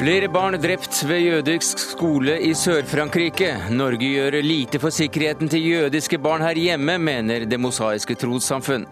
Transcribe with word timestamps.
Flere 0.00 0.30
barn 0.32 0.56
drept 0.56 1.02
ved 1.04 1.18
jødisk 1.20 1.78
skole 1.78 2.38
i 2.40 2.54
Sør-Frankrike. 2.56 3.50
Norge 3.68 4.06
gjør 4.08 4.38
lite 4.40 4.78
for 4.80 4.88
sikkerheten 4.96 5.50
til 5.52 5.66
jødiske 5.66 6.16
barn 6.24 6.40
her 6.40 6.56
hjemme, 6.56 6.94
mener 6.96 7.44
Det 7.44 7.58
mosaiske 7.60 8.16
trossamfunn. 8.16 8.86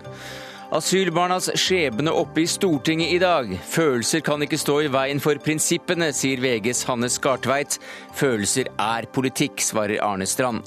Asylbarnas 0.68 1.48
skjebne 1.56 2.12
oppe 2.12 2.44
i 2.44 2.46
Stortinget 2.46 3.14
i 3.14 3.22
dag. 3.24 3.56
Følelser 3.56 4.20
kan 4.20 4.44
ikke 4.44 4.60
stå 4.60 4.82
i 4.84 4.92
veien 4.92 5.24
for 5.24 5.40
prinsippene, 5.40 6.12
sier 6.12 6.44
VGs 6.44 6.84
Hanne 6.90 7.08
Skartveit. 7.08 7.80
Følelser 8.12 8.68
er 8.76 9.08
politikk, 9.08 9.64
svarer 9.64 10.04
Arne 10.04 10.28
Strand. 10.28 10.60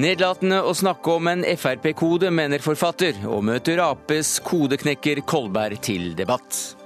Nedlatende 0.00 0.64
å 0.64 0.72
snakke 0.72 1.20
om 1.20 1.34
en 1.36 1.44
Frp-kode, 1.44 2.32
mener 2.32 2.64
forfatter, 2.64 3.26
og 3.28 3.44
møter 3.44 3.84
Aps 3.84 4.38
kodeknekker 4.40 5.20
Kolberg 5.20 5.84
til 5.84 6.14
debatt. 6.16 6.79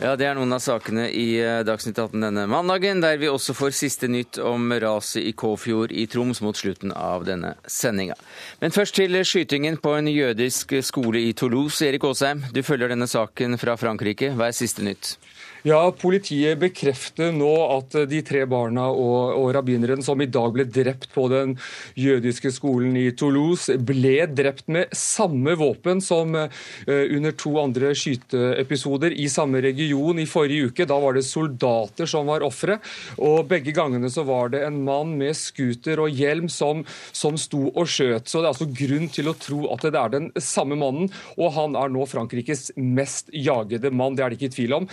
Ja, 0.00 0.14
Det 0.16 0.24
er 0.24 0.32
noen 0.32 0.54
av 0.56 0.62
sakene 0.64 1.10
i 1.12 1.34
eh, 1.44 1.58
Dagsnytt 1.68 1.98
18 2.00 2.22
denne 2.24 2.46
mandagen, 2.48 3.02
der 3.04 3.18
vi 3.20 3.28
også 3.28 3.52
får 3.52 3.74
siste 3.76 4.08
nytt 4.08 4.38
om 4.40 4.72
raset 4.80 5.26
i 5.28 5.34
Kåfjord 5.36 5.92
i 5.92 6.06
Troms 6.08 6.40
mot 6.40 6.56
slutten 6.56 6.94
av 6.96 7.26
denne 7.28 7.50
sendinga. 7.68 8.16
Men 8.62 8.72
først 8.72 8.96
til 8.96 9.18
skytingen 9.20 9.76
på 9.76 9.92
en 9.98 10.08
jødisk 10.08 10.72
skole 10.88 11.20
i 11.20 11.34
Toulouse. 11.36 11.84
Erik 11.84 12.06
Aasheim, 12.08 12.46
du 12.48 12.62
følger 12.64 12.94
denne 12.94 13.10
saken 13.12 13.60
fra 13.60 13.76
Frankrike. 13.76 14.32
Hva 14.38 14.48
er 14.48 14.56
siste 14.56 14.86
nytt? 14.88 15.18
Ja, 15.60 15.90
Politiet 15.92 16.56
bekrefter 16.56 17.34
nå 17.36 17.50
at 17.74 17.92
de 18.08 18.22
tre 18.24 18.46
barna 18.48 18.86
og, 18.94 19.34
og 19.36 19.50
rabbineren 19.52 20.00
som 20.00 20.20
i 20.24 20.28
dag 20.30 20.54
ble 20.54 20.64
drept 20.64 21.10
på 21.12 21.26
den 21.28 21.52
jødiske 22.00 22.48
skolen 22.54 22.96
i 22.96 23.10
Toulouse, 23.12 23.76
ble 23.76 24.24
drept 24.32 24.70
med 24.72 24.88
samme 24.96 25.52
våpen 25.60 26.00
som 26.00 26.32
uh, 26.32 26.48
under 26.88 27.36
to 27.36 27.52
andre 27.60 27.90
skyteepisoder 27.92 29.12
i 29.12 29.26
samme 29.28 29.60
region 29.60 30.22
i 30.22 30.26
forrige 30.30 30.70
uke. 30.70 30.86
Da 30.88 30.96
var 31.02 31.18
det 31.18 31.26
soldater 31.28 32.08
som 32.08 32.30
var 32.30 32.46
ofre. 32.46 32.78
Og 33.20 33.44
begge 33.50 33.76
gangene 33.76 34.08
så 34.08 34.24
var 34.24 34.54
det 34.54 34.64
en 34.64 34.80
mann 34.86 35.12
med 35.20 35.36
scooter 35.36 36.00
og 36.00 36.16
hjelm 36.16 36.48
som, 36.48 36.86
som 37.12 37.36
sto 37.40 37.66
og 37.68 37.84
skjøt. 37.84 38.32
Så 38.32 38.40
det 38.40 38.48
er 38.48 38.54
altså 38.54 38.70
grunn 38.80 39.12
til 39.12 39.28
å 39.28 39.36
tro 39.36 39.60
at 39.74 39.84
det 39.84 39.92
er 40.00 40.16
den 40.16 40.32
samme 40.40 40.80
mannen, 40.80 41.12
og 41.36 41.52
han 41.58 41.76
er 41.76 41.92
nå 41.92 42.08
Frankrikes 42.08 42.70
mest 42.80 43.28
jagede 43.36 43.92
mann. 43.92 44.16
Det 44.16 44.24
er 44.24 44.32
det 44.32 44.40
ikke 44.40 44.54
tvil 44.56 44.78
om. 44.80 44.90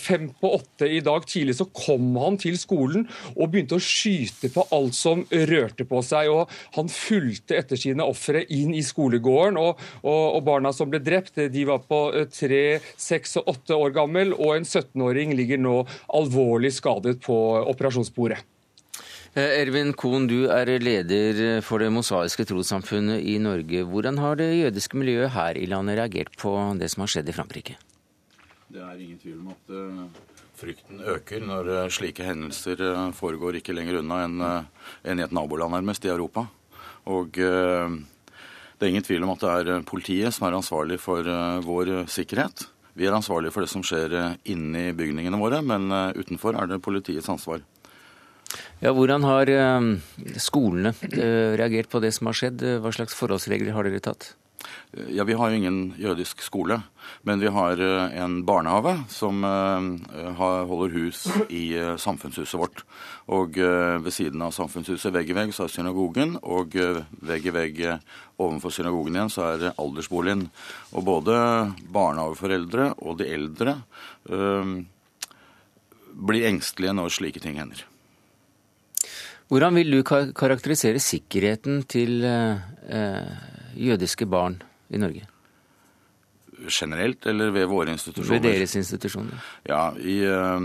Fem 0.00 0.30
på 0.40 0.54
åtte 0.56 0.88
i 0.88 1.02
dag 1.04 1.26
tidlig 1.28 1.58
så 1.58 1.66
kom 1.76 2.14
han 2.20 2.38
til 2.40 2.56
skolen 2.60 3.06
og 3.34 3.50
begynte 3.52 3.76
å 3.76 3.84
skyte 3.84 4.50
på 4.54 4.64
alt 4.74 4.96
som 4.96 5.24
rørte 5.30 5.86
på 5.88 6.02
seg. 6.06 6.30
og 6.32 6.50
Han 6.78 6.90
fulgte 6.92 7.58
etter 7.58 7.80
sine 7.80 8.06
ofre 8.06 8.44
inn 8.48 8.74
i 8.76 8.84
skolegården. 8.86 9.58
og, 9.60 9.80
og, 10.02 10.22
og 10.36 10.44
Barna 10.46 10.72
som 10.76 10.90
ble 10.90 11.02
drept, 11.04 11.38
de 11.52 11.66
var 11.68 11.84
på 11.88 12.00
eh, 12.16 12.28
tre, 12.32 12.80
seks 13.00 13.38
og 13.40 13.52
åtte 13.54 13.76
år 13.76 13.94
gammel, 13.96 14.34
og 14.36 14.56
en 14.56 14.66
17-åring 14.66 15.34
ligger 15.38 15.60
nå 15.60 15.76
alvorlig 16.16 16.72
skadet 16.76 17.18
på 17.24 17.36
operasjonsbordet. 17.70 18.40
Eh, 19.38 19.60
Ervin 19.60 19.92
Kohn, 19.94 20.26
du 20.26 20.48
er 20.50 20.72
leder 20.82 21.60
for 21.62 21.82
Det 21.82 21.92
mosaiske 21.94 22.48
trossamfunnet 22.50 23.22
i 23.22 23.36
Norge. 23.42 23.84
Hvordan 23.86 24.18
har 24.18 24.40
det 24.40 24.50
jødiske 24.56 24.98
miljøet 24.98 25.36
her 25.36 25.60
i 25.60 25.68
landet 25.70 26.00
reagert 26.00 26.34
på 26.40 26.56
det 26.80 26.90
som 26.90 27.06
har 27.06 27.14
skjedd 27.14 27.30
i 27.30 27.36
Frankrike? 27.36 27.78
Det 28.70 28.78
er 28.78 29.00
ingen 29.02 29.18
tvil 29.18 29.38
om 29.40 29.48
at 29.50 29.70
uh, 29.74 30.34
frykten 30.54 31.00
øker 31.02 31.42
når 31.42 31.70
uh, 31.74 31.88
slike 31.90 32.22
hendelser 32.22 32.78
uh, 32.86 33.08
foregår 33.16 33.58
ikke 33.58 33.74
lenger 33.74 33.98
unna 33.98 34.20
enn 34.28 34.44
en 34.46 35.18
i 35.18 35.24
et 35.24 35.34
naboland 35.34 35.74
nærmest 35.74 36.06
i 36.06 36.12
Europa. 36.12 36.44
Og 37.10 37.32
det 37.34 38.86
er 38.86 38.90
ingen 38.90 39.02
tvil 39.02 39.24
om 39.24 39.32
at 39.32 39.42
det 39.42 39.50
er 39.74 39.86
politiet 39.88 40.36
som 40.36 40.46
er 40.46 40.58
ansvarlig 40.58 41.00
for 41.00 41.26
vår 41.64 42.04
sikkerhet. 42.12 42.66
Vi 42.94 43.08
er 43.08 43.16
ansvarlige 43.16 43.54
for 43.54 43.64
det 43.64 43.72
som 43.72 43.82
skjer 43.82 44.14
inni 44.52 44.90
bygningene 44.94 45.40
våre, 45.40 45.62
men 45.64 45.88
utenfor 46.14 46.58
er 46.60 46.68
det 46.68 46.82
politiets 46.84 47.28
ansvar. 47.32 47.64
Ja, 48.84 48.92
Hvordan 48.92 49.24
har 49.26 49.50
skolene 50.44 50.92
reagert 51.56 51.90
på 51.90 52.04
det 52.04 52.12
som 52.14 52.30
har 52.30 52.36
skjedd? 52.36 52.66
Hva 52.84 52.92
slags 52.94 53.16
forholdsregler 53.16 53.74
har 53.74 53.88
dere 53.88 54.04
tatt? 54.04 54.34
Ja, 55.10 55.24
Vi 55.24 55.34
har 55.38 55.50
jo 55.50 55.56
ingen 55.56 55.94
jødisk 55.98 56.42
skole, 56.42 56.80
men 57.22 57.40
vi 57.40 57.46
har 57.46 57.80
eh, 57.80 58.16
en 58.22 58.40
barnehage 58.44 58.96
som 59.08 59.44
eh, 59.44 60.32
holder 60.36 60.94
hus 60.96 61.26
i 61.48 61.76
eh, 61.78 61.96
samfunnshuset 61.96 62.58
vårt. 62.58 62.84
Og 63.30 63.54
ved 63.54 64.10
siden 64.10 64.42
av 64.42 64.50
samfunnshuset, 64.50 65.12
vegg 65.14 65.28
i 65.30 65.34
vegg, 65.36 65.52
så 65.54 65.68
er 65.68 65.70
synagogen, 65.70 66.32
og 66.42 66.74
vegg 67.22 67.44
i 67.46 67.52
vegg 67.54 67.76
ovenfor 68.40 68.72
synagogen 68.74 69.16
igjen 69.16 69.32
så 69.32 69.44
er 69.52 69.68
aldersboligen. 69.78 70.48
Og 70.96 71.06
både 71.06 71.36
barnehageforeldre 71.92 72.90
og 73.04 73.20
de 73.20 73.28
eldre 73.30 73.76
øh, 74.32 74.74
blir 76.10 76.48
engstelige 76.50 76.96
når 76.96 77.14
slike 77.14 77.42
ting 77.44 77.60
hender. 77.60 77.84
Hvordan 79.50 79.80
vil 79.80 79.96
du 79.96 80.02
karakterisere 80.06 81.02
sikkerheten 81.02 81.82
til 81.90 82.22
øh, 82.22 82.60
jødiske 83.76 84.26
barn 84.30 84.60
i 84.90 85.00
Norge? 85.00 85.26
Generelt 86.68 87.26
eller 87.26 87.52
ved 87.54 87.68
våre 87.70 87.94
institusjoner? 87.94 88.34
Ved 88.36 88.48
deres 88.48 88.74
institusjoner. 88.76 89.44
Ja, 89.68 89.90
i, 89.96 90.18
uh, 90.26 90.60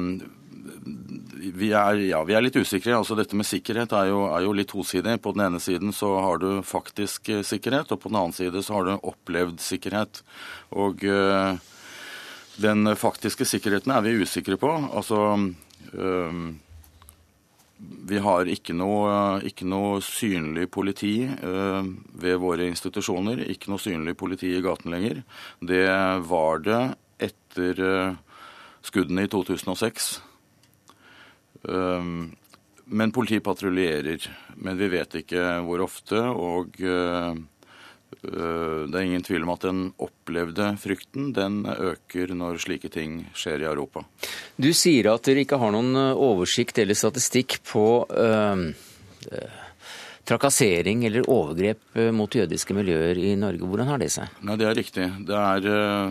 vi, 1.56 1.70
er, 1.72 2.02
ja, 2.10 2.24
vi 2.26 2.36
er, 2.36 2.44
litt 2.44 2.58
usikre. 2.58 2.96
Altså, 2.98 3.16
dette 3.18 3.38
med 3.38 3.48
sikkerhet 3.48 3.94
er 3.96 4.10
jo, 4.10 4.26
er 4.28 4.46
jo, 4.46 4.56
litt 4.58 4.72
tosidig. 4.74 5.18
På 5.24 5.36
den 5.36 5.46
ene 5.48 5.62
siden 5.64 5.94
så 5.96 6.12
har 6.26 6.42
du 6.42 6.50
faktisk 6.66 7.32
eh, 7.32 7.46
sikkerhet, 7.46 7.94
og 7.94 8.02
på 8.02 8.12
den 8.12 8.20
annen 8.20 8.36
side 8.36 8.64
så 8.66 8.78
har 8.78 8.88
du 8.88 8.94
opplevd 8.98 9.62
sikkerhet. 9.64 10.22
Og 10.76 11.06
uh, 11.06 11.56
den 12.62 12.96
faktiske 13.00 13.48
sikkerheten 13.48 13.94
er 13.94 14.06
vi 14.06 14.18
usikre 14.24 14.60
på. 14.60 14.72
Altså 14.92 15.22
uh, 15.38 16.46
vi 18.06 18.20
har 18.22 18.50
ikke 18.50 18.76
noe, 18.78 19.40
ikke 19.48 19.66
noe 19.68 20.00
synlig 20.04 20.68
politi 20.74 21.24
eh, 21.26 21.88
ved 22.22 22.38
våre 22.42 22.68
institusjoner. 22.70 23.42
Ikke 23.52 23.72
noe 23.72 23.82
synlig 23.82 24.16
politi 24.20 24.52
i 24.54 24.62
gaten 24.64 24.94
lenger. 24.94 25.24
Det 25.60 25.88
var 26.30 26.64
det 26.66 26.82
etter 27.30 27.82
eh, 27.90 28.40
skuddene 28.86 29.26
i 29.26 29.32
2006. 29.32 30.10
Eh, 31.66 32.12
men 32.86 33.16
politiet 33.16 33.46
patruljerer. 33.46 34.30
Men 34.62 34.78
vi 34.78 34.92
vet 34.94 35.22
ikke 35.24 35.58
hvor 35.66 35.82
ofte. 35.88 36.22
Og 36.22 36.78
det 38.26 38.94
er 38.94 39.02
ingen 39.02 39.26
tvil 39.26 39.44
om 39.44 39.52
at 39.56 39.66
den 39.66 39.80
opplevde 40.02 40.68
frykten 40.80 41.32
den 41.34 41.66
øker 41.66 42.32
når 42.38 42.62
slike 42.62 42.92
ting 42.94 43.24
skjer 43.34 43.66
i 43.66 43.68
Europa. 43.72 44.06
Du 44.56 44.72
sier 44.72 45.12
at 45.12 45.28
dere 45.28 45.44
ikke 45.44 45.60
har 45.60 45.74
noen 45.76 45.96
oversikt 46.16 46.78
eller 46.80 46.96
statistikk 46.96 47.58
på 47.68 47.86
øh, 48.08 48.62
trakassering 50.26 51.04
eller 51.06 51.28
overgrep 51.30 52.00
mot 52.16 52.34
jødiske 52.40 52.74
miljøer 52.78 53.20
i 53.20 53.34
Norge. 53.38 53.68
Hvordan 53.68 53.92
har 53.92 54.00
det 54.02 54.10
seg? 54.16 54.32
Nei, 54.48 54.56
Det 54.58 54.70
er 54.70 54.80
riktig. 54.80 55.10
Det 55.28 55.36
er, 55.42 55.68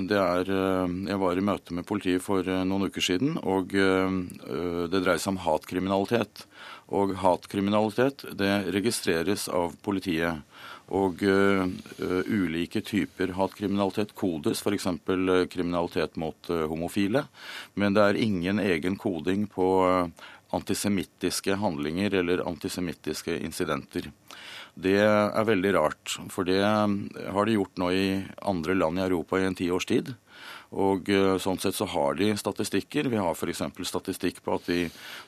det 0.06 0.20
er, 0.20 0.52
jeg 1.08 1.20
var 1.24 1.40
i 1.40 1.46
møte 1.48 1.74
med 1.74 1.88
politiet 1.88 2.22
for 2.22 2.44
noen 2.44 2.90
uker 2.90 3.02
siden, 3.02 3.38
og 3.42 3.72
det 3.72 5.00
dreier 5.00 5.18
seg 5.18 5.34
om 5.34 5.40
hatkriminalitet. 5.48 6.44
Og 6.94 7.16
hatkriminalitet 7.24 8.26
det 8.38 8.52
registreres 8.76 9.48
av 9.48 9.74
politiet. 9.82 10.44
Og 10.92 11.22
uh, 11.24 11.64
ulike 12.28 12.82
typer 12.84 13.32
hatkriminalitet 13.38 14.12
kodes, 14.18 14.60
f.eks. 14.60 14.88
Uh, 15.08 15.46
kriminalitet 15.48 16.18
mot 16.20 16.50
uh, 16.52 16.66
homofile. 16.68 17.24
Men 17.74 17.96
det 17.96 18.04
er 18.04 18.20
ingen 18.20 18.60
egen 18.60 18.98
koding 19.00 19.46
på 19.48 19.68
antisemittiske 20.54 21.56
handlinger 21.58 22.20
eller 22.20 22.44
antisemittiske 22.46 23.38
incidenter. 23.40 24.10
Det 24.74 24.98
er 25.00 25.46
veldig 25.46 25.72
rart, 25.76 26.16
for 26.34 26.46
det 26.46 26.60
har 26.60 27.46
de 27.46 27.56
gjort 27.56 27.78
nå 27.78 27.90
i 27.94 28.06
andre 28.42 28.74
land 28.76 28.98
i 28.98 29.04
Europa 29.06 29.38
i 29.38 29.46
en 29.48 29.56
tiårs 29.58 29.86
tid. 29.86 30.12
Og 30.74 31.10
eh, 31.12 31.36
Sånn 31.42 31.60
sett 31.62 31.76
så 31.76 31.86
har 31.90 32.16
de 32.18 32.32
statistikker. 32.38 33.08
Vi 33.12 33.20
har 33.20 33.36
f.eks. 33.36 33.62
statistikk 33.86 34.40
på 34.44 34.56
at 34.58 34.68
i 34.72 34.80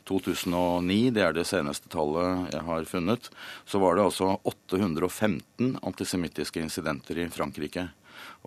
2009, 0.09 1.13
det 1.15 1.23
er 1.23 1.37
det 1.37 1.47
seneste 1.49 1.91
tallet 1.93 2.51
jeg 2.55 2.65
har 2.67 2.89
funnet, 2.91 3.31
så 3.69 3.81
var 3.83 3.97
det 3.97 4.09
altså 4.09 4.35
815 4.43 5.79
antisemittiske 5.87 6.63
incidenter 6.63 7.23
i 7.23 7.31
Frankrike. 7.33 7.89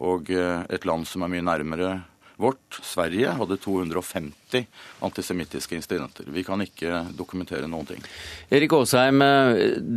Og 0.04 0.31
eh, 0.34 0.66
et 0.69 0.88
land 0.88 1.07
som 1.07 1.24
er 1.24 1.31
mye 1.36 1.46
nærmere 1.46 1.92
vårt, 2.40 2.80
Sverige, 2.84 3.34
hadde 3.36 3.58
250 3.60 4.66
antisemittiske 5.04 5.76
incidenter. 5.76 6.28
Vi 6.32 6.44
kan 6.48 6.62
ikke 6.64 7.02
dokumentere 7.18 7.68
noen 7.68 7.90
ting. 7.90 8.06
Erik 8.56 8.74
Aasheim, 8.78 9.20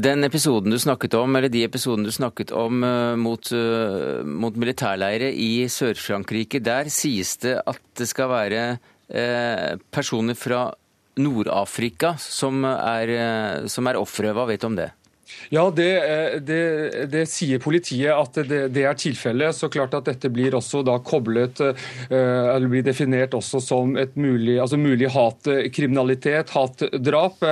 den 0.03 0.27
episoden 0.27 0.75
du 0.75 0.79
snakket 0.83 1.15
om, 1.19 1.39
eller 1.39 1.53
de 1.53 1.63
episodene 1.67 2.11
du 2.11 2.15
snakket 2.15 2.51
om 2.57 2.83
eh, 2.87 3.15
mot, 3.21 3.53
eh, 3.55 4.23
mot 4.27 4.59
militærleire 4.59 5.31
i 5.31 5.69
Sør-Frankrike, 5.71 6.59
der 6.65 6.91
sies 6.93 7.37
det 7.45 7.61
at 7.63 7.83
det 7.99 8.09
skal 8.11 8.33
være 8.33 8.65
eh, 8.73 9.79
personer 9.95 10.39
fra 10.39 10.65
Nord-Afrika 11.23 12.17
som 12.19 12.65
er, 12.65 13.11
som 13.69 13.87
er 13.87 13.99
ofre. 14.01 14.33
Hva 14.33 14.47
vet 14.49 14.63
du 14.65 14.71
om 14.71 14.79
det? 14.79 14.89
Ja, 15.51 15.71
det, 15.71 15.91
eh, 15.99 16.41
det, 16.41 17.07
det, 17.11 17.25
sier 17.31 17.61
politiet 17.63 18.13
at 18.15 18.39
det, 18.49 18.67
det 18.75 18.85
er 18.87 18.99
tilfellet. 18.99 19.57
Så 19.57 19.71
klart 19.73 19.95
at 19.97 20.09
dette 20.09 20.31
blir 20.33 20.55
også 20.59 20.83
da 20.87 20.99
koblet, 21.05 21.61
eh, 21.63 22.13
eller 22.13 22.71
blir 22.71 22.85
definert 22.87 23.35
også 23.37 23.61
som 23.63 23.97
et 24.01 24.15
mulig, 24.17 24.59
altså 24.63 24.79
mulig 24.81 25.11
hatkriminalitet, 25.13 26.53
hatdrap. 26.55 27.43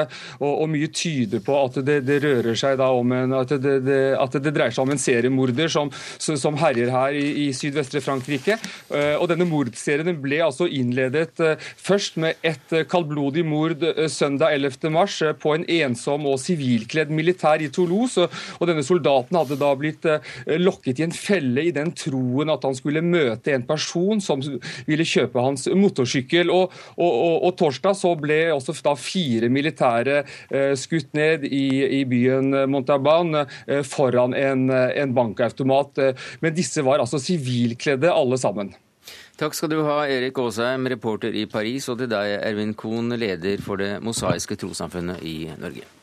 Og, 0.41 0.51
og, 0.51 0.67
mye 0.71 0.91
tyder 0.95 1.43
på 1.43 1.57
at 1.59 1.81
det, 1.87 2.21
rører 2.23 2.57
seg 2.59 2.77
da 2.79 2.91
om 2.95 3.13
en, 3.17 3.35
at 3.41 3.51
at 3.51 4.37
det 4.39 4.53
dreier 4.55 4.75
seg 4.75 4.85
om 4.85 4.93
en 4.93 5.01
seriemorder 5.01 5.71
som, 5.73 5.91
som 6.21 6.59
herjer 6.61 6.93
her 6.93 7.17
i, 7.17 7.27
i 7.47 7.49
sydvestre 7.57 8.03
Frankrike. 8.05 8.59
Eh, 8.91 9.17
og 9.17 9.27
denne 9.33 9.49
mordserien 9.49 10.13
ble 10.23 10.41
altså 10.45 10.69
innledet 10.71 11.41
først 11.81 12.19
med 12.23 12.39
et 12.47 12.75
kaldblodig 12.91 13.45
mord 13.47 13.83
søndag 14.13 14.55
11. 14.59 14.91
mars 14.95 15.19
på 15.41 15.55
en 15.57 15.67
ensom 15.81 16.27
og 16.31 16.41
sivilkledd 16.43 17.13
militær 17.15 17.63
i 17.63 17.71
Toulouse. 17.81 18.29
og 18.59 18.69
Denne 18.69 18.85
soldaten 18.87 19.38
hadde 19.41 19.59
da 19.61 19.73
blitt 19.79 20.06
eh, 20.09 20.23
lokket 20.61 21.00
i 21.00 21.06
en 21.06 21.15
felle 21.17 21.67
i 21.69 21.75
den 21.75 21.93
troen 21.97 22.53
at 22.53 22.65
han 22.67 22.77
skulle 22.77 23.05
møte 23.05 23.55
en 23.55 23.67
person 23.69 24.21
som 24.25 24.43
ville 24.88 25.06
kjøpe 25.06 25.43
hans 25.43 25.67
motorsykkel. 25.73 26.53
Og, 26.53 26.77
og, 26.97 27.11
og, 27.11 27.37
og 27.49 27.56
torsdag 27.61 27.97
så 27.99 28.15
ble 28.21 28.41
også 28.55 28.77
da 28.85 28.94
fire 28.99 29.50
militære 29.53 30.21
eh, 30.23 30.75
skutt 30.79 31.15
ned 31.17 31.47
i, 31.49 31.67
i 32.00 32.05
byen 32.09 32.55
Montalban 32.71 33.43
eh, 33.43 33.82
foran 33.87 34.37
en, 34.37 34.69
en 34.71 35.17
bankautomat. 35.17 36.05
Men 36.44 36.55
disse 36.56 36.85
var 36.87 37.03
altså 37.03 37.21
sivilkledde 37.23 38.12
alle 38.12 38.38
sammen. 38.41 38.73
Takk 39.41 39.56
skal 39.56 39.71
du 39.73 39.79
ha, 39.87 40.03
Erik 40.05 40.37
Aasheim, 40.43 40.85
reporter 40.93 41.32
i 41.32 41.47
Paris, 41.49 41.88
og 41.88 41.97
til 42.03 42.11
deg, 42.12 42.35
Ervin 42.44 42.75
Kohn, 42.77 43.15
leder 43.17 43.62
for 43.65 43.81
Det 43.81 43.94
mosaiske 44.05 44.59
trossamfunnet 44.61 45.25
i 45.25 45.38
Norge. 45.56 46.00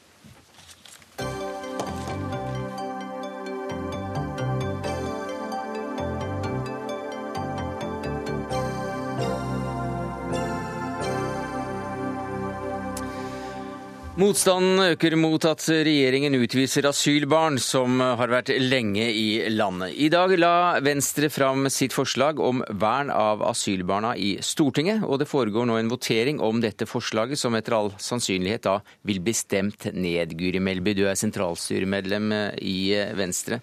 Motstanden 14.18 14.80
øker 14.82 15.14
mot 15.14 15.44
at 15.46 15.62
regjeringen 15.70 16.34
utviser 16.40 16.88
asylbarn 16.90 17.60
som 17.62 18.00
har 18.02 18.32
vært 18.32 18.50
lenge 18.58 19.04
i 19.14 19.44
landet. 19.54 19.92
I 19.94 20.08
dag 20.10 20.32
la 20.40 20.80
Venstre 20.82 21.28
fram 21.30 21.68
sitt 21.70 21.94
forslag 21.94 22.42
om 22.42 22.64
vern 22.82 23.12
av 23.14 23.44
asylbarna 23.46 24.16
i 24.18 24.32
Stortinget, 24.42 25.04
og 25.06 25.20
det 25.22 25.28
foregår 25.30 25.68
nå 25.70 25.76
en 25.78 25.92
votering 25.92 26.42
om 26.42 26.64
dette 26.64 26.88
forslaget, 26.90 27.38
som 27.38 27.54
etter 27.60 27.76
all 27.78 27.92
sannsynlighet 28.02 28.66
da 28.66 28.74
vil 29.06 29.20
bli 29.22 29.36
stemt 29.38 29.86
ned. 29.94 30.34
Guri 30.40 30.64
Melby, 30.66 30.96
du 30.98 31.04
er 31.06 31.22
sentralstyremedlem 31.22 32.34
i 32.58 32.98
Venstre. 33.22 33.62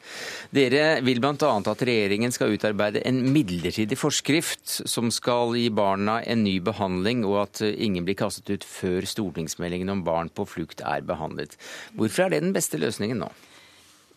Dere 0.54 1.00
vil 1.02 1.18
bl.a. 1.18 1.34
at 1.34 1.84
regjeringen 1.90 2.30
skal 2.30 2.54
utarbeide 2.54 3.02
en 3.10 3.24
midlertidig 3.34 3.98
forskrift 3.98 4.84
som 4.86 5.10
skal 5.10 5.58
gi 5.58 5.66
barna 5.74 6.20
en 6.22 6.46
ny 6.46 6.60
behandling, 6.62 7.26
og 7.26 7.42
at 7.42 7.66
ingen 7.66 8.06
blir 8.06 8.20
kastet 8.22 8.54
ut 8.54 8.70
før 8.70 9.10
stortingsmeldingen 9.16 9.90
om 9.90 10.06
barn 10.06 10.30
på 10.30 10.43
flukt 10.48 10.84
er 10.84 11.04
behandlet. 11.06 11.58
Hvorfor 11.94 12.26
er 12.26 12.34
det 12.34 12.44
den 12.44 12.54
beste 12.56 12.80
løsningen 12.80 13.22
nå? 13.24 13.32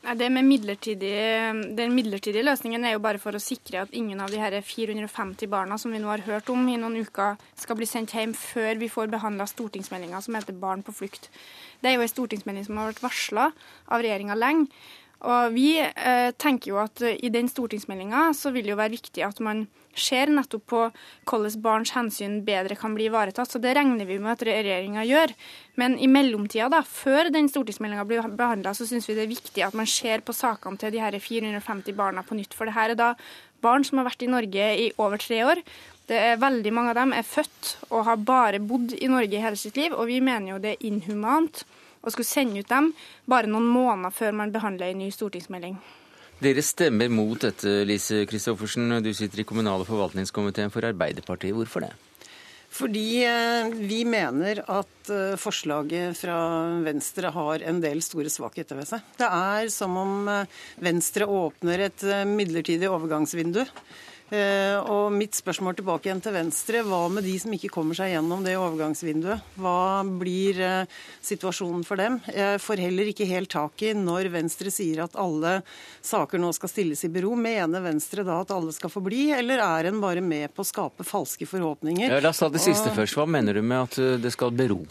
Det 0.08 0.30
med 0.32 0.46
midlertidig, 0.46 1.18
Den 1.76 1.96
midlertidige 1.96 2.46
løsningen 2.46 2.86
er 2.86 2.94
jo 2.94 3.02
bare 3.04 3.20
for 3.20 3.36
å 3.36 3.42
sikre 3.42 3.82
at 3.82 3.92
ingen 3.92 4.22
av 4.22 4.30
de 4.32 4.38
her 4.40 4.56
450 4.62 5.50
barna 5.52 5.78
som 5.78 5.92
vi 5.92 6.00
nå 6.00 6.08
har 6.08 6.24
hørt 6.24 6.50
om 6.50 6.68
i 6.70 6.78
noen 6.78 7.02
uker, 7.02 7.36
skal 7.56 7.76
bli 7.76 7.86
sendt 7.86 8.14
hjem 8.16 8.34
før 8.34 8.80
vi 8.80 8.88
får 8.88 9.12
behandla 9.12 9.50
stortingsmeldinga 9.50 10.22
som 10.22 10.38
heter 10.38 10.54
Barn 10.54 10.84
på 10.84 10.96
flukt. 10.96 11.28
Det 11.82 11.90
er 11.90 11.98
jo 11.98 12.06
en 12.06 12.14
stortingsmelding 12.14 12.70
som 12.70 12.80
har 12.80 12.94
vært 12.94 13.04
varsla 13.04 13.50
av 13.90 14.06
regjeringa 14.06 14.38
lenge. 14.38 14.72
Og 15.28 15.52
vi 15.58 15.80
eh, 15.82 16.32
tenker 16.38 16.72
jo 16.72 16.80
at 16.80 17.02
i 17.02 17.34
den 17.34 17.50
stortingsmeldinga 17.50 18.30
så 18.38 18.54
vil 18.54 18.64
det 18.64 18.76
jo 18.76 18.80
være 18.80 18.96
viktig 18.96 19.26
at 19.26 19.42
man 19.44 19.66
ser 20.00 20.32
nettopp 20.34 20.66
på 20.72 20.82
hvordan 21.28 21.62
barns 21.64 21.94
hensyn 21.96 22.40
bedre 22.48 22.78
kan 22.80 22.96
bli 22.98 23.08
ivaretatt. 23.10 23.52
Så 23.52 23.62
det 23.64 23.76
regner 23.78 24.08
vi 24.08 24.20
med 24.22 24.36
at 24.36 24.46
regjeringa 24.48 25.06
gjør. 25.08 25.34
Men 25.82 25.98
i 26.02 26.10
mellomtida, 26.12 26.70
da, 26.74 26.82
før 26.82 27.32
den 27.34 27.50
stortingsmeldinga 27.52 28.06
blir 28.08 28.30
behandla, 28.40 28.74
så 28.78 28.88
syns 28.88 29.10
vi 29.10 29.18
det 29.18 29.26
er 29.26 29.34
viktig 29.34 29.66
at 29.66 29.78
man 29.78 29.90
ser 29.90 30.24
på 30.26 30.36
sakene 30.36 30.80
til 30.82 30.96
de 30.96 31.04
her 31.04 31.18
450 31.20 31.98
barna 31.98 32.24
på 32.26 32.38
nytt. 32.38 32.56
For 32.58 32.70
det 32.70 32.78
her 32.78 32.96
er 32.96 33.00
da 33.00 33.12
barn 33.64 33.86
som 33.86 34.02
har 34.02 34.10
vært 34.10 34.26
i 34.26 34.32
Norge 34.32 34.72
i 34.86 34.88
over 35.02 35.22
tre 35.22 35.44
år. 35.46 35.64
Det 36.08 36.18
er 36.24 36.40
Veldig 36.40 36.72
mange 36.72 36.94
av 36.94 37.02
dem 37.02 37.12
er 37.18 37.28
født 37.28 37.74
og 37.90 38.06
har 38.08 38.22
bare 38.24 38.62
bodd 38.64 38.94
i 38.96 39.10
Norge 39.12 39.42
hele 39.44 39.60
sitt 39.60 39.76
liv, 39.76 39.92
og 39.92 40.08
vi 40.08 40.22
mener 40.24 40.54
jo 40.54 40.62
det 40.64 40.78
er 40.78 40.88
inhumant 40.88 41.66
å 42.00 42.14
skulle 42.14 42.30
sende 42.30 42.62
ut 42.64 42.72
dem 42.72 42.94
bare 43.28 43.50
noen 43.52 43.68
måneder 43.68 44.16
før 44.16 44.38
man 44.40 44.54
behandler 44.54 44.94
en 44.94 45.02
ny 45.04 45.10
stortingsmelding. 45.12 45.76
Dere 46.38 46.62
stemmer 46.62 47.10
mot 47.10 47.40
dette, 47.42 47.72
Lise 47.90 48.22
Christoffersen. 48.30 49.00
Du 49.02 49.10
sitter 49.14 49.42
i 49.42 49.46
kommunal- 49.48 49.82
og 49.82 49.88
forvaltningskomiteen 49.90 50.70
for 50.70 50.86
Arbeiderpartiet. 50.86 51.56
Hvorfor 51.58 51.88
det? 51.88 51.96
Fordi 52.78 53.24
eh, 53.26 53.72
vi 53.90 54.04
mener 54.06 54.60
at 54.70 55.10
eh, 55.10 55.34
forslaget 55.40 56.18
fra 56.20 56.36
Venstre 56.86 57.32
har 57.34 57.64
en 57.66 57.80
del 57.82 58.04
store 58.06 58.30
svakheter 58.30 58.78
ved 58.78 58.90
seg. 58.90 59.08
Det 59.18 59.26
er 59.26 59.72
som 59.74 59.98
om 59.98 60.30
eh, 60.30 60.60
Venstre 60.86 61.26
åpner 61.26 61.88
et 61.88 62.06
midlertidig 62.30 62.92
overgangsvindu 62.92 63.64
og 64.28 65.14
mitt 65.16 65.38
spørsmål 65.38 65.78
tilbake 65.78 66.10
igjen 66.10 66.20
til 66.24 66.34
Venstre, 66.36 66.82
hva 66.84 67.06
med 67.12 67.24
de 67.24 67.36
som 67.40 67.54
ikke 67.56 67.72
kommer 67.72 67.96
seg 67.96 68.12
gjennom 68.12 68.44
det 68.44 68.58
overgangsvinduet? 68.60 69.54
Hva 69.56 70.04
blir 70.20 70.60
eh, 70.60 70.98
situasjonen 71.24 71.86
for 71.88 72.00
dem? 72.02 72.20
Jeg 72.36 72.60
får 72.60 72.84
heller 72.84 73.12
ikke 73.12 73.30
helt 73.30 73.52
tak 73.54 73.86
i 73.88 73.94
når 73.96 74.32
Venstre 74.34 74.74
sier 74.74 75.06
at 75.06 75.16
alle 75.16 75.62
saker 76.04 76.44
nå 76.44 76.52
skal 76.58 76.74
stilles 76.74 77.06
i 77.08 77.12
bero. 77.14 77.36
Mener 77.40 77.86
Venstre 77.86 78.28
da 78.28 78.42
at 78.44 78.52
alle 78.52 78.76
skal 78.76 78.92
få 78.92 79.04
bli, 79.06 79.30
eller 79.38 79.64
er 79.64 79.92
en 79.92 80.04
bare 80.04 80.24
med 80.24 80.52
på 80.52 80.66
å 80.66 80.72
skape 80.76 81.08
falske 81.08 81.48
forhåpninger? 81.48 82.12
Ja, 82.12 82.22
la 82.24 82.36
oss 82.36 82.44
ta 82.44 82.52
det 82.52 82.64
siste 82.64 82.92
og... 82.92 82.98
først. 83.00 83.16
Hva 83.16 83.30
mener 83.32 83.56
du 83.56 83.64
med 83.64 83.88
at 83.88 84.02
eh, 84.02 84.18
det 84.22 84.36
skal 84.36 84.52
bero? 84.52 84.84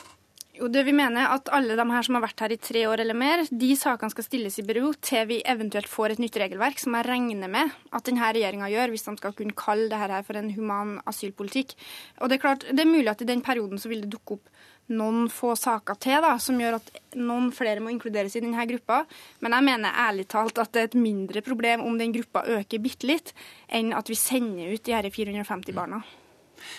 Jo, 0.56 0.70
det 0.72 0.86
vi 0.86 0.92
mener 0.96 1.28
at 1.34 1.50
Alle 1.52 1.74
de 1.76 1.84
her 1.84 2.04
som 2.06 2.16
har 2.16 2.22
vært 2.24 2.40
her 2.40 2.52
i 2.54 2.56
tre 2.60 2.86
år 2.88 3.02
eller 3.02 3.16
mer, 3.18 3.42
de 3.50 3.68
sakene 3.76 4.12
skal 4.12 4.24
stilles 4.24 4.54
i 4.56 4.64
bero 4.64 4.94
til 5.04 5.26
vi 5.28 5.42
eventuelt 5.44 5.90
får 5.90 6.14
et 6.14 6.22
nytt 6.22 6.38
regelverk, 6.40 6.80
som 6.80 6.96
jeg 6.96 7.04
regner 7.04 7.50
med 7.52 7.74
at 7.92 8.08
denne 8.08 8.24
regjeringa 8.24 8.70
gjør, 8.72 8.94
hvis 8.94 9.04
de 9.04 9.14
skal 9.20 9.36
kunne 9.36 9.56
kalle 9.58 9.90
dette 9.92 10.22
for 10.24 10.40
en 10.40 10.48
human 10.56 10.96
asylpolitikk. 11.12 11.76
Og 12.22 12.30
Det 12.30 12.38
er 12.38 12.44
klart, 12.46 12.66
det 12.72 12.86
er 12.86 12.88
mulig 12.88 13.12
at 13.12 13.20
i 13.20 13.28
den 13.28 13.44
perioden 13.44 13.80
så 13.82 13.92
vil 13.92 14.06
det 14.06 14.14
dukke 14.16 14.38
opp 14.38 14.48
noen 14.96 15.28
få 15.28 15.52
saker 15.58 15.98
til 16.00 16.24
da, 16.24 16.36
som 16.40 16.60
gjør 16.62 16.78
at 16.78 16.92
noen 17.18 17.50
flere 17.52 17.82
må 17.82 17.92
inkluderes 17.92 18.38
i 18.38 18.44
denne 18.44 18.68
gruppa. 18.70 19.02
Men 19.44 19.58
jeg 19.58 19.68
mener 19.68 20.04
ærlig 20.08 20.28
talt 20.32 20.60
at 20.62 20.72
det 20.72 20.84
er 20.84 20.92
et 20.92 21.00
mindre 21.00 21.42
problem 21.44 21.84
om 21.84 21.98
den 22.00 22.14
gruppa 22.16 22.46
øker 22.56 22.80
bitte 22.80 23.10
litt, 23.10 23.34
enn 23.68 23.92
at 23.92 24.08
vi 24.08 24.16
sender 24.16 24.72
ut 24.72 24.86
de 24.86 24.96
her 24.96 25.10
450 25.10 25.76
barna. 25.76 26.00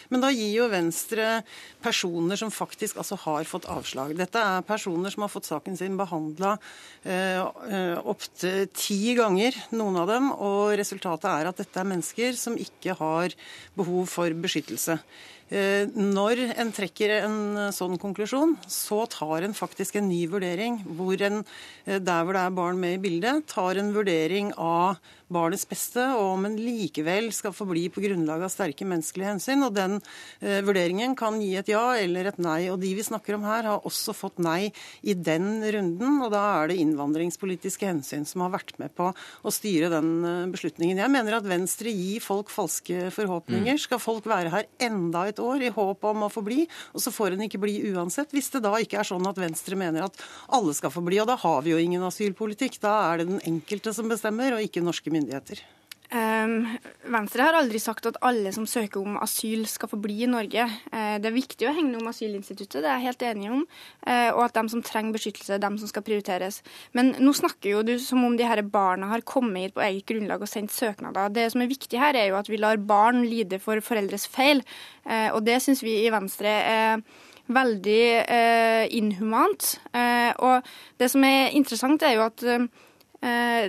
Men 0.10 0.24
da 0.24 0.32
gir 0.34 0.52
jo 0.56 0.70
Venstre 0.72 1.42
personer 1.84 2.40
som 2.40 2.54
faktisk 2.54 3.00
altså 3.02 3.18
har 3.24 3.48
fått 3.50 3.70
avslag. 3.72 4.16
Dette 4.18 4.42
er 4.42 4.66
personer 4.68 5.14
som 5.14 5.26
har 5.26 5.32
fått 5.32 5.50
saken 5.50 5.78
sin 5.80 5.98
behandla 6.00 6.58
eh, 7.04 7.42
eh 7.42 7.96
opptil 8.08 8.68
ti 8.74 9.16
ganger, 9.18 9.56
noen 9.76 10.02
av 10.04 10.12
dem. 10.12 10.30
Og 10.34 10.76
resultatet 10.80 11.30
er 11.32 11.50
at 11.50 11.64
dette 11.64 11.82
er 11.82 11.90
mennesker 11.94 12.38
som 12.40 12.58
ikke 12.60 12.98
har 13.00 13.36
behov 13.78 14.08
for 14.12 14.32
beskyttelse. 14.46 15.00
Eh, 15.48 15.88
når 15.96 16.42
en 16.60 16.72
trekker 16.76 17.14
en 17.22 17.38
sånn 17.72 17.96
konklusjon, 18.02 18.58
så 18.68 19.06
tar 19.08 19.46
en 19.48 19.56
faktisk 19.56 19.96
en 19.96 20.10
ny 20.10 20.26
vurdering. 20.28 20.82
Hvor 20.98 21.22
en, 21.22 21.46
eh, 21.86 22.00
der 22.00 22.24
hvor 22.24 22.34
det 22.34 22.44
er 22.44 22.58
barn 22.58 22.80
med 22.80 22.98
i 22.98 23.04
bildet, 23.10 23.48
tar 23.48 23.78
en 23.78 23.94
vurdering 23.94 24.52
av 24.58 24.98
barnets 25.34 25.66
beste, 25.68 26.02
og 26.16 26.38
om 26.38 26.48
en 26.48 26.56
likevel 26.60 27.30
skal 27.36 27.54
få 27.56 27.68
bli 27.68 27.88
på 27.92 28.04
grunnlag 28.04 28.46
av 28.46 28.52
sterke 28.52 28.88
menneskelige 28.88 29.34
hensyn. 29.34 29.66
og 29.66 29.76
Den 29.76 30.00
eh, 30.42 30.62
vurderingen 30.66 31.16
kan 31.20 31.40
gi 31.44 31.54
et 31.60 31.72
ja 31.72 31.84
eller 32.00 32.32
et 32.32 32.40
nei. 32.40 32.70
og 32.72 32.80
De 32.82 32.94
vi 32.96 33.06
snakker 33.06 33.36
om 33.36 33.44
her, 33.48 33.68
har 33.68 33.88
også 33.88 34.16
fått 34.16 34.40
nei 34.44 34.72
i 35.04 35.14
den 35.14 35.64
runden. 35.64 36.22
og 36.24 36.32
Da 36.32 36.44
er 36.62 36.72
det 36.72 36.80
innvandringspolitiske 36.84 37.90
hensyn 37.90 38.28
som 38.28 38.46
har 38.46 38.56
vært 38.56 38.78
med 38.80 38.96
på 38.96 39.12
å 39.12 39.54
styre 39.54 39.92
den 39.92 40.12
eh, 40.24 40.48
beslutningen. 40.54 41.04
Jeg 41.04 41.14
mener 41.14 41.40
at 41.40 41.50
Venstre 41.50 41.92
gir 41.92 42.24
folk 42.24 42.52
falske 42.54 43.10
forhåpninger. 43.16 43.76
Mm. 43.76 43.84
Skal 43.84 44.04
folk 44.04 44.28
være 44.28 44.54
her 44.54 44.72
enda 44.88 45.28
et 45.28 45.37
år 45.44 45.68
i 45.68 45.72
håp 45.74 46.04
om 46.10 46.28
å 46.28 46.32
få 46.32 46.44
bli, 46.46 46.66
og 46.94 47.04
så 47.04 47.14
får 47.14 47.36
hun 47.36 47.46
ikke 47.48 47.62
bli 47.62 47.80
uansett? 47.94 48.34
Hvis 48.36 48.52
det 48.54 48.64
da 48.66 48.76
ikke 48.82 49.02
er 49.02 49.10
sånn 49.10 49.30
at 49.30 49.40
Venstre 49.42 49.80
mener 49.80 50.08
at 50.08 50.22
alle 50.54 50.76
skal 50.78 50.94
få 50.94 51.04
bli, 51.06 51.22
og 51.24 51.30
da 51.30 51.38
har 51.40 51.64
vi 51.66 51.74
jo 51.76 51.82
ingen 51.82 52.06
asylpolitikk. 52.08 52.80
Da 52.84 53.00
er 53.12 53.22
det 53.22 53.32
den 53.32 53.44
enkelte 53.48 53.96
som 53.96 54.10
bestemmer, 54.12 54.56
og 54.56 54.66
ikke 54.66 54.86
norske 54.86 55.14
myndigheter 55.14 55.64
Venstre 56.08 57.44
har 57.44 57.58
aldri 57.60 57.80
sagt 57.84 58.06
at 58.08 58.20
alle 58.24 58.54
som 58.56 58.64
søker 58.70 59.02
om 59.02 59.18
asyl 59.20 59.66
skal 59.68 59.90
få 59.92 60.00
bli 60.00 60.22
i 60.24 60.30
Norge. 60.30 60.64
Uh, 60.88 61.18
det 61.20 61.28
er 61.28 61.36
viktig 61.36 61.68
å 61.68 61.74
hegne 61.76 62.00
om 62.00 62.08
asylinstituttet, 62.08 62.80
det 62.80 62.88
er 62.88 63.02
jeg 63.02 63.08
helt 63.10 63.26
enig 63.28 63.52
om. 63.52 63.66
Uh, 64.08 64.32
og 64.38 64.46
at 64.46 64.56
de 64.56 64.64
som 64.72 64.84
trenger 64.86 65.18
beskyttelse, 65.18 65.58
er 65.58 65.64
de 65.64 65.72
som 65.82 65.92
skal 65.92 66.06
prioriteres. 66.08 66.62
Men 66.96 67.12
nå 67.20 67.36
snakker 67.36 67.74
jo 67.74 67.84
du 67.88 67.96
som 68.04 68.24
om 68.24 68.40
de 68.40 68.48
her 68.48 68.64
barna 68.64 69.12
har 69.12 69.26
kommet 69.28 69.68
hit 69.68 69.76
på 69.76 69.84
eget 69.84 70.08
grunnlag 70.08 70.48
og 70.48 70.52
sendt 70.52 70.76
søknader. 70.76 71.34
Det 71.36 71.50
som 71.52 71.64
er 71.64 71.72
viktig 71.76 72.00
her, 72.00 72.16
er 72.16 72.32
jo 72.32 72.40
at 72.40 72.52
vi 72.52 72.62
lar 72.62 72.80
barn 72.80 73.26
lide 73.28 73.60
for 73.64 73.84
foreldres 73.84 74.30
feil. 74.32 74.64
Uh, 75.04 75.34
og 75.36 75.44
det 75.48 75.60
syns 75.66 75.84
vi 75.84 76.00
i 76.06 76.14
Venstre 76.14 76.56
er 76.64 77.08
veldig 77.48 78.02
eh, 78.28 78.86
inhumant. 78.98 79.78
Eh, 79.96 80.32
og 80.44 80.66
det 81.00 81.08
som 81.12 81.24
er 81.24 81.54
interessant, 81.56 82.04
er 82.04 82.18
jo 82.18 82.26
at 82.26 82.44
eh, 82.44 82.66
Eh, 82.68 82.87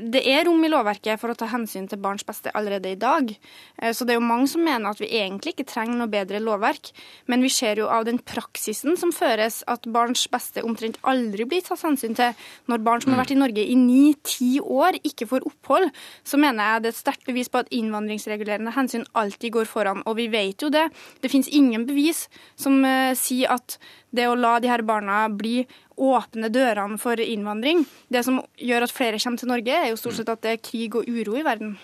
det 0.04 0.20
er 0.28 0.44
rom 0.44 0.60
i 0.64 0.68
lovverket 0.70 1.20
for 1.20 1.32
å 1.32 1.36
ta 1.38 1.48
hensyn 1.48 1.86
til 1.88 2.00
barns 2.02 2.26
beste 2.26 2.52
allerede 2.56 2.90
i 2.92 2.98
dag. 3.00 3.30
Eh, 3.78 3.92
så 3.96 4.04
det 4.04 4.14
er 4.14 4.18
jo 4.18 4.26
mange 4.28 4.48
som 4.50 4.64
mener 4.64 4.90
at 4.90 5.00
vi 5.00 5.08
egentlig 5.20 5.54
ikke 5.54 5.68
trenger 5.70 5.96
noe 5.96 6.12
bedre 6.12 6.40
lovverk. 6.42 6.90
Men 7.30 7.44
vi 7.44 7.50
ser 7.52 7.80
jo 7.80 7.88
av 7.92 8.04
den 8.08 8.20
praksisen 8.20 8.98
som 9.00 9.12
føres, 9.14 9.62
at 9.66 9.88
barns 9.88 10.26
beste 10.30 10.64
omtrent 10.66 11.00
aldri 11.08 11.46
blir 11.48 11.64
tatt 11.64 11.84
hensyn 11.86 12.16
til. 12.18 12.36
Når 12.68 12.84
barn 12.84 13.04
som 13.04 13.14
har 13.14 13.22
vært 13.22 13.34
i 13.36 13.40
Norge 13.40 13.64
i 13.64 13.78
ni-ti 13.78 14.50
år, 14.60 15.00
ikke 15.08 15.28
får 15.30 15.48
opphold, 15.48 15.88
så 16.28 16.40
mener 16.40 16.74
jeg 16.74 16.84
det 16.84 16.92
er 16.92 16.96
et 16.96 17.02
sterkt 17.02 17.26
bevis 17.28 17.52
på 17.52 17.62
at 17.62 17.72
innvandringsregulerende 17.74 18.76
hensyn 18.76 19.08
alltid 19.18 19.56
går 19.56 19.70
foran. 19.70 20.04
Og 20.06 20.18
vi 20.20 20.28
vet 20.32 20.62
jo 20.62 20.72
det. 20.72 20.88
Det 21.22 21.32
finnes 21.32 21.48
ingen 21.48 21.88
bevis 21.88 22.26
som 22.58 22.82
uh, 22.84 23.16
sier 23.18 23.56
at 23.56 23.78
det 24.14 24.28
å 24.28 24.36
la 24.38 24.56
de 24.60 24.70
her 24.70 24.84
barna 24.88 25.26
bli 25.28 25.62
åpne 25.98 26.50
dørene 26.54 26.98
for 27.02 27.20
innvandring. 27.20 27.84
Det 28.08 28.24
som 28.26 28.40
gjør 28.56 28.86
at 28.86 28.94
flere 28.94 29.20
kommer 29.22 29.42
til 29.42 29.52
Norge, 29.52 29.76
er 29.76 29.92
jo 29.92 30.00
stort 30.00 30.18
sett 30.18 30.32
at 30.32 30.42
det 30.44 30.56
er 30.56 30.66
krig 30.70 30.98
og 30.98 31.08
uro 31.08 31.38
i 31.38 31.46
verden. 31.46 31.78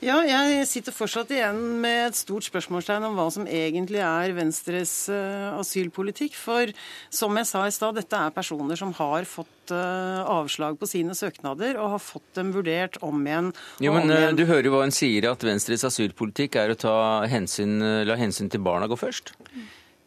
Ja, 0.00 0.16
jeg 0.24 0.64
sitter 0.64 0.94
fortsatt 0.96 1.28
igjen 1.34 1.58
med 1.82 2.06
et 2.06 2.16
stort 2.16 2.46
spørsmålstegn 2.46 3.04
om 3.04 3.18
hva 3.18 3.26
som 3.34 3.44
egentlig 3.44 4.00
er 4.00 4.32
Venstres 4.32 4.94
uh, 5.12 5.58
asylpolitikk. 5.58 6.38
For 6.40 6.72
som 7.12 7.36
jeg 7.36 7.48
sa 7.50 7.66
i 7.68 7.74
stad, 7.74 7.98
dette 8.00 8.16
er 8.16 8.32
personer 8.32 8.80
som 8.80 8.94
har 8.96 9.28
fått 9.28 9.74
uh, 9.74 10.24
avslag 10.24 10.78
på 10.80 10.88
sine 10.88 11.12
søknader 11.16 11.76
og 11.76 11.98
har 11.98 12.00
fått 12.00 12.32
dem 12.38 12.54
vurdert 12.54 12.96
om 13.04 13.20
igjen 13.26 13.52
og 13.52 13.84
jo, 13.84 13.92
men, 13.92 14.08
om 14.08 14.14
eh, 14.14 14.22
igjen. 14.22 14.40
Du 14.40 14.46
hører 14.48 14.70
jo 14.70 14.72
hva 14.72 14.86
hun 14.86 14.96
sier, 14.96 15.28
at 15.28 15.44
Venstres 15.44 15.84
asylpolitikk 15.90 16.56
er 16.62 16.72
å 16.72 16.96
hensyn, 17.28 17.76
la 18.08 18.16
hensyn 18.16 18.48
til 18.48 18.64
barna 18.64 18.88
gå 18.88 18.96
først? 18.96 19.34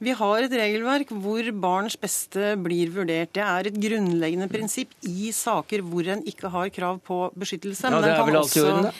Vi 0.04 0.14
har 0.20 0.44
et 0.44 0.52
regelverk 0.60 1.12
hvor 1.24 1.48
barns 1.64 1.96
beste 2.00 2.54
blir 2.60 2.92
vurdert. 2.92 3.32
Det 3.36 3.44
er 3.46 3.70
et 3.70 3.78
grunnleggende 3.86 4.50
prinsipp 4.52 4.92
i 5.08 5.32
saker 5.36 5.84
hvor 5.88 6.10
en 6.12 6.24
ikke 6.28 6.52
har 6.52 6.72
krav 6.76 7.00
på 7.08 7.20
beskyttelse. 7.40 7.88
Ja, 7.88 7.94
Men 7.94 8.02
det 8.04 8.10
den 8.10 8.16
er 8.16 8.20
kan 8.20 8.32
vel 8.32 8.40
alltid 8.42 8.64
i 8.64 8.72
også-? 8.72 8.94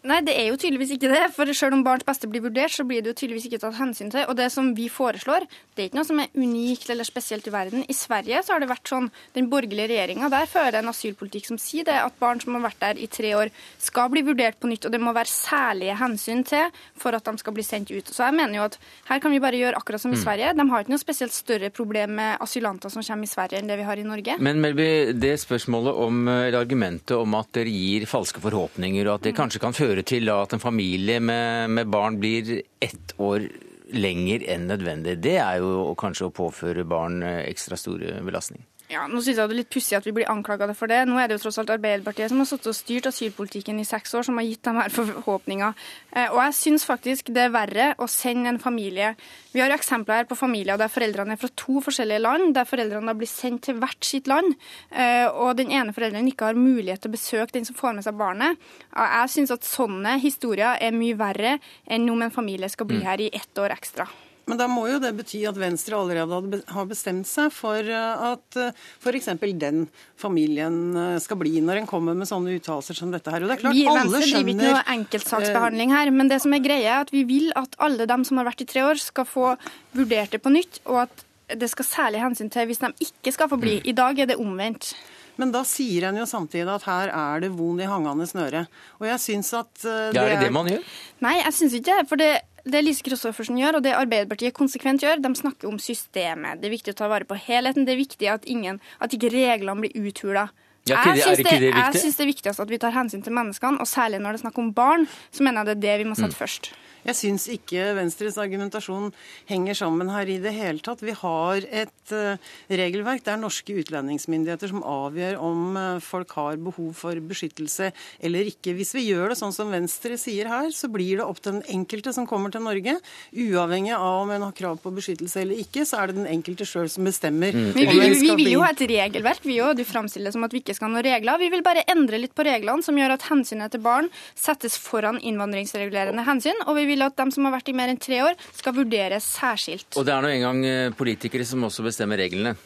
Nei, 0.00 0.22
det 0.24 0.32
er 0.32 0.46
jo 0.48 0.56
tydeligvis 0.56 0.94
ikke 0.94 1.10
det. 1.12 1.26
For 1.34 1.50
selv 1.52 1.76
om 1.76 1.82
barns 1.84 2.06
beste 2.08 2.28
blir 2.30 2.40
vurdert, 2.40 2.72
så 2.72 2.86
blir 2.88 3.02
det 3.04 3.12
jo 3.12 3.18
tydeligvis 3.18 3.50
ikke 3.50 3.58
tatt 3.60 3.76
hensyn 3.76 4.08
til. 4.08 4.24
Og 4.32 4.36
det 4.38 4.46
som 4.54 4.70
vi 4.76 4.86
foreslår, 4.88 5.44
det 5.76 5.82
er 5.82 5.90
ikke 5.90 5.98
noe 5.98 6.08
som 6.08 6.22
er 6.22 6.30
unikt 6.40 6.88
eller 6.88 7.04
spesielt 7.04 7.44
i 7.44 7.52
verden. 7.52 7.84
I 7.84 7.96
Sverige 7.96 8.40
så 8.46 8.54
har 8.54 8.62
det 8.64 8.70
vært 8.70 8.88
sånn, 8.88 9.10
den 9.36 9.50
borgerlige 9.52 9.90
regjeringa 9.92 10.30
der 10.32 10.48
fører 10.48 10.78
en 10.80 10.88
asylpolitikk 10.88 11.50
som 11.50 11.58
sier 11.60 11.84
det, 11.84 11.98
at 12.00 12.16
barn 12.22 12.40
som 12.40 12.56
har 12.56 12.64
vært 12.70 12.80
der 12.80 13.02
i 13.04 13.10
tre 13.12 13.34
år, 13.36 13.52
skal 13.76 14.08
bli 14.14 14.22
vurdert 14.24 14.56
på 14.62 14.70
nytt. 14.70 14.88
Og 14.88 14.94
det 14.94 15.02
må 15.04 15.12
være 15.12 15.32
særlige 15.34 15.98
hensyn 16.00 16.46
til 16.48 16.72
for 16.96 17.18
at 17.18 17.28
de 17.28 17.44
skal 17.44 17.56
bli 17.58 17.66
sendt 17.66 17.92
ut. 17.92 18.08
Så 18.08 18.24
jeg 18.24 18.38
mener 18.38 18.56
jo 18.56 18.66
at 18.70 18.80
her 19.10 19.20
kan 19.20 19.36
vi 19.36 19.42
bare 19.44 19.60
gjøre 19.60 19.84
akkurat 19.84 20.00
som 20.00 20.16
i 20.16 20.22
Sverige. 20.22 20.54
De 20.56 20.68
har 20.72 20.86
ikke 20.86 20.94
noe 20.94 21.04
spesielt 21.04 21.36
større 21.36 21.68
problem 21.76 22.16
med 22.22 22.40
asylanter 22.40 22.88
som 22.88 23.04
kommer 23.04 23.28
i 23.28 23.34
Sverige 23.34 23.60
enn 23.60 23.68
det 23.68 23.76
vi 23.82 23.88
har 23.90 24.00
i 24.00 24.08
Norge. 24.08 24.40
Men 24.40 24.64
Melby, 24.64 25.12
det 25.20 25.36
spørsmålet 25.44 26.02
om, 26.08 26.24
eller 26.38 26.60
argumentet 26.62 27.18
om 27.20 27.36
at 27.36 27.52
dere 27.60 27.68
gir 27.68 28.08
falske 28.08 28.40
forhåpninger, 28.40 29.04
og 29.04 29.20
at 29.20 29.28
det 29.28 29.36
kanskje 29.36 29.60
kan 29.60 29.76
føre 29.76 29.89
til 30.06 30.30
at 30.32 30.54
en 30.54 30.62
familie 30.62 31.20
med, 31.20 31.70
med 31.70 31.90
barn 31.90 32.18
blir 32.22 32.62
ett 32.80 33.14
år 33.18 33.48
lenger 33.90 34.44
enn 34.52 34.68
nødvendig, 34.70 35.16
det 35.24 35.36
er 35.42 35.60
jo 35.62 35.94
kanskje 35.98 36.28
å 36.28 36.34
påføre 36.34 36.86
barn 36.88 37.22
eh, 37.26 37.42
ekstra 37.50 37.78
store 37.80 38.20
belastning. 38.26 38.62
Ja, 38.90 39.04
nå 39.06 39.20
synes 39.22 39.38
jeg 39.38 39.46
det 39.46 39.54
er 39.54 39.58
litt 39.60 39.70
pussig 39.70 39.94
at 39.94 40.06
vi 40.08 40.12
blir 40.16 40.26
anklaga 40.32 40.66
for 40.74 40.90
det. 40.90 41.04
Nå 41.06 41.14
er 41.22 41.28
det 41.30 41.36
jo 41.36 41.44
tross 41.44 41.60
alt 41.62 41.70
Arbeiderpartiet 41.70 42.32
som 42.32 42.40
har 42.42 42.48
sittet 42.50 42.72
og 42.72 42.74
styrt 42.74 43.06
asylpolitikken 43.06 43.78
i 43.78 43.84
seks 43.86 44.16
år, 44.18 44.24
som 44.26 44.40
har 44.40 44.48
gitt 44.48 44.64
dem 44.66 44.80
her 44.80 44.90
forhåpninger. 44.90 45.76
Eh, 46.10 46.26
Og 46.26 46.40
jeg 46.42 46.56
synes 46.58 46.86
faktisk 46.88 47.30
det 47.30 47.44
er 47.44 47.52
verre 47.54 47.86
å 48.02 48.08
sende 48.10 48.50
en 48.50 48.58
familie 48.58 49.12
Vi 49.52 49.60
har 49.60 49.70
jo 49.70 49.76
eksempler 49.76 50.20
her 50.20 50.26
på 50.30 50.38
familier 50.38 50.78
der 50.78 50.90
foreldrene 50.90 51.34
er 51.34 51.38
fra 51.38 51.50
to 51.54 51.80
forskjellige 51.82 52.22
land, 52.22 52.54
der 52.54 52.66
foreldrene 52.66 53.10
da 53.10 53.14
blir 53.18 53.30
sendt 53.30 53.64
til 53.66 53.78
hvert 53.82 54.06
sitt 54.06 54.26
land, 54.30 54.54
eh, 54.90 55.26
og 55.26 55.56
den 55.58 55.70
ene 55.70 55.94
forelderen 55.94 56.26
ikke 56.30 56.50
har 56.50 56.58
mulighet 56.58 57.02
til 57.02 57.10
å 57.10 57.16
besøke 57.16 57.54
den 57.54 57.66
som 57.66 57.74
får 57.74 57.94
med 57.94 58.06
seg 58.06 58.18
barnet. 58.18 58.58
Jeg 58.94 59.30
synes 59.34 59.50
at 59.54 59.66
sånne 59.66 60.20
historier 60.22 60.78
er 60.80 60.94
mye 60.94 61.18
verre 61.18 61.58
enn 61.86 62.10
om 62.10 62.22
en 62.22 62.30
familie 62.34 62.70
skal 62.70 62.86
bli 62.86 63.02
her 63.02 63.20
i 63.20 63.30
ett 63.34 63.58
år 63.58 63.74
ekstra. 63.74 64.06
Men 64.50 64.58
da 64.60 64.66
må 64.70 64.84
jo 64.90 64.98
det 65.02 65.12
bety 65.18 65.44
at 65.48 65.58
Venstre 65.60 65.98
allerede 65.98 66.60
har 66.74 66.88
bestemt 66.90 67.28
seg 67.30 67.52
for 67.54 67.78
eh, 67.78 68.24
at 68.32 68.58
f.eks. 69.00 69.30
den 69.60 69.86
familien 70.20 70.80
eh, 70.98 71.16
skal 71.22 71.38
bli, 71.40 71.56
når 71.64 71.82
en 71.82 71.88
kommer 71.90 72.18
med 72.18 72.28
sånne 72.30 72.58
uttalelser 72.58 72.98
som 72.98 73.14
dette 73.14 73.32
her. 73.32 73.46
Og 73.46 73.50
det 73.52 73.58
er 73.58 73.62
klart, 73.64 73.78
Vi 73.78 73.86
alle 73.86 74.04
Venstre 74.08 74.26
driver 74.26 74.52
ikke 74.54 74.74
noe 74.74 74.84
enkeltsaksbehandling 74.96 75.94
her, 75.94 76.12
men 76.14 76.32
det 76.32 76.40
som 76.44 76.56
er 76.56 76.64
greia 76.64 76.98
er 76.98 77.06
at 77.06 77.14
vi 77.14 77.24
vil 77.28 77.50
at 77.58 77.78
alle 77.82 78.08
dem 78.10 78.26
som 78.26 78.40
har 78.40 78.50
vært 78.50 78.66
i 78.66 78.68
tre 78.68 78.84
år, 78.90 79.00
skal 79.00 79.28
få 79.28 79.54
vurdert 79.96 80.34
det 80.34 80.42
på 80.42 80.52
nytt, 80.52 80.82
og 80.90 81.04
at 81.06 81.24
det 81.60 81.70
skal 81.70 81.86
særlig 81.86 82.20
hensyn 82.22 82.50
til 82.52 82.68
hvis 82.70 82.82
de 82.82 82.92
ikke 83.06 83.32
skal 83.34 83.50
få 83.50 83.58
bli. 83.60 83.80
I 83.90 83.94
dag 83.96 84.18
er 84.22 84.30
det 84.30 84.38
omvendt. 84.40 84.92
Men 85.40 85.52
da 85.54 85.62
sier 85.64 86.08
en 86.08 86.18
jo 86.20 86.26
samtidig 86.28 86.68
at 86.68 86.84
her 86.84 87.10
er 87.16 87.40
det 87.44 87.50
vond 87.56 87.80
i 87.80 87.88
hangende 87.88 88.26
snøre. 88.28 88.66
Og 89.00 89.06
jeg 89.08 89.22
syns 89.22 89.52
at 89.56 89.70
det, 89.80 89.94
Ja, 90.14 90.26
er 90.26 90.34
det 90.34 90.48
det 90.48 90.52
man 90.52 90.68
gjør? 90.68 90.82
Nei, 91.24 91.36
jeg 91.40 91.54
syns 91.56 91.76
ikke 91.78 91.96
det. 91.96 92.08
For 92.10 92.20
det, 92.20 92.28
det 92.64 92.82
Lise 92.84 93.04
Christoffersen 93.06 93.58
gjør, 93.60 93.78
og 93.78 93.84
det 93.86 93.94
Arbeiderpartiet 93.96 94.56
konsekvent 94.56 95.04
gjør, 95.04 95.20
de 95.22 95.30
snakker 95.38 95.68
om 95.70 95.78
systemet. 95.80 96.60
Det 96.60 96.68
er 96.68 96.76
viktig 96.76 96.94
å 96.94 96.98
ta 96.98 97.08
vare 97.12 97.28
på 97.28 97.38
helheten. 97.38 97.86
Det 97.88 97.94
er 97.94 98.00
viktig 98.00 98.30
at, 98.32 98.44
ingen, 98.50 98.80
at 99.00 99.14
ikke 99.16 99.32
reglene 99.32 99.86
blir 99.86 100.10
uthula. 100.10 100.48
Ja, 100.88 101.02
Jeg 101.12 101.22
syns 101.22 101.38
det, 101.38 101.44
det 101.44 101.72
det 101.72 102.24
er 102.24 102.30
viktigst 102.30 102.62
at 102.62 102.70
vi 102.70 102.78
tar 102.80 102.94
hensyn 102.96 103.22
til 103.22 103.34
menneskene, 103.36 103.80
og 103.80 103.88
særlig 103.88 104.20
når 104.20 104.32
det 104.34 104.40
er 104.40 104.44
snakk 104.46 104.60
om 104.62 104.70
barn, 104.74 105.04
så 105.30 105.44
mener 105.44 105.62
jeg 105.62 105.68
det 105.68 105.76
er 105.76 105.82
det 105.84 105.98
vi 106.04 106.08
må 106.08 106.16
sette 106.18 106.38
først. 106.38 106.72
Jeg 107.06 107.16
syns 107.16 107.46
ikke 107.52 107.90
Venstres 107.96 108.36
argumentasjon 108.40 109.10
henger 109.48 109.78
sammen 109.78 110.10
her 110.12 110.28
i 110.28 110.38
det 110.42 110.52
hele 110.56 110.82
tatt. 110.84 111.02
Vi 111.04 111.14
har 111.16 111.64
et 111.64 112.14
eh, 112.14 112.50
regelverk. 112.68 113.24
Det 113.24 113.32
er 113.34 113.40
norske 113.40 113.76
utlendingsmyndigheter 113.82 114.72
som 114.72 114.84
avgjør 114.86 115.38
om 115.40 115.78
eh, 115.80 116.02
folk 116.04 116.34
har 116.36 116.60
behov 116.60 116.92
for 116.98 117.20
beskyttelse 117.30 117.90
eller 118.20 118.50
ikke. 118.52 118.74
Hvis 118.76 118.92
vi 118.96 119.06
gjør 119.08 119.32
det 119.32 119.40
sånn 119.40 119.54
som 119.56 119.72
Venstre 119.72 120.18
sier 120.20 120.50
her, 120.50 120.68
så 120.74 120.90
blir 120.92 121.20
det 121.20 121.26
opp 121.26 121.40
til 121.40 121.58
den 121.58 121.64
enkelte 121.72 122.12
som 122.16 122.28
kommer 122.28 122.52
til 122.52 122.64
Norge. 122.66 122.98
Uavhengig 123.32 123.94
av 123.96 124.24
om 124.24 124.34
en 124.34 124.46
har 124.48 124.56
krav 124.56 124.80
på 124.82 124.92
beskyttelse 124.94 125.44
eller 125.44 125.62
ikke, 125.64 125.86
så 125.88 126.02
er 126.02 126.10
det 126.10 126.20
den 126.20 126.30
enkelte 126.30 126.68
sjøl 126.68 126.90
som 126.92 127.08
bestemmer. 127.08 127.56
Mm. 127.56 127.72
Vi, 127.76 127.86
vi, 127.88 128.10
vi 128.20 128.36
vil 128.42 128.52
jo 128.56 128.64
ha 128.64 128.72
et 128.74 128.84
regelverk, 128.90 129.44
vi 129.46 129.60
òg. 129.64 129.76
Du 129.80 129.86
framstiller 129.88 130.30
det 130.30 130.36
som 130.36 130.46
at 130.46 130.54
vi 130.54 130.62
ikke 130.64 130.76
skal 130.76 130.90
ha 130.90 130.94
noen 130.96 131.06
regler. 131.06 131.40
Vi 131.40 131.50
vil 131.54 131.64
bare 131.66 131.86
endre 131.90 132.20
litt 132.20 132.36
på 132.36 132.44
reglene, 132.46 132.84
som 132.84 132.98
gjør 132.98 133.16
at 133.16 133.26
hensynet 133.30 133.72
til 133.72 133.84
barn 133.84 134.10
settes 134.38 134.76
foran 134.80 135.20
innvandringsregulerende 135.24 136.24
hensyn. 136.26 136.58
Og 136.66 136.76
vi 136.78 136.86
vil 136.89 136.89
at 137.06 137.16
de 137.16 137.26
som 137.30 137.46
har 137.46 137.54
vært 137.54 137.70
i 137.70 137.76
mer 137.76 137.92
enn 137.92 138.00
tre 138.00 138.18
år, 138.26 138.34
skal 138.56 138.74
vurderes 138.76 139.26
særskilt. 139.36 139.94
Og 139.96 140.06
det 140.06 140.14
er 140.14 140.24
nå 140.24 140.32
engang 140.34 140.64
eh, 140.66 140.90
politikere 140.96 141.46
som 141.46 141.62
også 141.68 141.86
bestemmer 141.86 142.20
reglene. 142.20 142.56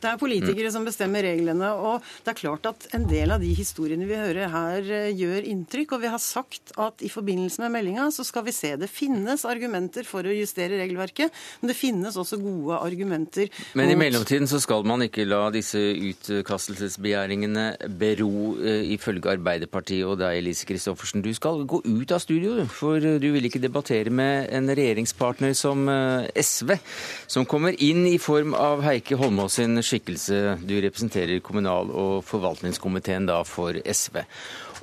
Det 0.00 0.08
er 0.08 0.20
politikere 0.20 0.70
som 0.72 0.86
bestemmer 0.86 1.24
reglene. 1.26 1.72
og 1.76 2.04
det 2.24 2.32
er 2.32 2.38
klart 2.38 2.66
at 2.66 2.86
En 2.94 3.06
del 3.08 3.30
av 3.30 3.40
de 3.40 3.52
historiene 3.54 4.06
vi 4.08 4.16
hører 4.16 4.48
her, 4.48 4.80
eh, 4.80 5.12
gjør 5.12 5.44
inntrykk. 5.44 5.92
og 5.92 6.00
Vi 6.00 6.08
har 6.08 6.18
sagt 6.18 6.72
at 6.78 7.02
i 7.02 7.08
forbindelse 7.08 7.60
med 7.60 7.72
meldinga 7.72 8.08
så 8.10 8.24
skal 8.24 8.44
vi 8.44 8.52
se 8.52 8.76
det 8.76 8.88
finnes 8.88 9.44
argumenter 9.44 10.04
for 10.04 10.22
å 10.22 10.32
justere 10.32 10.80
regelverket, 10.80 11.30
men 11.60 11.68
det 11.68 11.76
finnes 11.76 12.16
også 12.16 12.40
gode 12.40 12.78
argumenter 12.80 13.50
Men 13.74 13.90
i 13.90 13.94
mellomtiden 13.94 14.48
så 14.48 14.60
skal 14.60 14.84
man 14.84 15.02
ikke 15.02 15.26
la 15.28 15.50
disse 15.50 15.76
utkastelsesbegjæringene 15.78 17.76
bero, 17.98 18.56
eh, 18.64 18.96
ifølge 18.96 19.30
Arbeiderpartiet 19.36 20.06
og 20.06 20.18
deg, 20.18 20.38
Elise 20.38 20.66
Christoffersen. 20.66 21.22
Du 21.22 21.32
skal 21.34 21.64
gå 21.66 21.82
ut 21.84 22.12
av 22.12 22.20
studio, 22.20 22.64
for 22.66 22.98
du 22.98 23.32
vil 23.32 23.44
ikke 23.44 23.60
debattere 23.60 24.10
med 24.10 24.48
en 24.50 24.66
regjeringspartner 24.66 25.54
som 25.54 25.88
eh, 25.88 26.30
SV, 26.36 26.78
som 27.26 27.44
kommer 27.44 27.76
inn 27.78 28.06
i 28.06 28.18
form 28.18 28.54
av 28.54 28.82
Heikki 28.82 29.18
Holmås 29.20 29.60
sin 29.60 29.76
skikkelse. 29.90 30.58
Du 30.64 30.76
representerer 30.80 31.42
kommunal- 31.44 31.90
og 31.90 32.24
forvaltningskomiteen 32.28 33.28
da 33.28 33.42
for 33.48 33.76
SV. 33.84 34.22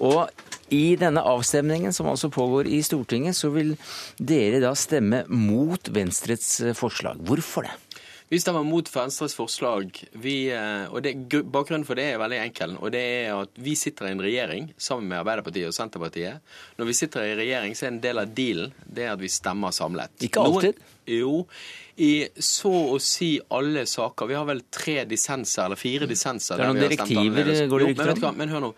Og 0.03 0.27
i 0.69 0.97
denne 0.99 1.23
avstemningen 1.23 1.93
som 1.95 2.09
altså 2.11 2.29
pågår 2.29 2.67
i 2.67 2.81
Stortinget, 2.83 3.37
så 3.37 3.49
vil 3.53 3.75
dere 4.19 4.61
da 4.63 4.73
stemme 4.75 5.23
mot 5.31 5.89
Venstres 5.95 6.59
eh, 6.61 6.75
forslag. 6.77 7.21
Hvorfor 7.23 7.67
det? 7.67 7.75
Vi 8.27 8.39
stemmer 8.43 8.65
mot 8.67 8.89
Venstres 8.91 9.35
forslag. 9.37 9.93
Vi, 10.11 10.49
eh, 10.51 10.91
og 10.91 10.99
det, 11.05 11.13
bakgrunnen 11.47 11.87
for 11.87 11.95
det 11.95 12.09
er 12.11 12.19
veldig 12.19 12.41
enkel. 12.43 12.75
og 12.81 12.91
det 12.91 13.03
er 13.23 13.31
at 13.37 13.49
Vi 13.55 13.75
sitter 13.75 14.09
i 14.09 14.11
en 14.11 14.21
regjering 14.21 14.73
sammen 14.77 15.07
med 15.07 15.21
Arbeiderpartiet 15.21 15.69
og 15.69 15.73
Senterpartiet. 15.77 16.43
Når 16.77 16.85
vi 16.85 16.93
sitter 16.93 17.23
i 17.23 17.37
regjering, 17.39 17.75
så 17.75 17.85
er 17.85 17.93
en 17.93 18.01
del 18.03 18.19
av 18.19 18.35
dealen 18.35 18.73
det 18.83 19.05
er 19.05 19.13
at 19.13 19.23
vi 19.23 19.31
stemmer 19.31 19.71
samlet. 19.71 20.11
Ikke 20.19 20.43
alltid. 20.43 20.75
jo. 21.07 21.45
I 21.97 22.27
så 22.37 22.71
å 22.93 22.97
si 23.01 23.31
alle 23.49 23.87
saker. 23.89 24.29
Vi 24.29 24.35
har 24.37 24.45
vel 24.45 24.61
tre 24.69 24.99
dissenser, 25.09 25.63
eller 25.65 25.79
fire 25.79 26.05
dissenser. 26.09 26.59
Det 26.59 26.65
er 26.67 26.73
noen 26.73 26.83
direktiver, 26.83 27.49
går 27.71 27.83
det 27.83 27.87
rykter 27.93 28.27
om? 28.29 28.37
men 28.37 28.53
hør 28.53 28.65
nå. 28.67 28.73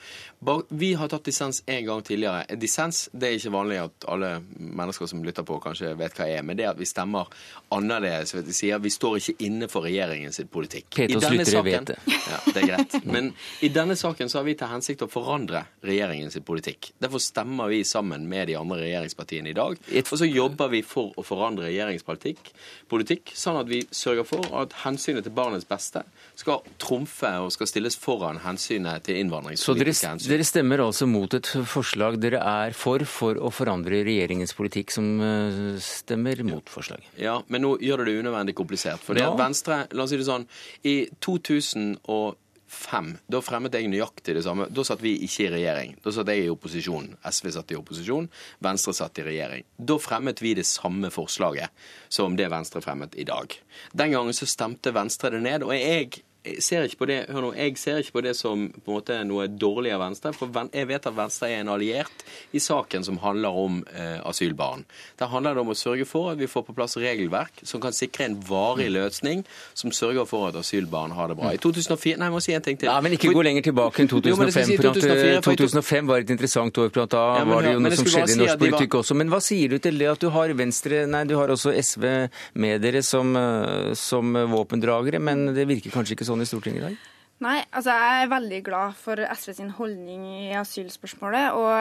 Vi 0.69 0.93
har 0.93 1.09
tatt 1.11 1.25
dissens 1.27 1.63
en 1.65 1.85
gang 1.85 2.01
tidligere. 2.05 2.45
En 2.49 2.59
Dissens 2.59 3.09
det 3.11 3.27
er 3.27 3.37
ikke 3.37 3.51
vanlig 3.53 3.79
at 3.81 4.05
alle 4.07 4.29
mennesker 4.55 5.09
som 5.11 5.23
lytter 5.25 5.43
på, 5.43 5.57
kanskje 5.63 5.91
vet 5.99 6.15
hva 6.15 6.27
er. 6.31 6.45
Men 6.47 6.57
det 6.57 6.65
er 6.65 6.71
at 6.71 6.79
vi 6.79 6.87
stemmer 6.87 7.27
annerledes. 7.75 8.33
Vet 8.37 8.47
du, 8.47 8.53
sier 8.55 8.79
Vi 8.79 8.91
står 8.93 9.17
ikke 9.19 9.45
inne 9.49 9.67
for 9.71 9.83
regjeringens 9.87 10.39
politikk. 10.51 10.87
Peter 10.95 11.19
slutter 11.19 11.29
denne 11.29 11.43
lyttere 11.43 11.59
saken- 11.59 11.65
vet 11.65 11.91
det. 11.91 11.99
Ja, 12.29 12.39
det 12.53 12.63
er 12.63 12.67
greit. 12.71 12.97
Men 13.05 13.33
i 13.61 13.69
denne 13.69 13.97
saken 13.99 14.29
så 14.29 14.39
har 14.39 14.47
vi 14.47 14.55
til 14.55 14.71
hensikt 14.71 15.03
å 15.03 15.09
forandre 15.11 15.65
regjeringens 15.83 16.39
politikk. 16.45 16.93
Derfor 17.01 17.19
stemmer 17.19 17.67
vi 17.67 17.83
sammen 17.83 18.27
med 18.29 18.47
de 18.47 18.55
andre 18.55 18.79
regjeringspartiene 18.85 19.51
i 19.51 19.57
dag. 19.57 19.77
Og 19.99 20.17
så 20.17 20.29
jobber 20.29 20.71
vi 20.71 20.81
for 20.87 21.11
å 21.19 21.25
forandre 21.25 21.67
regjeringens 21.67 22.07
politikk. 22.07 22.53
politikk 22.89 23.09
politikk, 23.09 23.33
sånn 23.37 23.59
at 23.59 23.69
vi 23.69 23.81
sørger 23.91 24.25
for 24.27 24.47
at 24.61 24.73
hensynet 24.83 25.25
til 25.25 25.33
barnets 25.35 25.67
beste 25.67 26.03
skal 26.39 26.61
trumfe 26.81 27.31
og 27.43 27.51
skal 27.53 27.69
stilles 27.69 27.97
foran 27.99 28.41
hensynet 28.43 29.03
til 29.07 29.19
innvandringspolitiske 29.21 30.07
hensyn. 30.07 30.28
Dere 30.29 30.45
stemmer 30.45 30.83
altså 30.83 31.07
mot 31.09 31.33
et 31.35 31.47
forslag 31.69 32.19
dere 32.21 32.41
er 32.45 32.75
for, 32.77 33.03
for 33.09 33.39
å 33.41 33.51
forandre 33.53 34.03
regjeringens 34.05 34.53
politikk, 34.57 34.93
som 34.93 35.07
eh, 35.23 35.79
stemmer 35.83 36.43
mot 36.47 36.69
forslaget? 36.69 37.15
Ja, 37.21 37.39
men 37.49 37.65
nå 37.65 37.75
gjør 37.83 38.03
det 38.03 38.11
det 38.11 38.19
unødvendig 38.23 38.55
komplisert. 38.57 39.01
For 39.05 39.17
det 39.17 39.25
at 39.25 39.39
Venstre, 39.39 39.81
la 39.95 40.05
oss 40.05 40.13
si 40.13 40.19
det 40.19 40.27
sånn, 40.27 40.45
i 40.87 40.95
2005, 41.25 43.11
da 43.33 43.41
fremmet 43.45 43.75
jeg 43.79 43.89
nøyaktig 43.91 44.37
det 44.37 44.45
samme. 44.45 44.69
Da 44.69 44.85
satt 44.87 45.01
vi 45.03 45.15
ikke 45.25 45.47
i 45.47 45.51
regjering. 45.55 45.97
Da 46.05 46.13
satt 46.13 46.29
jeg 46.33 46.45
i 46.45 46.53
opposisjon. 46.53 47.11
SV 47.25 47.51
satt 47.57 47.73
i 47.73 47.79
opposisjon, 47.79 48.29
Venstre 48.65 48.95
satt 48.97 49.21
i 49.23 49.27
regjering. 49.31 49.67
Da 49.77 49.97
fremmet 50.01 50.45
vi 50.45 50.55
det 50.59 50.67
samme 50.69 51.11
forslaget 51.13 51.73
som 52.13 52.37
det 52.39 52.51
Venstre 52.53 52.85
fremmet 52.85 53.17
i 53.17 53.27
dag. 53.29 53.57
Den 53.97 54.13
gangen 54.17 54.37
så 54.37 54.49
stemte 54.49 54.93
Venstre 54.95 55.33
det 55.35 55.43
ned, 55.45 55.65
og 55.65 55.73
jeg 55.75 56.23
jeg 56.45 56.63
ser 56.63 56.85
ikke 56.87 57.01
på 57.01 57.07
det, 57.09 57.17
hør 57.27 57.43
nå, 57.43 57.49
jeg 57.57 57.75
ser 57.77 57.97
ikke 57.99 58.13
på 58.15 58.21
det 58.23 58.31
som 58.39 58.61
på 58.71 58.87
en 58.87 58.95
måte 58.95 59.15
noe 59.27 59.47
dårlig 59.51 59.91
av 59.91 59.99
Venstre. 60.05 60.31
For 60.33 60.47
jeg 60.71 60.87
vet 60.87 61.07
at 61.09 61.15
Venstre 61.17 61.49
er 61.51 61.59
en 61.65 61.71
alliert 61.73 62.23
i 62.55 62.61
saken 62.63 63.03
som 63.03 63.17
handler 63.19 63.57
om 63.59 63.81
eh, 63.91 64.21
asylbarn. 64.23 64.85
Der 65.19 65.27
handler 65.33 65.57
det 65.57 65.63
om 65.65 65.73
å 65.73 65.75
sørge 65.75 66.07
for 66.07 66.31
at 66.31 66.39
vi 66.39 66.47
får 66.47 66.63
på 66.69 66.75
plass 66.77 66.95
regelverk 66.95 67.59
som 67.67 67.83
kan 67.83 67.91
sikre 67.91 68.29
en 68.29 68.37
varig 68.47 68.87
løsning 68.95 69.43
som 69.75 69.91
sørger 69.91 70.23
for 70.29 70.47
at 70.47 70.55
asylbarn 70.61 71.11
har 71.17 71.27
det 71.33 71.37
bra. 71.41 71.51
I 71.51 71.59
2004 71.59 72.15
Nei, 72.19 72.29
jeg 72.29 72.35
må 72.37 72.41
si 72.43 72.55
en 72.55 72.63
ting 72.65 72.79
til. 72.79 72.87
Nei, 72.87 73.03
men 73.03 73.17
ikke 73.19 73.33
gå 73.35 73.43
lenger 73.43 73.67
tilbake 73.67 74.05
enn 74.05 74.09
Jo, 74.09 74.37
men 74.39 74.47
det 74.47 74.55
skal 74.55 74.71
2005. 74.71 74.71
si 74.71 74.79
for 74.79 74.87
eh, 74.87 74.95
2004, 74.95 75.43
for 75.43 75.51
i 75.51 75.61
2005 75.65 76.09
var 76.13 76.23
et 76.23 76.33
interessant 76.37 76.81
år, 76.85 76.95
da 77.03 77.25
Ja, 77.35 77.43
men 77.43 77.53
var 77.53 77.67
det 77.67 77.75
jo 77.75 77.83
noe 77.83 77.99
som 77.99 78.09
skjedde 78.15 78.31
si 78.31 78.39
i 78.39 78.41
norsk 78.45 78.63
politikk 78.63 78.95
var- 78.95 79.03
også. 79.03 79.19
Men 79.19 79.29
hva 79.35 79.41
sier 79.43 79.75
du 79.75 79.77
til 79.83 79.99
det 79.99 80.07
at 80.15 80.23
du 80.23 80.29
har 80.31 80.55
Venstre 80.55 81.03
Nei, 81.09 81.25
du 81.27 81.35
har 81.35 81.51
også 81.51 81.75
SV 81.75 82.07
med 82.63 82.81
dere 82.87 83.03
som, 83.03 83.35
eh, 83.35 83.93
som 83.99 84.33
våpendragere, 84.55 85.19
men 85.19 85.49
det 85.53 85.67
virker 85.67 85.91
kanskje 85.91 86.15
ikke 86.15 86.25
sånn 86.25 86.28
i 86.37 86.49
Stortinget 86.49 86.83
i 86.83 86.85
dag? 86.85 87.09
Nei, 87.39 87.59
altså 87.71 87.95
jeg 87.95 88.23
er 88.23 88.33
veldig 88.33 88.63
glad 88.65 88.97
for 88.99 89.19
SV 89.31 89.53
sin 89.55 89.69
holdning 89.77 90.25
i 90.27 90.49
asylspørsmålet. 90.59 91.55
Og 91.55 91.71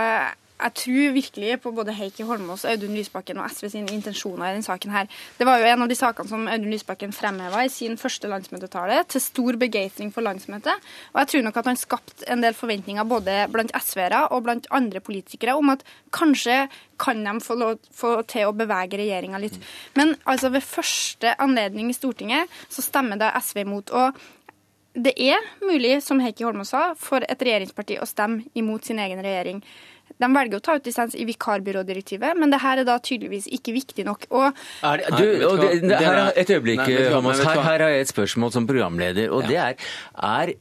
jeg 0.58 0.74
tror 0.74 1.12
virkelig 1.14 1.56
på 1.62 1.70
både 1.74 1.94
Heikki 1.94 2.24
Holmås, 2.26 2.64
Audun 2.66 2.94
Lysbakken 2.94 3.38
og 3.38 3.50
SV 3.50 3.68
sine 3.70 3.94
intensjoner 3.94 4.48
i 4.48 4.56
denne 4.56 4.66
saken 4.66 4.94
her. 4.94 5.10
Det 5.38 5.46
var 5.46 5.58
jo 5.58 5.68
en 5.70 5.84
av 5.84 5.90
de 5.90 5.96
sakene 5.98 6.30
som 6.30 6.46
Audun 6.50 6.70
Lysbakken 6.70 7.14
fremheva 7.14 7.64
i 7.66 7.72
sin 7.74 7.98
første 7.98 8.30
landsmøtetale, 8.30 9.00
til 9.10 9.22
stor 9.22 9.58
begeistring 9.58 10.14
for 10.14 10.26
landsmøtet. 10.26 10.88
Og 11.14 11.20
jeg 11.22 11.32
tror 11.32 11.46
nok 11.46 11.60
at 11.62 11.70
han 11.70 11.78
skapte 11.82 12.30
en 12.30 12.42
del 12.42 12.54
forventninger 12.58 13.10
både 13.10 13.36
blant 13.54 13.74
SV-ere 13.74 14.24
og 14.34 14.46
blant 14.46 14.70
andre 14.74 15.02
politikere 15.02 15.58
om 15.58 15.74
at 15.74 15.82
kanskje 16.14 16.64
kan 16.98 17.22
de 17.22 17.36
få, 17.42 17.54
lov, 17.58 17.78
få 17.94 18.16
til 18.30 18.46
å 18.46 18.56
bevege 18.58 18.98
regjeringa 18.98 19.38
litt. 19.42 19.58
Men 19.94 20.16
altså 20.26 20.50
ved 20.54 20.66
første 20.66 21.34
anledning 21.38 21.90
i 21.90 21.98
Stortinget 21.98 22.50
så 22.66 22.82
stemmer 22.82 23.18
da 23.18 23.34
SV 23.38 23.62
imot. 23.66 23.94
og 23.94 24.18
det 24.94 25.12
er 25.20 25.38
mulig, 25.62 26.02
som 26.02 26.18
Heikki 26.20 26.44
Holmås 26.46 26.70
sa, 26.72 26.94
for 26.98 27.20
et 27.28 27.38
regjeringsparti 27.44 27.98
å 28.02 28.06
stemme 28.08 28.44
imot 28.58 28.84
sin 28.88 28.98
egen 28.98 29.20
regjering. 29.22 29.62
De 30.18 30.26
velger 30.32 30.56
å 30.58 30.62
ta 30.64 30.74
ut 30.78 30.82
dissens 30.84 31.14
i 31.14 31.26
vikarbyrådirektivet, 31.28 32.34
men 32.40 32.50
det 32.50 32.60
her 32.62 32.78
er 32.80 32.84
da 32.88 32.96
tydeligvis 32.98 33.46
ikke 33.52 33.74
viktig 33.76 34.04
nok. 34.08 34.24
Og 34.30 34.48
Er 34.82 34.96
det, 34.96 35.10
du, 35.18 35.46
og 35.46 35.60
det, 35.60 35.92
her 36.00 36.14
er- 36.24 36.32
et 36.36 36.48
øyeblikk, 36.50 36.86
du 36.86 36.92
Her, 36.96 37.60
her 37.60 37.62
har 37.84 37.90
jeg 37.92 38.00
et 38.00 38.08
spørsmål 38.14 38.52
som 38.52 38.66
programleder, 38.66 39.30
og 39.30 39.42
Ja. 39.44 39.48
det 39.48 39.56
er 39.56 39.74
Er 40.48 40.54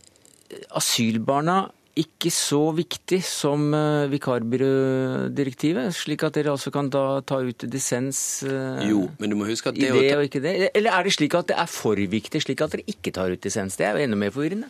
asylbarna 0.75 1.69
ikke 2.01 2.32
så 2.34 2.62
viktig 2.77 3.20
som 3.25 3.68
eh, 3.75 4.08
vikarbyrådirektivet, 4.12 5.96
slik 5.96 6.25
at 6.27 6.38
dere 6.38 6.54
altså 6.54 6.72
kan 6.74 6.92
da 6.94 7.22
ta 7.27 7.39
ut 7.44 7.68
dissens 7.72 8.44
eh, 8.48 8.88
Jo, 8.92 9.08
men 9.22 9.34
du 9.34 9.38
må 9.39 9.50
huske 9.50 9.74
at 9.74 9.80
i 9.80 9.86
det, 9.88 9.94
det 9.96 10.18
og 10.18 10.25
ikke 10.27 10.44
det? 10.44 10.56
Eller 10.77 10.94
er 10.94 11.08
det 11.08 11.16
slik 11.18 11.38
at 11.38 11.50
det 11.51 11.58
er 11.58 11.72
for 11.72 11.98
viktig, 11.98 12.44
slik 12.44 12.62
at 12.66 12.75
dere 12.75 12.86
ikke 12.89 13.16
tar 13.16 13.34
ut 13.34 13.44
dissens? 13.44 13.80
Det 13.80 13.88
er 13.88 13.98
jo 13.98 14.08
enda 14.08 14.20
mer 14.20 14.36
forvirrende. 14.36 14.70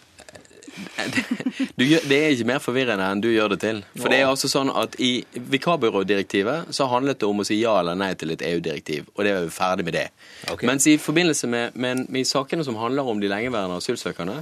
Du, 1.77 1.83
det 1.85 2.17
er 2.17 2.33
ikke 2.33 2.47
mer 2.49 2.61
forvirrende 2.61 3.05
enn 3.05 3.21
du 3.21 3.29
gjør 3.31 3.55
det 3.55 3.59
til. 3.63 3.79
For 3.97 4.13
det 4.13 4.19
er 4.21 4.29
altså 4.29 4.49
sånn 4.51 4.69
at 4.77 4.97
I 5.01 5.11
vikarbyrådirektivet 5.53 6.73
så 6.75 6.87
handlet 6.91 7.21
det 7.21 7.29
om 7.29 7.41
å 7.41 7.45
si 7.47 7.59
ja 7.59 7.75
eller 7.81 7.97
nei 7.97 8.11
til 8.19 8.33
et 8.33 8.43
EU-direktiv, 8.45 9.07
og 9.15 9.25
det 9.25 9.33
er 9.33 9.45
vi 9.45 9.53
ferdig 9.53 9.87
med 9.87 9.97
det. 9.97 10.07
Okay. 10.45 10.67
Mens 10.69 10.87
i 10.89 10.97
forbindelse 11.01 11.49
med, 11.51 11.77
med, 11.77 12.05
med 12.13 12.29
sakene 12.29 12.65
som 12.67 12.77
handler 12.81 13.09
om 13.09 13.21
de 13.21 13.31
lengeværende 13.31 13.79
asylsøkerne 13.81 14.41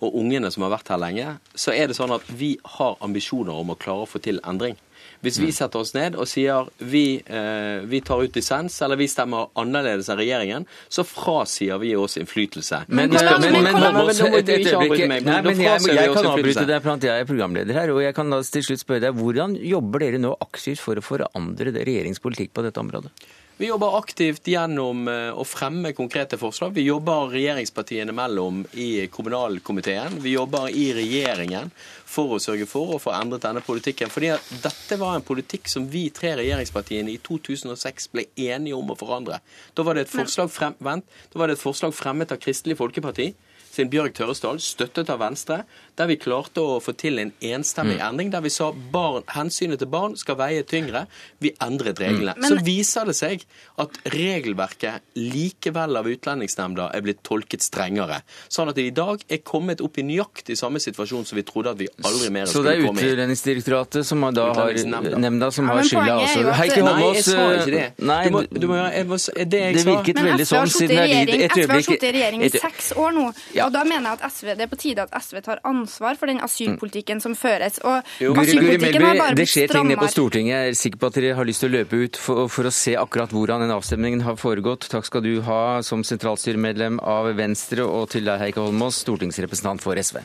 og 0.00 0.14
ungene 0.14 0.50
som 0.52 0.62
har 0.66 0.74
vært 0.76 0.88
her 0.92 1.00
lenge, 1.00 1.38
så 1.54 1.72
er 1.74 1.88
det 1.88 1.96
sånn 1.96 2.12
at 2.14 2.26
vi 2.28 2.56
har 2.78 2.96
ambisjoner 3.00 3.54
om 3.56 3.72
å 3.72 3.78
klare 3.80 4.04
å 4.04 4.10
få 4.10 4.20
til 4.22 4.40
endring. 4.44 4.76
Hvis 5.24 5.38
vi 5.40 5.48
setter 5.54 5.80
oss 5.80 5.94
ned 5.96 6.14
og 6.20 6.26
sier 6.28 6.66
vi, 6.78 7.22
eh, 7.24 7.80
vi 7.88 8.00
tar 8.04 8.20
ut 8.22 8.32
dissens, 8.36 8.74
eller 8.84 8.98
vi 9.00 9.06
stemmer 9.08 9.48
annerledes 9.56 10.10
enn 10.12 10.18
regjeringen, 10.20 10.66
så 10.92 11.04
frasier 11.08 11.80
vi 11.80 11.94
oss 11.96 12.18
innflytelse. 12.20 12.84
Men, 12.88 13.08
Men 13.08 13.18
hvordan- 13.18 13.40
men, 13.40 13.52
men 13.52 13.62
men, 13.62 13.72
hvordan- 13.74 13.94
Holmås, 13.96 14.20
Nå 14.20 14.28
må 14.30 14.38
et, 14.38 14.48
et 14.48 14.60
øyeblikk. 14.60 14.74
avbryte 14.74 15.08
meg, 15.08 15.24
men 15.24 15.32
Nei, 15.32 15.40
men 15.42 15.56
jeg, 15.58 16.12
kan 16.12 16.24
avbryte 16.26 16.66
deg, 16.66 16.82
for 16.82 16.98
jeg 16.98 17.20
er 17.20 17.24
programleder 17.24 17.72
her. 17.72 17.90
Og 17.90 18.02
jeg 18.02 18.14
kan 18.14 18.30
da 18.30 18.42
til 18.42 18.62
slutt 18.62 18.84
spørre 18.84 19.00
deg, 19.00 19.14
hvordan 19.14 19.56
jobber 19.58 19.98
dere 20.00 20.18
nå 20.18 20.36
aktivt 20.38 20.78
for 20.78 20.94
å 20.94 21.02
forandre 21.02 21.72
regjeringspolitikk 21.72 22.52
på 22.52 22.62
dette 22.62 22.78
området? 22.78 23.10
Vi 23.58 23.66
jobber 23.66 23.94
aktivt 23.96 24.48
gjennom 24.52 25.06
eh, 25.08 25.30
å 25.32 25.44
fremme 25.48 25.94
konkrete 25.96 26.36
forslag. 26.36 26.74
Vi 26.76 26.82
jobber 26.84 27.30
regjeringspartiene 27.32 28.12
mellom 28.12 28.58
i 28.76 29.06
kommunalkomiteen. 29.08 30.18
Vi 30.20 30.34
jobber 30.34 30.68
i 30.68 30.90
regjeringen 30.92 31.70
for 32.04 32.36
å 32.36 32.40
sørge 32.42 32.66
for 32.68 32.92
å 32.92 33.00
få 33.00 33.14
endret 33.16 33.46
denne 33.46 33.62
politikken. 33.64 34.12
Fordi 34.12 34.34
dette 34.60 35.00
var 35.00 35.16
en 35.16 35.24
politikk 35.24 35.72
som 35.72 35.88
vi 35.88 36.10
tre 36.12 36.34
regjeringspartiene 36.36 37.14
i 37.14 37.16
2006 37.24 38.10
ble 38.12 38.26
enige 38.36 38.76
om 38.76 38.92
å 38.92 38.98
forandre. 39.00 39.40
Da 39.72 39.88
var 39.88 39.96
det 39.96 40.04
et 40.04 40.12
forslag, 40.12 40.52
frem, 40.52 40.76
vent, 40.84 41.08
det 41.32 41.48
et 41.56 41.64
forslag 41.64 41.96
fremmet 41.96 42.36
av 42.36 42.42
Kristelig 42.44 42.76
Folkeparti 42.76 43.30
sin 43.76 43.90
Bjørg 43.92 44.14
Tørresdal, 44.16 44.60
støttet 44.62 45.10
av 45.12 45.20
Venstre, 45.20 45.62
der 45.96 46.06
vi 46.10 46.16
klarte 46.20 46.60
å 46.60 46.80
få 46.82 46.92
til 46.96 47.18
en 47.18 47.32
enstemmig 47.40 47.98
endring, 48.04 48.30
der 48.30 48.40
vi 48.44 48.50
sa 48.52 48.70
barn, 48.72 49.22
hensynet 49.32 49.78
til 49.80 49.88
barn 49.88 50.16
skal 50.16 50.36
veie 50.36 50.62
tyngre. 50.62 51.06
Vi 51.40 51.52
endret 51.64 51.98
reglene. 51.98 52.34
Men- 52.36 52.50
Så 52.50 52.62
viser 52.64 53.06
det 53.06 53.16
seg 53.16 53.44
at 53.78 53.90
regelverket 54.12 55.00
likevel 55.16 55.96
av 55.96 56.06
Utlendingsnemnda 56.06 56.90
er 56.94 57.00
blitt 57.04 57.22
tolket 57.26 57.62
strengere. 57.64 58.20
Sånn 58.52 58.68
at 58.68 58.76
det 58.76 58.84
i 58.86 58.90
dag 58.90 59.22
er 59.30 59.38
kommet 59.38 59.80
opp 59.80 59.96
i 59.98 60.02
nøyaktig 60.02 60.56
samme 60.58 60.76
situasjon 60.82 61.24
som 61.26 61.36
vi 61.36 61.42
trodde 61.42 61.70
at 61.72 61.78
vi 61.78 61.88
aldri 62.04 62.30
mer 62.30 62.46
Så 62.46 62.62
det 62.62 62.76
skulle 62.76 62.76
er 62.76 62.86
komme 62.86 63.00
i. 63.00 63.10
Utlendingsdirektoratet 63.14 64.04
som 64.04 64.20
da 64.34 64.52
har 64.52 64.72
nemnda 65.16 65.50
som 65.52 65.68
har 65.68 65.82
skylda 65.82 66.18
er 66.20 66.26
også. 66.26 66.52
Heikki 66.60 66.82
Nei, 66.82 66.92
jeg 66.92 67.00
Holmås 67.00 67.26
ikke 67.26 67.70
det. 67.70 67.82
eh, 67.86 68.04
Nei, 68.04 68.24
Du 68.26 68.30
må, 68.30 68.42
du 68.60 68.66
må, 68.68 68.76
jeg 68.92 69.06
må, 69.06 69.16
det 69.16 69.36
jeg 69.36 69.48
det 69.48 69.84
virket 69.86 70.14
Men 70.16 70.24
veldig 70.26 70.46
SV 70.46 70.56
har 70.56 70.66
sånn 70.66 70.76
siden 70.76 70.96
jeg 70.96 71.28
er 71.28 71.48
SV 71.48 71.70
har 71.70 71.82
sittet 71.82 72.02
i 72.02 72.12
regjering 72.12 72.42
i 72.42 72.48
seks 72.50 72.92
år 72.96 73.12
nå. 73.16 73.26
Ja. 73.54 73.66
Og 73.66 73.72
da 73.72 73.84
mener 73.84 74.10
jeg 74.10 74.18
at 74.20 74.32
SV, 74.32 74.46
det 74.56 74.60
er 74.60 74.66
på 74.66 74.78
tide 74.78 74.98
at 75.06 75.10
SV 75.22 75.40
tar 75.42 75.58
ansvar 75.64 75.85
for 75.90 76.26
den 76.30 76.40
asylpolitikken 76.44 77.20
som 77.22 77.34
føres. 77.38 77.78
Og 77.84 78.02
Jo. 78.22 78.34
Asylpolitikken 78.34 79.02
har 79.06 79.18
bare 79.20 79.36
det 79.38 79.48
skjer 79.50 79.72
ting 79.72 79.88
nede 79.90 80.00
på. 80.00 80.08
Stortinget. 80.16 80.54
Jeg 80.56 80.68
er 80.74 80.78
sikker 80.80 80.98
på 81.02 81.10
at 81.10 81.18
dere 81.18 81.34
har 81.36 81.44
lyst 81.48 81.60
til 81.64 81.70
å 81.70 81.74
løpe 81.76 82.00
ut 82.04 82.16
for, 82.20 82.46
for 82.52 82.68
å 82.68 82.72
se 82.74 82.96
akkurat 82.96 83.32
hvordan 83.34 83.64
den 83.66 83.74
avstemningen 83.74 84.24
har 84.26 84.38
foregått. 84.40 84.88
Takk 84.92 85.06
skal 85.08 85.24
du 85.26 85.40
ha 85.46 85.82
som 85.86 86.04
sentralstyremedlem 86.06 87.00
av 87.02 87.32
Venstre, 87.36 87.84
og 87.84 88.08
til 88.14 88.24
deg, 88.26 88.40
Heikki 88.40 88.62
Holmås, 88.62 89.02
stortingsrepresentant 89.04 89.84
for 89.84 89.98
SV. 90.00 90.22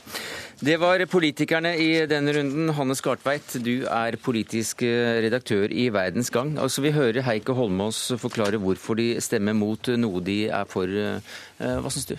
Det 0.62 0.78
var 0.78 1.02
politikerne 1.10 1.74
i 1.82 2.06
denne 2.06 2.36
runden. 2.38 2.70
Hanne 2.78 2.96
Skartveit, 2.98 3.56
du 3.66 3.88
er 3.90 4.18
politisk 4.22 4.84
eh, 4.86 5.18
redaktør 5.26 5.74
i 5.74 5.88
Verdens 5.94 6.30
Gang. 6.34 6.54
Altså, 6.62 6.84
vi 6.86 6.94
hører 6.94 7.26
Heikki 7.26 7.56
Holmås 7.58 8.12
forklare 8.22 8.62
hvorfor 8.62 9.00
de 9.02 9.16
stemmer 9.22 9.58
mot 9.58 9.90
noe 9.98 10.22
de 10.22 10.44
er 10.54 10.68
for. 10.70 10.86
Eh, 10.86 11.80
Hva 11.82 11.90
syns 11.94 12.12
du? 12.14 12.16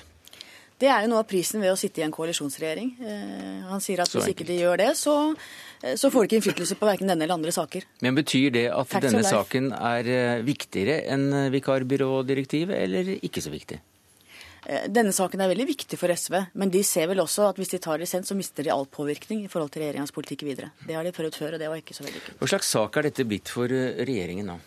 Det 0.82 0.90
er 0.90 1.04
jo 1.04 1.12
noe 1.12 1.22
av 1.22 1.28
prisen 1.30 1.62
ved 1.62 1.70
å 1.70 1.78
sitte 1.78 2.02
i 2.02 2.04
en 2.06 2.14
koalisjonsregjering. 2.14 2.88
Eh, 2.98 3.60
Han 3.70 3.82
sier 3.82 4.02
at 4.02 4.10
hvis 4.10 4.32
ikke 4.32 4.46
de 4.48 4.58
gjør 4.58 4.80
det, 4.80 4.88
så, 4.98 5.14
eh, 5.82 5.94
så 5.94 6.10
får 6.10 6.24
de 6.24 6.26
ikke 6.26 6.38
innflytelse 6.40 6.76
på 6.80 6.88
verken 6.88 7.06
denne 7.06 7.22
eller 7.22 7.38
andre 7.38 7.54
saker. 7.54 7.86
Men 8.02 8.18
Betyr 8.18 8.50
det 8.50 8.66
at 8.66 8.90
Facts 8.90 9.06
denne 9.06 9.22
saken 9.22 9.70
er 9.78 10.10
eh, 10.10 10.42
viktigere 10.42 11.04
enn 11.06 11.30
vikarbyrådirektivet, 11.54 12.74
eller 12.74 13.14
ikke 13.22 13.44
så 13.44 13.54
viktig? 13.54 13.78
Denne 14.62 15.10
saken 15.10 15.40
er 15.42 15.50
veldig 15.50 15.64
viktig 15.66 15.98
for 15.98 16.06
SV, 16.14 16.36
men 16.54 16.70
de 16.70 16.84
ser 16.86 17.08
vel 17.10 17.18
også 17.18 17.48
at 17.48 17.56
hvis 17.58 17.72
de 17.72 17.80
tar 17.82 17.98
lisens, 17.98 18.28
så 18.30 18.36
mister 18.38 18.62
de 18.62 18.70
all 18.70 18.86
påvirkning 18.86 19.42
i 19.42 19.48
forhold 19.50 19.72
til 19.74 19.82
regjeringas 19.82 20.14
politikk 20.14 20.44
videre. 20.46 20.70
Det 20.86 20.94
har 20.94 21.02
de 21.02 21.10
prøvd 21.10 21.34
før, 21.34 21.56
og 21.56 21.62
det 21.62 21.70
var 21.70 21.82
ikke 21.82 21.96
så 21.98 22.06
vellykket. 22.06 22.38
Hva 22.38 22.50
slags 22.52 22.70
sak 22.70 22.96
er 22.96 23.08
dette 23.08 23.26
blitt 23.26 23.50
for 23.50 23.66
regjeringen 23.66 24.52
nå? 24.52 24.60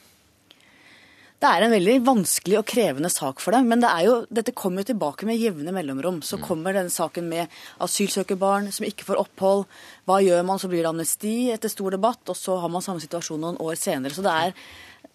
Det 1.36 1.50
er 1.52 1.66
en 1.66 1.74
veldig 1.74 1.96
vanskelig 2.06 2.56
og 2.62 2.68
krevende 2.70 3.10
sak 3.12 3.42
for 3.44 3.56
dem, 3.56 3.68
men 3.68 3.82
det 3.84 3.90
er 3.92 4.06
jo, 4.08 4.14
dette 4.34 4.54
kommer 4.56 4.82
jo 4.82 4.90
tilbake 4.94 5.28
med 5.28 5.38
jevne 5.38 5.74
mellomrom. 5.76 6.22
Så 6.24 6.40
kommer 6.42 6.74
denne 6.74 6.94
saken 6.94 7.28
med 7.30 7.52
asylsøkerbarn 7.84 8.72
som 8.74 8.88
ikke 8.88 9.08
får 9.10 9.20
opphold. 9.26 9.66
Hva 10.08 10.22
gjør 10.24 10.46
man? 10.48 10.62
Så 10.62 10.72
blir 10.72 10.86
det 10.86 10.94
amnesti 10.94 11.36
etter 11.54 11.72
stor 11.72 11.98
debatt, 11.98 12.24
og 12.32 12.40
så 12.40 12.56
har 12.64 12.72
man 12.72 12.86
samme 12.86 13.04
situasjon 13.04 13.44
noen 13.44 13.60
år 13.62 13.76
senere. 13.80 14.16
Så 14.16 14.24
det 14.26 14.38
er, 14.46 14.56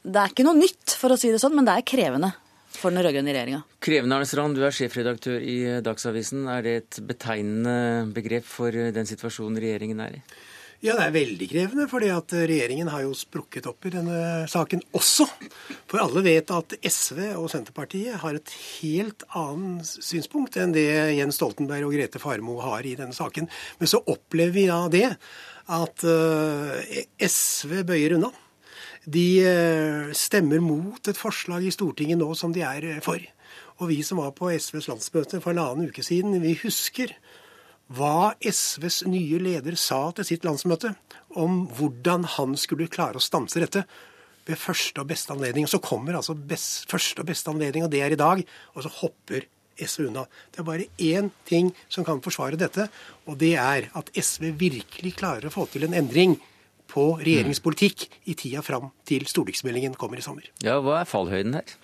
det 0.05 0.21
er 0.21 0.35
ikke 0.35 0.47
noe 0.47 0.61
nytt, 0.61 0.95
for 1.01 1.15
å 1.15 1.19
si 1.21 1.33
det 1.33 1.41
sånn, 1.43 1.57
men 1.57 1.69
det 1.69 1.79
er 1.79 1.89
krevende 1.89 2.35
for 2.71 2.93
den 2.93 3.03
rød-grønne 3.03 3.33
regjeringa. 3.35 3.65
Krevende, 3.83 4.21
Arne 4.21 4.29
Strand, 4.29 4.55
du 4.55 4.63
er 4.63 4.77
sjefredaktør 4.77 5.41
i 5.43 5.59
Dagsavisen. 5.83 6.45
Er 6.53 6.63
det 6.67 6.77
et 6.85 7.01
betegnende 7.09 8.13
begrep 8.15 8.47
for 8.47 8.71
den 8.71 9.09
situasjonen 9.09 9.59
regjeringen 9.59 10.05
er 10.05 10.21
i? 10.21 10.25
Ja, 10.81 10.95
det 10.97 11.11
er 11.11 11.13
veldig 11.13 11.47
krevende, 11.51 11.85
fordi 11.93 12.07
at 12.09 12.33
regjeringen 12.33 12.89
har 12.89 13.03
jo 13.05 13.11
sprukket 13.13 13.67
opp 13.69 13.85
i 13.85 13.91
denne 13.93 14.47
saken 14.49 14.81
også. 14.97 15.27
For 15.91 16.01
alle 16.01 16.23
vet 16.25 16.49
at 16.57 16.73
SV 16.81 17.19
og 17.35 17.51
Senterpartiet 17.53 18.17
har 18.23 18.39
et 18.39 18.53
helt 18.81 19.27
annet 19.37 19.85
synspunkt 19.85 20.57
enn 20.57 20.73
det 20.73 20.87
Jens 21.19 21.37
Stoltenberg 21.37 21.85
og 21.85 21.93
Grete 21.99 22.23
Farmo 22.23 22.57
har 22.65 22.89
i 22.89 22.95
denne 22.97 23.13
saken. 23.13 23.51
Men 23.77 23.93
så 23.93 24.01
opplever 24.09 24.55
vi 24.57 24.65
da 24.71 24.79
det 24.89 25.11
at 25.71 26.07
eh, 26.09 27.03
SV 27.29 27.83
bøyer 27.91 28.17
unna. 28.17 28.33
De 29.05 29.27
eh, 29.45 30.09
stemmer 30.17 30.65
mot 30.65 31.13
et 31.13 31.21
forslag 31.21 31.69
i 31.69 31.75
Stortinget 31.77 32.23
nå 32.23 32.33
som 32.33 32.57
de 32.57 32.65
er 32.65 32.89
eh, 32.95 33.05
for. 33.05 33.21
Og 33.85 33.93
vi 33.93 34.01
som 34.07 34.25
var 34.25 34.33
på 34.33 34.49
SVs 34.57 34.89
landsmøte 34.89 35.45
for 35.45 35.53
en 35.53 35.61
annen 35.61 35.93
uke 35.93 36.05
siden, 36.05 36.41
vi 36.41 36.57
husker 36.65 37.13
hva 37.91 38.33
SVs 38.39 39.03
nye 39.11 39.41
leder 39.43 39.77
sa 39.79 40.03
til 40.15 40.27
sitt 40.29 40.47
landsmøte 40.47 40.93
om 41.41 41.65
hvordan 41.75 42.27
han 42.37 42.55
skulle 42.59 42.91
klare 42.91 43.19
å 43.19 43.25
stanse 43.25 43.63
dette 43.63 43.83
ved 44.47 44.59
første 44.59 45.03
og 45.03 45.09
beste 45.11 45.35
anledning. 45.35 45.67
Så 45.67 45.83
kommer 45.83 46.19
altså 46.19 46.35
best, 46.35 46.87
første 46.91 47.23
og 47.23 47.31
beste 47.31 47.51
anledning, 47.51 47.87
og 47.87 47.93
det 47.93 48.03
er 48.05 48.15
i 48.15 48.21
dag. 48.21 48.45
Og 48.75 48.87
så 48.87 48.93
hopper 49.01 49.47
SV 49.81 50.07
unna. 50.11 50.27
Det 50.53 50.63
er 50.63 50.69
bare 50.69 50.89
én 51.01 51.31
ting 51.49 51.73
som 51.89 52.07
kan 52.07 52.23
forsvare 52.23 52.59
dette, 52.61 52.89
og 53.27 53.39
det 53.41 53.55
er 53.59 53.91
at 53.97 54.11
SV 54.15 54.53
virkelig 54.61 55.17
klarer 55.19 55.49
å 55.49 55.55
få 55.55 55.67
til 55.73 55.87
en 55.87 55.97
endring 55.97 56.37
på 56.91 57.05
regjeringspolitikk 57.23 58.09
i 58.31 58.35
tida 58.39 58.63
fram 58.67 58.91
til 59.07 59.27
stortingsmeldingen 59.31 59.95
kommer 59.99 60.19
i 60.19 60.27
sommer. 60.27 60.49
Ja, 60.65 60.81
Hva 60.83 61.01
er 61.01 61.11
fallhøyden 61.11 61.55
her? 61.61 61.79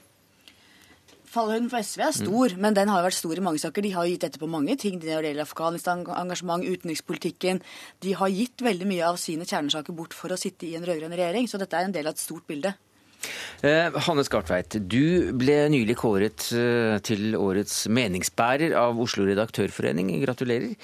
Fallhøyden 1.36 1.68
for 1.72 1.84
SV 1.84 2.02
er 2.06 2.16
stor, 2.16 2.54
mm. 2.56 2.62
men 2.64 2.78
den 2.78 2.92
har 2.92 3.04
vært 3.04 3.18
stor 3.18 3.36
i 3.36 3.44
mange 3.44 3.60
saker. 3.62 3.84
De 3.84 3.92
har 3.96 4.08
gitt 4.08 4.24
etter 4.26 4.40
på 4.40 4.48
mange 4.50 4.78
ting. 4.80 4.96
Det 5.02 5.12
gjelder 5.12 5.44
Afghanistan-engasjement, 5.44 6.64
utenrikspolitikken. 6.64 7.60
De 8.04 8.16
har 8.16 8.32
gitt 8.32 8.64
veldig 8.64 8.88
mye 8.88 9.04
av 9.12 9.20
sine 9.20 9.48
kjernesaker 9.48 9.96
bort 9.96 10.16
for 10.16 10.32
å 10.32 10.40
sitte 10.40 10.68
i 10.68 10.74
en 10.78 10.86
rød-grønn 10.86 11.16
regjering. 11.16 11.50
Så 11.50 11.60
dette 11.60 11.76
er 11.76 11.88
en 11.88 11.96
del 11.96 12.08
av 12.08 12.16
et 12.16 12.24
stort 12.24 12.48
bilde. 12.48 12.72
Eh, 13.64 13.94
Hanne 14.06 14.24
Skartveit, 14.26 14.76
du 14.84 15.32
ble 15.38 15.56
nylig 15.72 15.96
kåret 15.98 16.48
eh, 16.54 16.96
til 17.06 17.36
årets 17.38 17.86
meningsbærer 17.88 18.76
av 18.78 19.00
Oslo 19.02 19.26
Redaktørforening. 19.28 20.12
Gratulerer. 20.22 20.74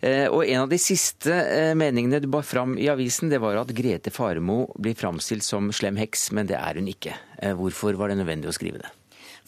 Eh, 0.00 0.26
og 0.30 0.44
en 0.46 0.64
av 0.64 0.70
de 0.70 0.78
siste 0.80 1.34
eh, 1.34 1.72
meningene 1.78 2.22
du 2.22 2.30
bar 2.32 2.46
fram 2.46 2.78
i 2.80 2.88
avisen, 2.92 3.32
det 3.32 3.42
var 3.42 3.60
at 3.60 3.74
Grete 3.76 4.14
Faremo 4.14 4.62
blir 4.78 4.98
framstilt 4.98 5.46
som 5.46 5.72
slem 5.74 5.98
heks, 6.00 6.30
men 6.36 6.50
det 6.50 6.58
er 6.60 6.80
hun 6.80 6.90
ikke. 6.90 7.18
Eh, 7.42 7.54
hvorfor 7.58 7.98
var 7.98 8.12
det 8.12 8.20
nødvendig 8.22 8.52
å 8.52 8.56
skrive 8.56 8.82
det? 8.84 8.94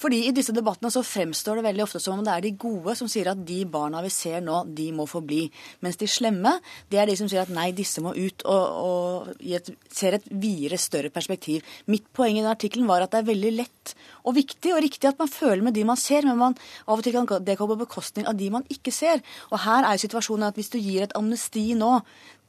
Fordi 0.01 0.23
i 0.29 0.33
disse 0.35 0.55
debattene 0.55 0.91
så 0.93 1.03
fremstår 1.07 1.59
det 1.59 1.67
veldig 1.67 1.85
ofte 1.85 2.01
som 2.03 2.19
om 2.19 2.25
det 2.27 2.35
er 2.35 2.47
de 2.47 2.55
gode 2.61 2.95
som 2.99 3.11
sier 3.11 3.31
at 3.33 3.43
de 3.47 3.63
barna 3.69 4.03
vi 4.05 4.13
ser 4.13 4.41
nå, 4.45 4.63
de 4.73 4.89
må 4.97 5.07
få 5.11 5.23
bli. 5.25 5.45
Mens 5.85 5.99
de 6.01 6.09
slemme, 6.11 6.55
det 6.93 7.01
er 7.03 7.11
de 7.11 7.17
som 7.19 7.31
sier 7.31 7.45
at 7.45 7.53
nei, 7.53 7.71
disse 7.77 8.03
må 8.05 8.15
ut, 8.17 8.47
og, 8.49 8.65
og 8.83 9.77
ser 9.93 10.19
et 10.19 10.29
videre, 10.31 10.81
større 10.81 11.13
perspektiv. 11.15 11.67
Mitt 11.93 12.09
poeng 12.17 12.39
i 12.39 12.43
den 12.43 12.51
artikkelen 12.53 12.89
var 12.91 13.05
at 13.05 13.15
det 13.15 13.23
er 13.23 13.31
veldig 13.33 13.55
lett 13.61 13.95
og 14.29 14.37
viktig 14.37 14.75
og 14.75 14.83
riktig 14.85 15.11
at 15.11 15.21
man 15.21 15.31
føler 15.31 15.65
med 15.67 15.77
de 15.77 15.87
man 15.87 16.01
ser, 16.01 16.27
men 16.27 16.39
man 16.41 16.59
av 16.87 16.99
og 16.99 17.07
til 17.07 17.17
kan 17.17 17.45
det 17.45 17.59
gå 17.59 17.69
på 17.69 17.79
bekostning 17.85 18.29
av 18.31 18.39
de 18.39 18.51
man 18.55 18.67
ikke 18.73 18.95
ser. 18.95 19.23
Og 19.51 19.63
her 19.67 19.87
er 19.87 19.97
jo 19.97 20.07
situasjonen 20.07 20.49
at 20.49 20.59
hvis 20.59 20.73
du 20.73 20.79
gir 20.81 21.07
et 21.07 21.17
amnesti 21.19 21.73
nå 21.79 21.99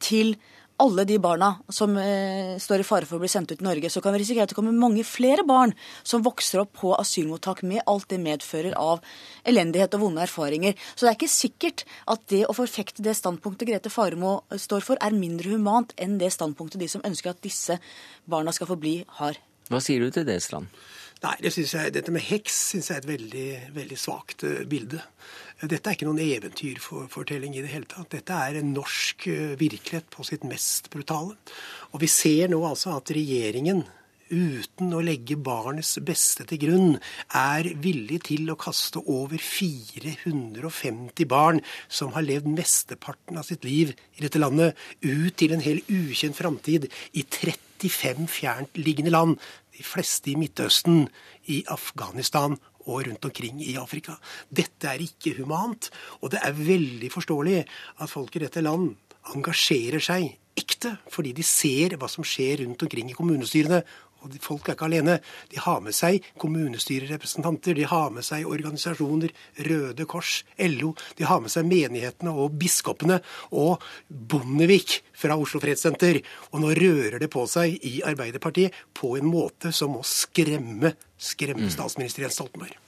til 0.03 0.35
alle 0.81 1.05
de 1.05 1.19
barna 1.21 1.49
som 1.69 1.93
eh, 1.97 2.55
står 2.61 2.81
i 2.81 2.85
fare 2.87 3.07
for 3.07 3.17
å 3.17 3.21
bli 3.23 3.29
sendt 3.31 3.51
ut 3.53 3.61
i 3.61 3.65
Norge, 3.65 3.91
så 3.93 4.01
kan 4.01 4.15
vi 4.15 4.23
risikere 4.23 4.47
at 4.47 4.53
det 4.53 4.57
kommer 4.57 4.75
mange 4.75 5.05
flere 5.07 5.45
barn 5.47 5.75
som 6.01 6.23
vokser 6.25 6.63
opp 6.63 6.73
på 6.79 6.93
asylmottak 6.97 7.61
med 7.67 7.83
alt 7.89 8.09
det 8.11 8.19
medfører 8.23 8.75
av 8.79 9.03
elendighet 9.47 9.93
og 9.97 10.07
vonde 10.07 10.23
erfaringer. 10.25 10.75
Så 10.95 11.05
det 11.05 11.11
er 11.11 11.19
ikke 11.19 11.31
sikkert 11.35 11.85
at 12.09 12.25
det 12.33 12.43
å 12.47 12.57
forfekte 12.57 13.05
det 13.05 13.15
standpunktet 13.19 13.69
Grete 13.69 13.93
Faremo 13.93 14.39
står 14.49 14.85
for, 14.85 14.99
er 14.99 15.15
mindre 15.15 15.53
humant 15.53 15.93
enn 16.01 16.17
det 16.21 16.33
standpunktet 16.33 16.81
de 16.81 16.89
som 16.91 17.05
ønsker 17.05 17.33
at 17.33 17.43
disse 17.45 17.77
barna 18.29 18.53
skal 18.55 18.71
få 18.71 18.79
bli, 18.79 18.97
har. 19.21 19.37
Hva 19.69 19.79
sier 19.83 20.03
du 20.03 20.11
til 20.11 20.25
det, 20.27 20.41
Strand? 20.43 20.71
Nei, 21.23 21.37
det 21.39 21.53
synes 21.55 21.71
jeg, 21.71 21.93
Dette 21.95 22.11
med 22.11 22.25
heks 22.25 22.55
syns 22.73 22.89
jeg 22.89 22.97
er 22.97 23.03
et 23.05 23.11
veldig, 23.13 23.49
veldig 23.77 23.99
svakt 23.99 24.43
uh, 24.43 24.63
bilde. 24.67 24.99
Dette 25.63 25.89
er 25.89 25.95
ikke 25.95 26.07
noen 26.09 26.19
eventyrfortelling 26.19 27.53
i 27.55 27.63
det 27.63 27.71
hele 27.71 27.87
tatt. 27.87 28.11
Dette 28.11 28.35
er 28.35 28.59
en 28.59 28.73
norsk 28.75 29.27
uh, 29.31 29.53
virkelighet 29.59 30.09
på 30.11 30.25
sitt 30.27 30.43
mest 30.47 30.89
brutale. 30.91 31.37
Og 31.93 32.03
vi 32.03 32.09
ser 32.11 32.51
nå 32.51 32.59
altså 32.67 32.97
at 32.97 33.13
regjeringen 33.15 33.85
uten 34.33 34.93
å 34.95 35.01
legge 35.03 35.37
barnets 35.37 35.97
beste 36.05 36.45
til 36.49 36.61
grunn, 36.63 36.93
er 37.37 37.69
villig 37.83 38.23
til 38.29 38.49
å 38.51 38.57
kaste 38.59 39.03
over 39.03 39.37
450 39.37 41.29
barn 41.29 41.61
som 41.87 42.13
har 42.15 42.25
levd 42.25 42.49
mesteparten 42.55 43.39
av 43.39 43.47
sitt 43.47 43.67
liv 43.67 43.93
i 44.17 44.23
dette 44.25 44.41
landet, 44.41 44.77
ut 45.05 45.35
til 45.37 45.53
en 45.53 45.63
helt 45.63 45.89
ukjent 45.91 46.39
framtid 46.39 46.89
i 47.13 47.25
35 47.27 48.29
fjerntliggende 48.31 49.13
land 49.13 49.37
de 49.73 49.85
fleste 49.85 50.31
i 50.31 50.37
Midtøsten, 50.37 51.07
i 51.49 51.63
Afghanistan 51.71 52.57
og 52.85 53.07
rundt 53.07 53.25
omkring 53.29 53.61
i 53.63 53.75
Afrika. 53.79 54.17
Dette 54.49 54.89
er 54.91 55.03
ikke 55.03 55.35
humant, 55.39 55.89
og 56.21 56.33
det 56.33 56.41
er 56.43 56.55
veldig 56.57 57.11
forståelig 57.13 57.59
at 57.63 58.11
folk 58.11 58.35
i 58.35 58.43
dette 58.45 58.63
land 58.63 58.91
engasjerer 59.33 60.03
seg 60.03 60.33
ekte, 60.59 60.97
fordi 61.09 61.33
de 61.33 61.45
ser 61.45 61.95
hva 61.97 62.09
som 62.11 62.25
skjer 62.27 62.61
rundt 62.63 62.83
omkring 62.85 63.09
i 63.09 63.17
kommunestyrene, 63.17 63.81
og 64.23 64.35
folk 64.43 64.69
er 64.69 64.77
ikke 64.77 64.87
alene. 64.87 65.17
De 65.51 65.59
har 65.61 65.81
med 65.83 65.95
seg 65.95 66.23
kommunestyrerepresentanter, 66.41 67.77
de 67.77 67.87
har 67.89 68.13
med 68.13 68.25
seg 68.25 68.47
organisasjoner, 68.49 69.33
Røde 69.67 70.07
Kors, 70.09 70.41
LO. 70.59 70.93
De 71.19 71.27
har 71.27 71.43
med 71.43 71.53
seg 71.53 71.67
menighetene 71.69 72.33
og 72.33 72.55
biskopene 72.59 73.19
og 73.51 73.83
Bondevik 74.07 75.01
fra 75.17 75.37
Oslo 75.39 75.61
Fredssenter. 75.63 76.21
Og 76.53 76.63
nå 76.63 76.73
rører 76.77 77.19
det 77.21 77.31
på 77.33 77.45
seg 77.49 77.77
i 77.85 77.99
Arbeiderpartiet 78.07 78.75
på 78.95 79.15
en 79.19 79.29
måte 79.29 79.73
som 79.75 79.95
må 79.97 80.05
skremme, 80.07 80.95
skremme 81.17 81.67
mm. 81.67 81.75
statsminister 81.75 82.25
Jens 82.25 82.39
Stoltenberg. 82.39 82.82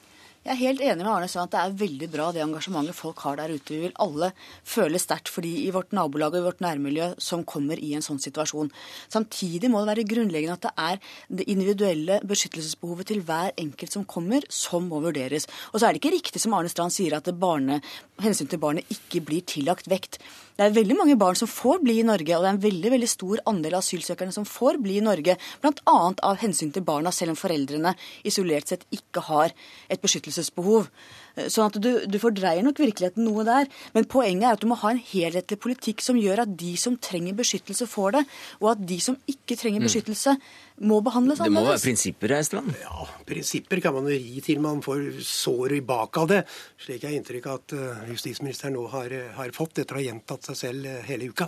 Jeg 0.46 0.54
er 0.54 0.60
helt 0.60 0.82
enig 0.86 1.02
med 1.02 1.10
Arne 1.10 1.26
Strand 1.26 1.50
at 1.50 1.54
det 1.56 1.62
er 1.64 1.78
veldig 1.80 2.08
bra 2.14 2.26
det 2.30 2.42
engasjementet 2.44 2.94
folk 2.94 3.24
har 3.26 3.40
der 3.40 3.50
ute. 3.50 3.72
Vi 3.74 3.80
vil 3.88 3.96
alle 4.04 4.28
føle 4.62 5.02
sterkt 5.02 5.32
for 5.34 5.42
de 5.42 5.50
i 5.64 5.72
vårt 5.74 5.96
nabolag 5.98 6.36
og 6.36 6.38
i 6.38 6.46
vårt 6.46 6.62
nærmiljø 6.62 7.08
som 7.18 7.42
kommer 7.50 7.82
i 7.82 7.96
en 7.98 8.06
sånn 8.06 8.22
situasjon. 8.22 8.70
Samtidig 9.10 9.72
må 9.74 9.82
det 9.82 9.90
være 9.90 10.06
grunnleggende 10.12 10.60
at 10.60 10.68
det 10.68 10.74
er 10.86 11.02
det 11.42 11.50
individuelle 11.50 12.20
beskyttelsesbehovet 12.30 13.10
til 13.10 13.26
hver 13.26 13.58
enkelt 13.58 13.98
som 13.98 14.06
kommer, 14.06 14.46
som 14.54 14.86
må 14.86 15.02
vurderes. 15.08 15.50
Og 15.74 15.80
så 15.80 15.88
er 15.88 15.96
det 15.96 16.04
ikke 16.04 16.14
riktig 16.20 16.46
som 16.46 16.54
Arne 16.54 16.70
Strand 16.70 16.94
sier, 16.94 17.18
at 17.18 17.34
barne, 17.42 17.82
hensyn 18.22 18.46
til 18.46 18.62
barnet 18.62 18.86
ikke 18.94 19.26
blir 19.26 19.42
tillagt 19.50 19.90
vekt. 19.90 20.22
Det 20.56 20.64
er 20.64 20.78
veldig 20.78 20.96
mange 20.96 21.18
barn 21.20 21.36
som 21.36 21.50
får 21.52 21.82
bli 21.84 21.98
i 22.00 22.06
Norge, 22.08 22.38
og 22.38 22.46
det 22.46 22.48
er 22.48 22.54
en 22.54 22.62
veldig 22.64 22.92
veldig 22.94 23.10
stor 23.12 23.42
andel 23.50 23.74
av 23.76 23.82
asylsøkerne 23.82 24.32
som 24.32 24.46
får 24.48 24.78
bli 24.86 25.02
i 25.02 25.04
Norge, 25.04 25.36
bl.a. 25.60 25.98
av 26.30 26.38
hensyn 26.40 26.72
til 26.72 26.86
barna, 26.88 27.12
selv 27.12 27.34
om 27.34 27.42
foreldrene 27.42 27.92
isolert 28.24 28.72
sett 28.72 28.86
ikke 28.96 29.26
har 29.26 29.52
et 29.92 30.00
beskyttelsesbehov 30.06 30.35
beskyttelsesbehov. 30.36 30.89
Sånn 31.36 31.67
at 31.67 31.80
du, 31.84 31.89
du, 32.08 32.19
fordreier 32.21 32.63
nok 32.63 32.80
virkeligheten 32.80 33.26
noe 33.28 33.43
der. 33.48 33.69
Men 33.95 34.08
poenget 34.12 34.48
er 34.48 34.56
at 34.56 34.63
du 34.63 34.69
må 34.71 34.78
ha 34.80 34.93
en 34.93 35.02
helhetlig 35.02 35.60
politikk 35.62 36.04
som 36.06 36.19
gjør 36.19 36.45
at 36.45 36.54
de 36.60 36.76
som 36.80 36.95
trenger 36.95 37.36
beskyttelse, 37.38 37.88
får 37.91 38.15
det, 38.17 38.24
og 38.62 38.71
at 38.76 38.86
de 38.88 39.00
som 39.04 39.17
ikke 39.30 39.58
trenger 39.60 39.84
mm. 39.84 39.89
beskyttelse, 39.89 40.36
må 40.84 41.00
behandles 41.00 41.39
annerledes. 41.39 41.56
Det 41.56 41.63
må 41.63 41.71
være 41.71 41.84
prinsipper, 41.86 42.32
Eistrand? 42.36 42.74
Ja, 42.82 43.06
prinsipper 43.28 43.80
kan 43.84 43.95
man 43.95 44.10
ri 44.12 44.41
til 44.43 44.60
man 44.63 44.82
får 44.84 45.21
sår 45.24 45.78
i 45.78 45.82
bak 45.88 46.19
av 46.19 46.28
det. 46.32 46.41
Slik 46.84 47.06
jeg 47.06 47.13
har 47.13 47.15
inntrykk 47.15 47.48
av 47.48 47.62
at 47.62 47.76
eh, 47.78 48.02
justisministeren 48.12 48.76
nå 48.76 48.84
har, 48.91 49.15
har, 49.38 49.54
fått 49.56 49.80
etter 49.80 49.95
å 49.95 50.02
ha 50.02 50.04
gjentatt 50.04 50.50
seg 50.50 50.60
selv 50.60 50.89
eh, 50.91 51.00
hele 51.08 51.30
uka. 51.32 51.48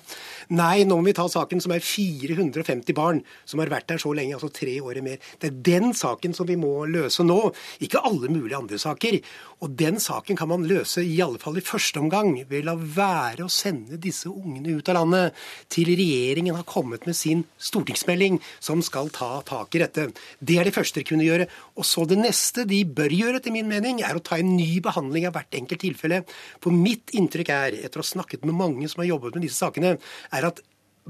Nei, 0.56 0.86
nå 0.88 0.96
må 0.96 1.10
vi 1.10 1.16
ta 1.18 1.28
saken 1.32 1.64
som 1.64 1.76
er 1.76 1.84
450 1.84 2.96
barn 2.96 3.20
som 3.44 3.60
har 3.64 3.72
vært 3.74 3.90
der 3.92 4.02
så 4.04 4.14
lenge, 4.16 4.38
altså 4.38 4.52
tre 4.54 4.78
år 4.80 5.02
mer. 5.04 5.20
Det 5.42 5.52
er 5.52 5.60
den 5.74 5.92
saken 5.98 6.36
som 6.38 6.48
vi 6.48 6.56
må 6.60 6.72
løse 6.88 7.26
nå, 7.28 7.42
ikke 7.84 8.06
alle 8.08 8.32
mulige 8.32 8.62
andre 8.62 8.80
saker. 8.80 9.20
Og 9.60 9.76
den 9.78 10.00
saken 10.02 10.38
kan 10.40 10.50
man 10.50 10.66
løse, 10.68 11.04
i 11.04 11.20
alle 11.24 11.40
fall 11.42 11.60
i 11.60 11.64
første 11.66 12.02
omgang, 12.02 12.34
ved 12.50 12.64
å 12.64 12.68
la 12.72 12.76
være 12.78 13.46
å 13.46 13.52
sende 13.52 14.00
disse 14.02 14.30
ungene 14.30 14.78
ut 14.78 14.90
av 14.92 15.00
landet 15.00 15.38
til 15.74 15.92
regjeringen 15.98 16.58
har 16.58 16.68
kommet 16.68 17.06
med 17.08 17.18
sin 17.18 17.44
stortingsmelding 17.62 18.40
som 18.64 18.82
skal 18.86 19.12
ta 19.16 19.42
tak 19.48 19.76
i 19.78 19.84
dette. 19.84 20.08
Det 20.40 20.58
er 20.60 20.68
det 20.68 20.76
første 20.76 21.02
de 21.02 21.08
kunne 21.08 21.28
gjøre. 21.28 21.50
Og 21.78 21.88
så 21.88 22.06
det 22.10 22.20
neste 22.22 22.66
de 22.70 22.84
bør 22.86 23.14
gjøre, 23.14 23.42
etter 23.42 23.54
min 23.56 23.70
mening, 23.70 24.02
er 24.06 24.18
å 24.18 24.24
ta 24.24 24.40
en 24.42 24.56
ny 24.58 24.80
behandling 24.84 25.28
av 25.30 25.38
hvert 25.38 25.60
enkelt 25.60 25.84
tilfelle. 25.86 26.24
For 26.64 26.74
mitt 26.74 27.14
inntrykk 27.18 27.54
er, 27.54 27.82
etter 27.86 28.02
å 28.02 28.06
ha 28.06 28.14
snakket 28.16 28.48
med 28.48 28.58
mange 28.58 28.90
som 28.90 29.04
har 29.04 29.12
jobbet 29.14 29.38
med 29.38 29.48
disse 29.48 29.62
sakene, 29.62 29.98
er 30.34 30.52
at 30.52 30.64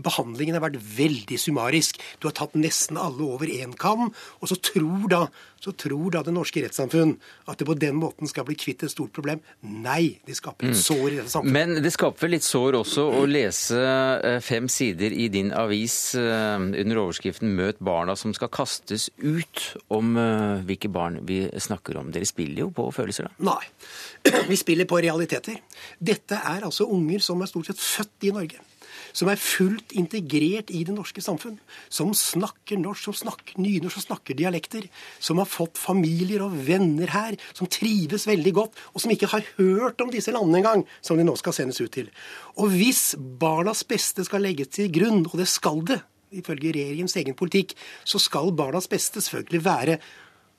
behandlingen 0.03 0.57
har 0.57 0.65
vært 0.67 0.79
veldig 0.97 1.39
summarisk. 1.41 1.99
Du 2.21 2.29
har 2.29 2.35
tatt 2.37 2.55
nesten 2.57 2.99
alle 3.01 3.25
over 3.25 3.49
én 3.49 3.75
kam. 3.77 4.11
Og 4.41 4.51
så 4.51 4.57
tror 4.59 5.07
da, 5.11 5.21
så 5.63 5.73
tror 5.73 6.13
da 6.13 6.23
det 6.25 6.33
norske 6.35 6.61
rettssamfunn 6.63 7.15
at 7.49 7.59
det 7.59 7.67
på 7.67 7.77
den 7.79 7.97
måten 7.99 8.29
skal 8.29 8.45
bli 8.47 8.57
kvitt 8.59 8.85
et 8.85 8.93
stort 8.93 9.13
problem. 9.15 9.41
Nei, 9.61 10.19
det 10.27 10.37
skaper 10.39 10.69
et 10.69 10.75
mm. 10.75 10.81
sår 10.81 11.07
i 11.07 11.15
dette 11.19 11.33
samfunnet. 11.33 11.57
Men 11.57 11.83
det 11.83 11.93
skaper 11.95 12.31
litt 12.31 12.45
sår 12.45 12.79
også 12.81 13.07
å 13.19 13.23
lese 13.29 13.81
eh, 13.81 14.39
fem 14.43 14.69
sider 14.71 15.15
i 15.15 15.29
din 15.33 15.53
avis 15.55 15.97
eh, 16.19 16.57
under 16.57 17.03
overskriften 17.03 17.55
'Møt 17.57 17.81
barna 17.83 18.15
som 18.19 18.33
skal 18.37 18.51
kastes 18.53 19.09
ut', 19.17 19.63
om 19.93 20.17
eh, 20.19 20.63
hvilke 20.67 20.91
barn 20.93 21.21
vi 21.27 21.45
snakker 21.57 21.97
om. 22.01 22.11
Dere 22.13 22.27
spiller 22.27 22.65
jo 22.65 22.71
på 22.75 22.89
følelser, 22.93 23.29
da? 23.29 23.51
Nei, 23.53 24.43
vi 24.51 24.59
spiller 24.59 24.89
på 24.89 25.01
realiteter. 25.01 25.59
Dette 25.99 26.37
er 26.37 26.65
altså 26.67 26.89
unger 26.91 27.23
som 27.23 27.41
er 27.41 27.49
stort 27.49 27.71
sett 27.71 27.81
født 27.81 28.29
i 28.29 28.33
Norge. 28.35 28.66
Som 29.17 29.31
er 29.31 29.39
fullt 29.41 29.95
integrert 29.97 30.69
i 30.69 30.83
det 30.85 30.93
norske 30.93 31.23
samfunn. 31.25 31.55
Som 31.89 32.13
snakker 32.17 32.77
norsk, 32.77 33.07
som 33.07 33.15
snakker 33.17 33.57
nynorsk, 33.61 33.97
som 33.97 34.05
snakker 34.11 34.37
dialekter. 34.37 34.85
Som 35.23 35.41
har 35.41 35.49
fått 35.49 35.79
familier 35.81 36.43
og 36.45 36.53
venner 36.67 37.09
her, 37.15 37.39
som 37.57 37.69
trives 37.71 38.27
veldig 38.29 38.53
godt, 38.59 38.77
og 38.93 39.01
som 39.01 39.13
ikke 39.13 39.31
har 39.31 39.47
hørt 39.57 40.03
om 40.05 40.13
disse 40.13 40.33
landene 40.35 40.61
engang, 40.61 40.85
som 41.01 41.17
de 41.17 41.25
nå 41.25 41.33
skal 41.39 41.55
sendes 41.57 41.81
ut 41.81 41.93
til. 41.97 42.11
Og 42.61 42.69
hvis 42.77 43.15
barnas 43.17 43.81
beste 43.87 44.25
skal 44.27 44.45
legges 44.45 44.75
til 44.77 44.93
grunn, 44.93 45.25
og 45.25 45.37
det 45.41 45.49
skal 45.49 45.81
det, 45.87 45.99
ifølge 46.37 46.75
regjeringens 46.75 47.17
egen 47.17 47.37
politikk, 47.39 47.73
så 48.05 48.19
skal 48.21 48.53
barnas 48.55 48.89
beste 48.91 49.23
selvfølgelig 49.23 49.65
være 49.65 49.99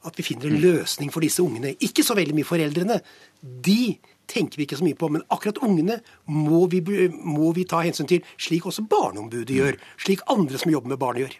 at 0.08 0.18
vi 0.18 0.24
finner 0.24 0.48
en 0.48 0.62
løsning 0.62 1.10
for 1.14 1.22
disse 1.22 1.42
ungene. 1.42 1.74
Ikke 1.84 2.04
så 2.06 2.16
veldig 2.18 2.36
mye 2.36 2.46
foreldrene. 2.46 3.00
De 3.42 3.98
tenker 4.28 4.60
vi 4.60 4.68
ikke 4.68 4.78
så 4.80 4.86
mye 4.86 4.98
på. 4.98 5.10
Men 5.12 5.26
akkurat 5.34 5.60
ungene 5.64 6.00
må 6.28 6.66
vi, 6.72 6.82
må 7.10 7.52
vi 7.56 7.66
ta 7.68 7.82
hensyn 7.84 8.08
til, 8.10 8.24
slik 8.40 8.68
også 8.68 8.86
Barneombudet 8.88 9.60
gjør. 9.60 9.78
Slik 10.04 10.24
andre 10.30 10.60
som 10.60 10.72
jobber 10.72 10.94
med 10.94 11.02
barn, 11.02 11.22
gjør. 11.24 11.38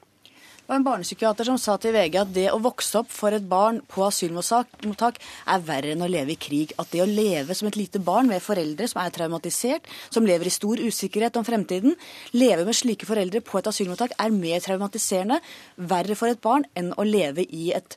Det 0.68 0.74
var 0.74 0.82
en 0.82 0.84
barnepsykiater 0.84 1.46
som 1.48 1.56
sa 1.56 1.78
til 1.80 1.94
VG 1.94 2.16
at 2.20 2.32
det 2.36 2.42
å 2.52 2.58
vokse 2.60 2.98
opp 3.00 3.08
for 3.08 3.32
et 3.32 3.46
barn 3.48 3.78
på 3.88 4.02
asylmottak 4.04 5.16
er 5.48 5.62
verre 5.64 5.94
enn 5.94 6.04
å 6.04 6.10
leve 6.12 6.34
i 6.34 6.36
krig. 6.36 6.74
At 6.76 6.90
det 6.92 7.00
å 7.00 7.06
leve 7.08 7.56
som 7.56 7.70
et 7.70 7.78
lite 7.80 8.02
barn 8.04 8.28
med 8.28 8.44
foreldre 8.44 8.84
som 8.92 9.00
er 9.00 9.14
traumatisert, 9.16 9.88
som 10.12 10.28
lever 10.28 10.50
i 10.50 10.52
stor 10.52 10.76
usikkerhet 10.76 11.40
om 11.40 11.48
fremtiden, 11.48 11.96
leve 12.36 12.68
med 12.68 12.76
slike 12.76 13.08
foreldre 13.08 13.40
på 13.48 13.62
et 13.62 13.72
asylmottak 13.72 14.12
er 14.20 14.36
mer 14.36 14.60
traumatiserende, 14.60 15.40
verre 15.88 16.20
for 16.20 16.28
et 16.28 16.44
barn 16.44 16.68
enn 16.76 16.92
å 17.00 17.08
leve 17.08 17.48
i 17.48 17.70
et 17.72 17.96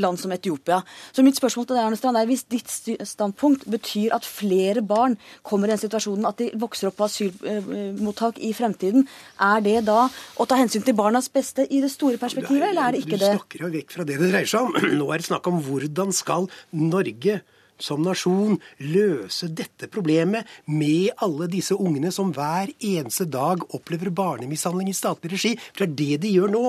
land 0.00 0.20
som 0.20 0.32
Etiopia. 0.34 0.80
Så 1.14 1.24
mitt 1.26 1.38
spørsmål 1.38 1.68
til 1.68 1.78
deg, 1.78 1.84
Arne 1.84 1.98
Strand, 1.98 2.18
er 2.18 2.28
hvis 2.28 2.44
ditt 2.50 2.70
standpunkt 3.08 3.66
betyr 3.70 4.14
at 4.16 4.26
flere 4.26 4.82
barn 4.84 5.16
kommer 5.46 5.68
i 5.68 5.74
den 5.74 5.82
situasjonen 5.82 6.28
at 6.28 6.40
de 6.40 6.50
vokser 6.60 6.90
opp 6.90 6.98
på 7.00 7.08
asylmottak 7.08 8.40
i 8.42 8.52
fremtiden, 8.56 9.06
er 9.40 9.64
det 9.64 9.80
da 9.88 10.06
å 10.08 10.48
ta 10.48 10.58
hensyn 10.60 10.84
til 10.86 10.96
barnas 10.98 11.30
beste 11.32 11.66
i 11.68 11.82
det 11.84 11.92
store 11.92 12.20
perspektivet, 12.20 12.70
eller 12.70 12.88
er 12.88 12.96
det 12.96 13.04
ikke 13.04 13.18
det? 13.18 13.34
Du 13.34 13.42
snakker 13.42 13.66
jo 13.66 13.74
vekk 13.74 13.98
fra 13.98 14.08
det 14.08 14.20
det 14.20 14.30
dreier 14.30 14.50
seg 14.50 14.68
om. 14.68 14.78
Nå 15.00 15.10
er 15.10 15.22
det 15.22 15.28
snakk 15.30 15.50
om 15.50 15.60
hvordan 15.64 16.14
skal 16.14 16.50
Norge 16.74 17.40
som 17.80 18.02
nasjon 18.04 18.58
løse 18.78 19.48
dette 19.48 19.88
problemet 19.92 20.48
med 20.70 21.14
alle 21.24 21.48
disse 21.50 21.74
ungene 21.74 22.12
som 22.14 22.32
hver 22.34 22.70
eneste 22.78 23.26
dag 23.30 23.64
opplever 23.74 24.12
barnemishandling 24.14 24.90
i 24.90 24.96
statlig 24.96 25.34
regi. 25.34 25.54
For 25.72 25.84
det 25.84 25.92
er 25.92 25.96
det 25.98 26.22
de 26.24 26.34
gjør 26.36 26.54
nå. 26.54 26.62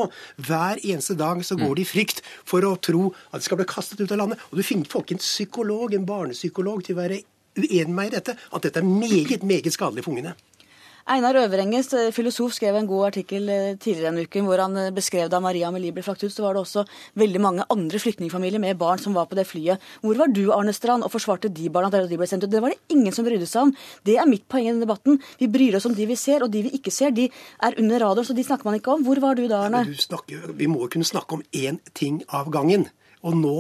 Hver 0.47 0.81
eneste 0.81 1.17
dag 1.19 1.43
så 1.45 1.57
går 1.59 1.77
de 1.77 1.85
i 1.85 1.89
frykt 1.89 2.23
for 2.47 2.65
å 2.65 2.75
tro 2.81 3.11
at 3.31 3.41
de 3.41 3.47
skal 3.47 3.61
bli 3.61 3.69
kastet 3.69 4.01
ut 4.01 4.11
av 4.11 4.21
landet. 4.23 4.41
Og 4.51 4.59
du 4.59 4.65
finner 4.65 4.89
folk 4.89 5.13
en 5.13 5.21
psykolog, 5.21 5.93
en 5.93 6.07
barnepsykolog, 6.07 6.83
til 6.85 6.97
å 6.97 7.01
være 7.03 7.21
uenig 7.55 7.87
med 7.87 7.95
meg 7.99 8.11
i 8.11 8.17
dette. 8.17 8.35
At 8.51 8.67
dette 8.67 8.81
er 8.81 8.89
meget, 8.89 9.45
meget 9.47 9.73
skadelig 9.75 10.05
for 10.05 10.15
ungene. 10.15 10.35
Einar 11.05 11.37
Øverenges 11.37 11.91
eh, 11.93 12.07
filosof 12.09 12.55
skrev 12.55 12.79
en 12.79 12.87
god 12.89 13.03
artikkel 13.11 13.49
eh, 13.53 13.75
tidligere 13.77 14.07
denne 14.07 14.23
uken 14.25 14.47
hvor 14.47 14.57
han 14.57 14.77
eh, 14.81 14.93
beskrev 14.93 15.27
da 15.29 15.37
Maria 15.37 15.67
Amelie 15.67 15.93
ble 15.93 16.01
flakt 16.01 16.23
ut, 16.25 16.33
så 16.33 16.41
var 16.41 16.57
det 16.57 16.63
også 16.63 16.81
veldig 17.21 17.41
mange 17.43 17.67
andre 17.69 17.99
flyktningfamilier 18.01 18.63
med 18.63 18.79
barn 18.79 18.97
som 18.97 19.13
var 19.13 19.27
på 19.29 19.37
det 19.37 19.45
flyet. 19.45 19.83
Hvor 20.01 20.17
var 20.17 20.33
du, 20.33 20.47
Arne 20.55 20.73
Strand, 20.73 21.05
og 21.05 21.13
forsvarte 21.13 21.51
de 21.53 21.69
barna 21.69 21.91
da 21.93 22.01
de 22.09 22.17
ble 22.17 22.25
sendt 22.31 22.47
ut? 22.47 22.49
Det 22.49 22.63
var 22.63 22.73
det 22.73 22.95
ingen 22.97 23.13
som 23.13 23.27
brydde 23.27 23.45
seg 23.51 23.67
om. 23.67 23.75
Det 24.01 24.17
er 24.17 24.25
mitt 24.31 24.47
poeng 24.49 24.65
i 24.65 24.71
denne 24.71 24.87
debatten. 24.87 25.21
Vi 25.37 25.51
bryr 25.53 25.77
oss 25.77 25.85
om 25.85 25.93
de 25.93 26.09
vi 26.09 26.17
ser, 26.17 26.41
og 26.41 26.49
de 26.55 26.65
vi 26.65 26.73
ikke 26.79 26.95
ser, 26.95 27.13
de 27.13 27.29
er 27.29 27.77
under 27.83 28.01
radaren, 28.07 28.25
så 28.25 28.33
de 28.33 28.47
snakker 28.49 28.65
man 28.65 28.81
ikke 28.81 28.97
om. 28.97 29.05
Hvor 29.05 29.21
var 29.21 29.37
du 29.37 29.45
da, 29.45 29.61
Arne? 29.67 29.85
Ja, 29.85 30.01
snakker, 30.07 30.49
vi 30.57 30.71
må 30.73 30.87
jo 30.87 30.89
kunne 30.97 31.05
snakke 31.05 31.37
om 31.37 31.45
én 31.53 31.77
ting 31.93 32.23
av 32.33 32.49
gangen. 32.49 32.89
Og 33.21 33.37
nå 33.37 33.55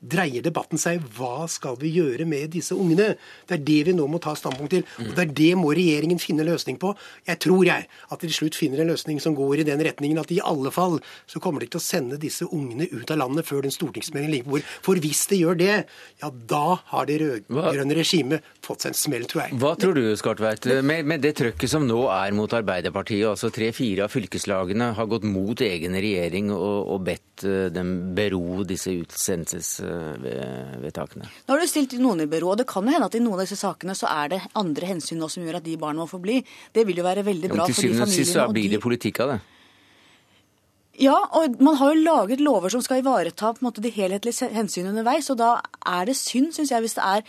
dreier 0.00 0.44
debatten 0.44 0.80
seg 0.80 1.02
hva 1.16 1.46
skal 1.50 1.76
vi 1.80 1.92
gjøre 1.94 2.26
med 2.28 2.50
disse 2.54 2.74
ungene? 2.76 3.14
Det 3.48 3.58
er 3.58 3.64
det 3.66 3.78
vi 3.90 3.94
nå 3.96 4.06
må 4.10 4.20
ta 4.22 4.34
standpunkt 4.38 4.72
til. 4.74 4.84
Og 5.04 5.12
det 5.16 5.24
er 5.26 5.34
det 5.40 5.50
må 5.60 5.72
regjeringen 5.76 6.20
finne 6.22 6.46
løsning 6.46 6.78
på. 6.80 6.94
Jeg 7.28 7.40
tror 7.44 7.64
jeg 7.68 7.86
at 7.86 8.20
de 8.20 8.30
til 8.30 8.36
slutt 8.36 8.58
finner 8.58 8.82
en 8.82 8.92
løsning 8.92 9.20
som 9.22 9.36
går 9.36 9.62
i 9.62 9.68
den 9.68 9.82
retningen 9.84 10.20
at 10.22 10.32
i 10.32 10.40
alle 10.44 10.72
fall 10.74 10.98
så 11.30 11.42
kommer 11.42 11.64
de 11.64 11.70
til 11.70 11.80
å 11.80 11.84
sende 11.84 12.20
disse 12.20 12.48
ungene 12.48 12.88
ut 12.90 13.10
av 13.12 13.20
landet 13.20 13.48
før 13.48 13.64
den 13.66 13.74
stortingsmeldingen 13.74 14.34
ligger 14.34 14.48
på 14.48 14.56
bordet. 14.56 14.70
For 14.86 15.02
hvis 15.04 15.24
de 15.30 15.40
gjør 15.42 15.60
det, 15.60 15.76
ja 16.22 16.32
da 16.50 16.80
har 16.92 17.08
det 17.08 17.20
rød-grønne 17.22 17.96
regimet 17.98 18.46
fått 18.64 18.86
seg 18.86 18.94
en 18.94 19.00
smell, 19.00 19.26
tror 19.30 19.44
jeg. 19.44 19.58
Hva 19.60 19.74
tror 19.80 19.96
du, 19.96 20.02
Skartveit, 20.18 20.68
med, 20.86 21.06
med 21.08 21.24
det 21.24 21.34
trøkket 21.40 21.72
som 21.72 21.86
nå 21.88 22.02
er 22.12 22.34
mot 22.36 22.52
Arbeiderpartiet, 22.56 23.28
altså 23.30 23.50
tre-fire 23.54 24.06
av 24.06 24.14
fylkeslagene 24.14 24.92
har 24.96 25.10
gått 25.10 25.26
mot 25.28 25.60
egen 25.64 25.96
regjering 26.00 26.50
og, 26.54 26.94
og 26.94 27.04
bedt 27.08 27.44
eh, 27.48 27.68
dem 27.74 27.92
bero 28.16 28.62
disse 28.68 28.92
utsendelses 29.02 29.76
vedtakene. 30.82 31.28
Nå 31.46 31.54
har 31.54 31.62
du 31.62 31.70
stilt 31.70 31.96
noen 32.00 32.24
i 32.24 32.28
bero, 32.30 32.52
og 32.52 32.60
det 32.60 32.66
kan 32.70 32.86
jo 32.86 32.94
hende 32.94 33.08
at 33.10 33.16
i 33.18 33.22
noen 33.22 33.38
av 33.38 33.44
disse 33.44 33.58
sakene 33.60 33.96
så 33.98 34.10
er 34.10 34.34
det 34.34 34.42
andre 34.60 34.90
hensyn 34.92 35.20
nå 35.20 35.30
som 35.32 35.46
gjør 35.46 35.60
at 35.60 35.66
de 35.66 35.78
barna 35.80 36.04
må 36.04 36.10
få 36.10 36.20
bli. 36.22 36.40
Det 36.74 36.86
vil 36.88 37.00
jo 37.00 37.06
være 37.06 37.24
veldig 37.26 37.52
bra 37.52 37.64
ja, 37.64 37.70
for 37.70 37.74
de 37.74 37.80
familiene. 37.80 38.10
Til 38.10 38.26
syvende 38.26 38.44
og 38.44 38.50
sist 38.50 38.54
blir 38.56 38.76
det 38.76 38.82
politikk 38.84 39.24
av 39.24 39.34
det. 39.34 39.40
Ja, 41.00 41.16
og 41.38 41.60
man 41.64 41.78
har 41.80 41.94
jo 41.94 42.04
laget 42.04 42.42
lover 42.44 42.72
som 42.72 42.82
skal 42.84 43.00
ivareta 43.00 43.54
på 43.54 43.62
en 43.62 43.68
måte, 43.70 43.80
de 43.80 43.92
helhetlige 43.94 44.50
hensynene 44.52 44.92
underveis. 44.92 45.30
Og 45.32 45.38
da 45.40 45.54
er 45.88 46.10
det 46.10 46.16
synd, 46.18 46.52
syns 46.56 46.72
jeg, 46.74 46.84
hvis 46.84 46.96
det 46.98 47.06
er 47.06 47.22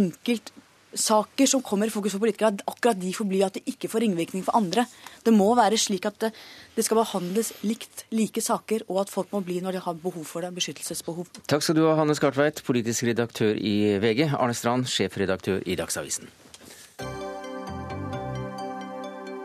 enkelt 0.00 0.52
saker 0.94 1.48
som 1.48 1.62
kommer 1.64 1.88
i 1.88 1.92
fokus 1.92 2.14
for 2.14 2.22
politikere, 2.22 2.52
at 2.52 2.64
akkurat 2.68 3.00
de 3.00 3.12
får 3.14 3.28
bli 3.28 3.42
at 3.44 3.56
det 3.56 3.64
ikke 3.68 3.90
får 3.92 4.04
ringvirkning 4.04 4.44
for 4.46 4.56
andre. 4.58 4.84
Det 5.24 5.34
må 5.34 5.48
være 5.58 5.78
slik 5.80 6.06
at 6.08 6.18
det, 6.20 6.32
det, 6.76 6.84
skal 6.86 7.00
behandles 7.00 7.52
likt, 7.62 8.04
like 8.12 8.42
saker, 8.42 8.86
og 8.88 9.02
at 9.04 9.12
folk 9.12 9.32
må 9.32 9.42
bli 9.44 9.60
når 9.64 9.78
de 9.78 9.84
har 9.86 9.98
behov 10.02 10.24
for 10.28 10.44
det. 10.44 10.52
Beskyttelsesbehov. 10.56 11.28
Takk 11.50 11.64
skal 11.64 11.78
du 11.78 11.84
ha, 11.86 11.96
Hanne 11.98 12.16
Skartveit, 12.18 12.62
politisk 12.66 13.08
redaktør 13.08 13.56
i 13.56 13.98
VG. 14.02 14.28
Arne 14.36 14.56
Strand, 14.56 14.88
sjefredaktør 14.90 15.62
i 15.66 15.78
Dagsavisen. 15.78 16.30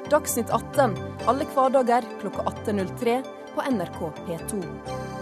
Dagsnytt 0.08 0.52
18 0.56 0.96
alle 1.28 1.48
hverdager 1.52 2.08
klokka 2.22 2.48
18.03 2.48 3.20
på 3.56 3.70
NRK 3.76 4.00
P2. 4.24 5.17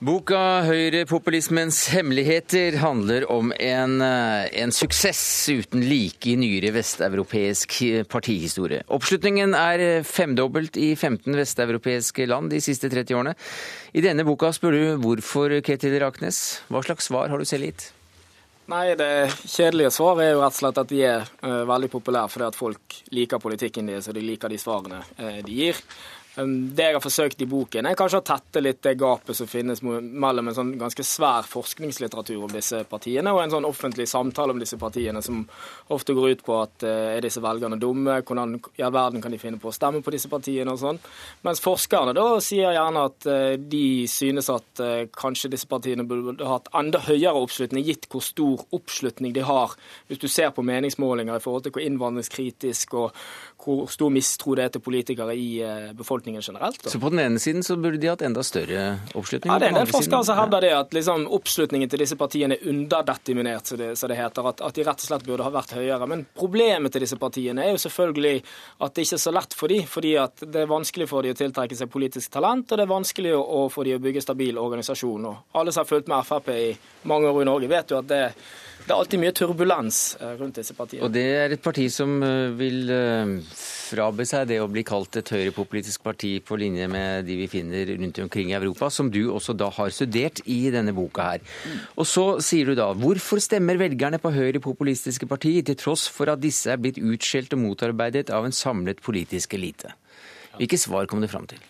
Boka 0.00 0.64
'Høyrepopulismens 0.64 1.90
hemmeligheter' 1.92 2.78
handler 2.80 3.26
om 3.28 3.52
en, 3.52 4.00
eh, 4.00 4.62
en, 4.62 4.72
suksess 4.72 5.48
uten 5.52 5.84
like 5.84 6.24
i 6.24 6.36
nyere 6.40 6.72
vesteuropeisk 6.72 8.08
partihistorie. 8.08 8.80
Oppslutningen 8.88 9.52
er 9.52 10.00
femdobbelt 10.00 10.78
i 10.80 10.94
15 10.96 11.36
vesteuropeiske 11.36 12.26
land 12.26 12.48
de 12.48 12.62
siste 12.64 12.88
30 12.88 13.12
årene. 13.12 13.34
I 13.92 14.00
denne 14.00 14.24
boka 14.24 14.48
spør 14.56 14.72
du 14.72 14.96
hvorfor, 15.04 15.60
Ketil 15.60 16.00
Raknes. 16.00 16.62
Hva 16.70 16.80
slags 16.82 17.04
svar 17.04 17.28
har 17.28 17.36
du 17.36 17.44
selv 17.44 17.68
gitt? 17.68 17.92
Nei, 18.68 18.94
Det 18.94 19.28
kjedelige 19.50 19.90
svaret 19.92 20.22
er 20.22 20.32
jo 20.32 20.40
rett 20.40 20.54
og 20.54 20.60
slett 20.62 20.78
at 20.78 20.88
de 20.88 21.02
er 21.02 21.28
uh, 21.42 21.66
veldig 21.66 21.90
populære 21.90 22.30
fordi 22.30 22.46
at 22.46 22.56
folk 22.56 22.96
liker 23.10 23.38
politikken 23.38 23.86
deres 23.86 24.08
og 24.08 24.14
de 24.14 24.20
liker 24.20 24.48
de 24.48 24.56
svarene 24.56 25.02
uh, 25.18 25.42
de 25.44 25.52
gir. 25.52 25.76
Det 26.30 26.84
jeg 26.84 26.94
har 26.94 27.02
forsøkt 27.02 27.40
i 27.42 27.46
boken, 27.50 27.88
er 27.90 27.96
kanskje 27.98 28.20
å 28.20 28.24
tette 28.24 28.60
litt 28.62 28.78
det 28.86 28.92
gapet 29.00 29.34
som 29.34 29.48
finnes 29.50 29.80
mellom 29.82 30.46
en 30.46 30.54
sånn 30.54 30.68
ganske 30.78 31.02
svær 31.02 31.46
forskningslitteratur 31.50 32.44
om 32.46 32.52
disse 32.54 32.84
partiene 32.86 33.32
og 33.34 33.40
en 33.42 33.54
sånn 33.56 33.66
offentlig 33.66 34.06
samtale 34.06 34.54
om 34.54 34.60
disse 34.62 34.78
partiene, 34.78 35.18
som 35.26 35.40
ofte 35.90 36.14
går 36.14 36.36
ut 36.36 36.44
på 36.46 36.54
at 36.60 36.86
uh, 36.86 37.16
er 37.16 37.24
disse 37.24 37.42
velgerne 37.42 37.80
dumme, 37.82 38.20
hvordan 38.22 38.54
i 38.78 38.84
all 38.86 38.94
verden 38.94 39.24
kan 39.24 39.34
de 39.34 39.40
finne 39.42 39.58
på 39.58 39.72
å 39.72 39.74
stemme 39.74 40.04
på 40.06 40.14
disse 40.14 40.30
partiene 40.30 40.70
og 40.70 40.78
sånn. 40.78 41.00
Mens 41.42 41.62
forskerne 41.64 42.14
da 42.14 42.28
sier 42.46 42.76
gjerne 42.78 43.04
at 43.10 43.26
uh, 43.26 43.58
de 43.58 43.84
synes 44.10 44.52
at 44.54 44.84
uh, 44.84 45.10
kanskje 45.10 45.50
disse 45.56 45.66
partiene 45.70 46.06
burde 46.06 46.46
hatt 46.46 46.70
enda 46.78 47.02
høyere 47.08 47.42
oppslutning, 47.42 47.82
gitt 47.90 48.06
hvor 48.06 48.22
stor 48.22 48.62
oppslutning 48.70 49.34
de 49.34 49.42
har, 49.50 49.74
hvis 50.06 50.22
du 50.22 50.28
ser 50.30 50.54
på 50.54 50.62
meningsmålinger 50.62 51.42
i 51.42 51.42
forhold 51.42 51.66
til 51.66 51.74
hvor 51.74 51.88
innvandringskritisk 51.88 52.94
og 53.02 53.18
hvor 53.60 53.86
stor 53.92 54.12
mistro 54.12 54.54
det 54.58 54.68
er 54.68 54.74
til 54.74 54.84
politikere 54.84 55.34
i 55.36 55.50
befolkningen 55.96 56.10
befolkningen 56.10 56.42
generelt. 56.42 56.82
Da. 56.82 56.90
Så 56.90 57.00
på 57.00 57.10
den 57.10 57.18
ene 57.18 57.38
siden 57.38 57.62
så 57.62 57.76
burde 57.76 57.98
de 57.98 58.08
hatt 58.08 58.22
enda 58.22 58.42
større 58.42 58.98
oppslutning? 59.14 59.52
Ja, 59.52 59.58
det 59.58 59.66
er 59.68 59.74
en 59.74 59.78
del 59.80 59.90
forskere 59.90 60.24
som 60.24 60.38
hevder 60.38 60.60
det, 60.60 60.72
at 60.74 60.94
liksom, 60.94 61.26
oppslutningen 61.30 61.90
til 61.90 62.02
disse 62.02 62.16
partiene 62.16 62.56
er 62.56 62.68
underdeterminert, 62.70 63.66
så 63.66 63.76
det, 63.76 63.92
så 63.98 64.08
det 64.10 64.18
heter. 64.18 64.48
At, 64.50 64.60
at, 64.60 64.74
de 64.74 64.86
rett 64.86 65.04
og 65.04 65.10
slett 65.10 65.26
burde 65.26 65.46
ha 65.46 65.52
vært 65.54 65.74
høyere. 65.76 66.08
Men 66.10 66.24
problemet 66.36 66.92
til 66.92 67.04
disse 67.04 67.18
partiene 67.20 67.66
er 67.66 67.74
jo 67.74 67.82
selvfølgelig 67.84 68.34
at 68.86 68.96
det 68.96 69.06
ikke 69.06 69.18
er 69.18 69.24
så 69.24 69.34
lett 69.34 69.56
for 69.56 69.72
dem, 69.72 69.86
fordi 69.90 70.14
at 70.20 70.46
det 70.46 70.64
er 70.64 70.70
vanskelig 70.70 71.08
for 71.10 71.26
dem 71.26 71.36
å 71.36 71.40
tiltrekke 71.40 71.78
seg 71.78 71.92
politisk 71.92 72.32
talent, 72.34 72.70
og 72.70 72.80
det 72.80 72.86
er 72.86 72.94
vanskelig 72.94 73.36
å, 73.36 73.44
å 73.60 73.68
få 73.72 73.86
dem 73.86 74.00
å 74.00 74.04
bygge 74.04 74.24
stabil 74.24 74.58
organisasjon. 74.60 75.30
Og 75.30 75.60
alle 75.60 75.74
som 75.74 75.84
har 75.84 75.92
fulgt 75.92 76.10
med 76.10 76.26
Frp 76.26 76.52
i 76.54 76.72
mange 77.10 77.30
år 77.30 77.44
i 77.44 77.48
Norge, 77.48 77.70
vet 77.70 77.94
jo 77.94 78.00
at 78.00 78.10
det 78.10 78.24
det 78.80 78.94
er 78.94 78.96
alltid 78.96 79.20
mye 79.22 79.34
turbulens 79.36 79.98
eh, 80.18 80.32
rundt 80.40 80.56
disse 80.58 80.74
partiene. 80.74 81.04
Og 81.06 81.12
det 81.14 81.24
er 81.36 81.54
et 81.54 81.62
parti 81.62 81.84
som 81.92 82.16
eh, 82.26 82.50
vil 82.58 82.90
eh, 82.90 83.34
frabe 83.90 84.26
seg 84.28 84.48
det 84.50 84.60
å 84.62 84.68
bli 84.70 84.82
kalt 84.86 85.18
et 85.20 85.32
høyrepopulistisk 85.34 86.02
parti 86.06 86.32
på 86.44 86.58
linje 86.60 86.88
med 86.90 87.28
de 87.28 87.36
vi 87.42 87.48
finner 87.50 87.92
rundt 88.00 88.20
omkring 88.24 88.52
i 88.52 88.56
Europa, 88.58 88.90
som 88.90 89.10
du 89.12 89.22
også 89.30 89.54
da 89.58 89.70
har 89.76 89.94
studert 89.94 90.42
i 90.50 90.58
denne 90.74 90.94
boka 90.96 91.28
her. 91.32 91.44
Og 91.96 92.08
så 92.08 92.26
sier 92.44 92.70
du 92.70 92.78
da 92.78 92.90
hvorfor 92.96 93.42
stemmer 93.42 93.80
velgerne 93.80 94.20
på 94.22 94.32
høyrepopulistiske 94.34 95.28
partier, 95.30 95.62
til 95.66 95.78
tross 95.78 96.08
for 96.10 96.32
at 96.32 96.42
disse 96.42 96.70
er 96.72 96.80
blitt 96.80 96.98
utskjelt 96.98 97.52
og 97.56 97.62
motarbeidet 97.66 98.30
av 98.34 98.48
en 98.48 98.54
samlet 98.54 99.02
politisk 99.04 99.58
elite? 99.58 99.92
Hvilke 100.56 100.80
svar 100.80 101.06
kom 101.10 101.22
du 101.22 101.30
fram 101.30 101.46
til? 101.50 101.60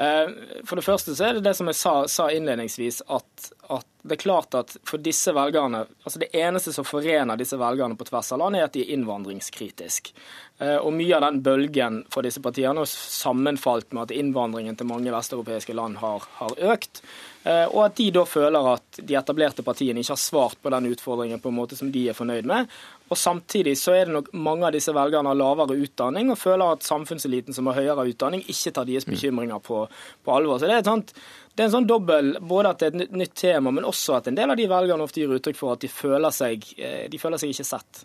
For 0.00 0.78
det 0.78 0.84
første 0.86 1.12
så 1.12 1.26
er 1.26 1.36
det 1.36 1.44
det 1.44 1.52
som 1.58 1.68
jeg 1.68 1.76
sa, 1.76 1.92
sa 2.08 2.30
innledningsvis, 2.32 3.02
at, 3.12 3.50
at 3.68 3.99
det 4.02 4.16
er 4.16 4.22
klart 4.22 4.54
at 4.56 4.76
for 4.88 5.02
disse 5.02 5.32
velgerne, 5.36 5.84
altså 6.04 6.18
Det 6.22 6.30
eneste 6.36 6.72
som 6.72 6.86
forener 6.88 7.36
disse 7.36 7.58
velgerne 7.60 7.96
på 7.96 8.06
tvers 8.08 8.32
av 8.32 8.40
land, 8.40 8.56
er 8.56 8.68
at 8.68 8.76
de 8.76 8.84
er 8.84 8.94
innvandringskritiske. 8.96 10.14
Eh, 10.60 10.76
og 10.76 10.92
Mye 10.96 11.16
av 11.16 11.24
den 11.26 11.40
bølgen 11.44 12.02
for 12.12 12.24
disse 12.24 12.40
partiene 12.44 12.82
har 12.82 12.88
sammenfalt 12.88 13.92
med 13.92 14.06
at 14.08 14.14
innvandringen 14.16 14.76
til 14.76 14.88
mange 14.88 15.12
vesteuropeiske 15.12 15.76
land 15.76 16.00
har, 16.00 16.24
har 16.40 16.56
økt. 16.72 17.02
Eh, 17.48 17.66
og 17.70 17.86
at 17.86 17.96
de 17.96 18.10
da 18.12 18.26
føler 18.28 18.70
at 18.74 19.00
de 19.00 19.16
etablerte 19.16 19.64
partiene 19.64 20.02
ikke 20.02 20.12
har 20.12 20.20
svart 20.20 20.60
på 20.60 20.72
den 20.72 20.90
utfordringen 20.92 21.40
på 21.40 21.48
en 21.52 21.56
måte 21.56 21.78
som 21.78 21.92
de 21.92 22.06
er 22.12 22.16
fornøyd 22.16 22.48
med. 22.48 22.68
Og 23.10 23.18
Samtidig 23.18 23.74
så 23.80 23.96
er 23.96 24.06
det 24.06 24.14
nok 24.14 24.28
mange 24.36 24.68
av 24.68 24.76
disse 24.76 24.92
velgerne 24.94 25.32
har 25.32 25.40
lavere 25.40 25.78
utdanning 25.80 26.30
og 26.30 26.38
føler 26.38 26.76
at 26.76 26.84
samfunnseliten 26.86 27.56
som 27.56 27.68
har 27.70 27.80
høyere 27.80 28.06
utdanning, 28.12 28.44
ikke 28.44 28.74
tar 28.76 28.88
deres 28.88 29.08
bekymringer 29.08 29.64
på, 29.64 29.86
på 30.24 30.36
alvor. 30.36 30.60
Så 30.60 30.68
det 30.68 30.76
er, 30.76 30.84
et 30.84 30.92
sånt, 30.92 31.14
det 31.50 31.64
er 31.64 31.66
en 31.66 31.72
sånn 31.74 31.88
dobbel, 31.88 32.28
både 32.46 32.70
at 32.70 32.80
det 32.80 32.88
er 32.88 33.02
et 33.04 33.16
nytt 33.20 33.34
tema, 33.36 33.72
men 33.74 33.86
også 33.86 34.14
at 34.16 34.28
en 34.30 34.36
del 34.38 34.52
av 34.52 34.56
de 34.56 34.68
velgerne 34.70 35.04
ofte 35.04 35.20
gir 35.20 35.32
uttrykk 35.34 35.58
for 35.58 35.74
at 35.74 35.82
de 35.82 35.90
føler 35.92 36.32
seg, 36.32 36.64
eh, 36.78 37.02
de 37.10 37.18
føler 37.20 37.42
seg 37.42 37.50
ikke 37.52 37.66
sett. 37.66 38.02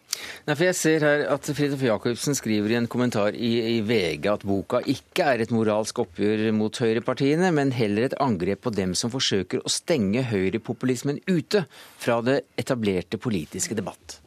Nei, 0.47 0.55
for 0.55 0.65
Jeg 0.65 0.77
ser 0.79 1.05
her 1.05 1.23
at 1.35 1.45
Fridtjof 1.45 1.85
Jacobsen 1.85 2.35
skriver 2.35 2.73
i 2.73 2.79
en 2.79 2.89
kommentar 2.91 3.37
i, 3.37 3.53
i 3.77 3.77
VG 3.85 4.27
at 4.33 4.43
boka 4.49 4.81
ikke 4.81 5.29
er 5.35 5.45
et 5.45 5.53
moralsk 5.55 6.01
oppgjør 6.03 6.49
mot 6.57 6.81
høyrepartiene, 6.83 7.53
men 7.55 7.71
heller 7.77 8.09
et 8.09 8.17
angrep 8.19 8.65
på 8.65 8.73
dem 8.75 8.97
som 8.97 9.13
forsøker 9.13 9.61
å 9.61 9.71
stenge 9.71 10.25
høyrepopulismen 10.33 11.21
ute 11.29 11.67
fra 12.01 12.19
det 12.25 12.41
etablerte 12.59 13.21
politiske 13.21 13.77
debatt. 13.77 14.19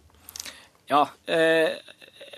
Ja, 0.89 1.05
eh, 1.27 1.75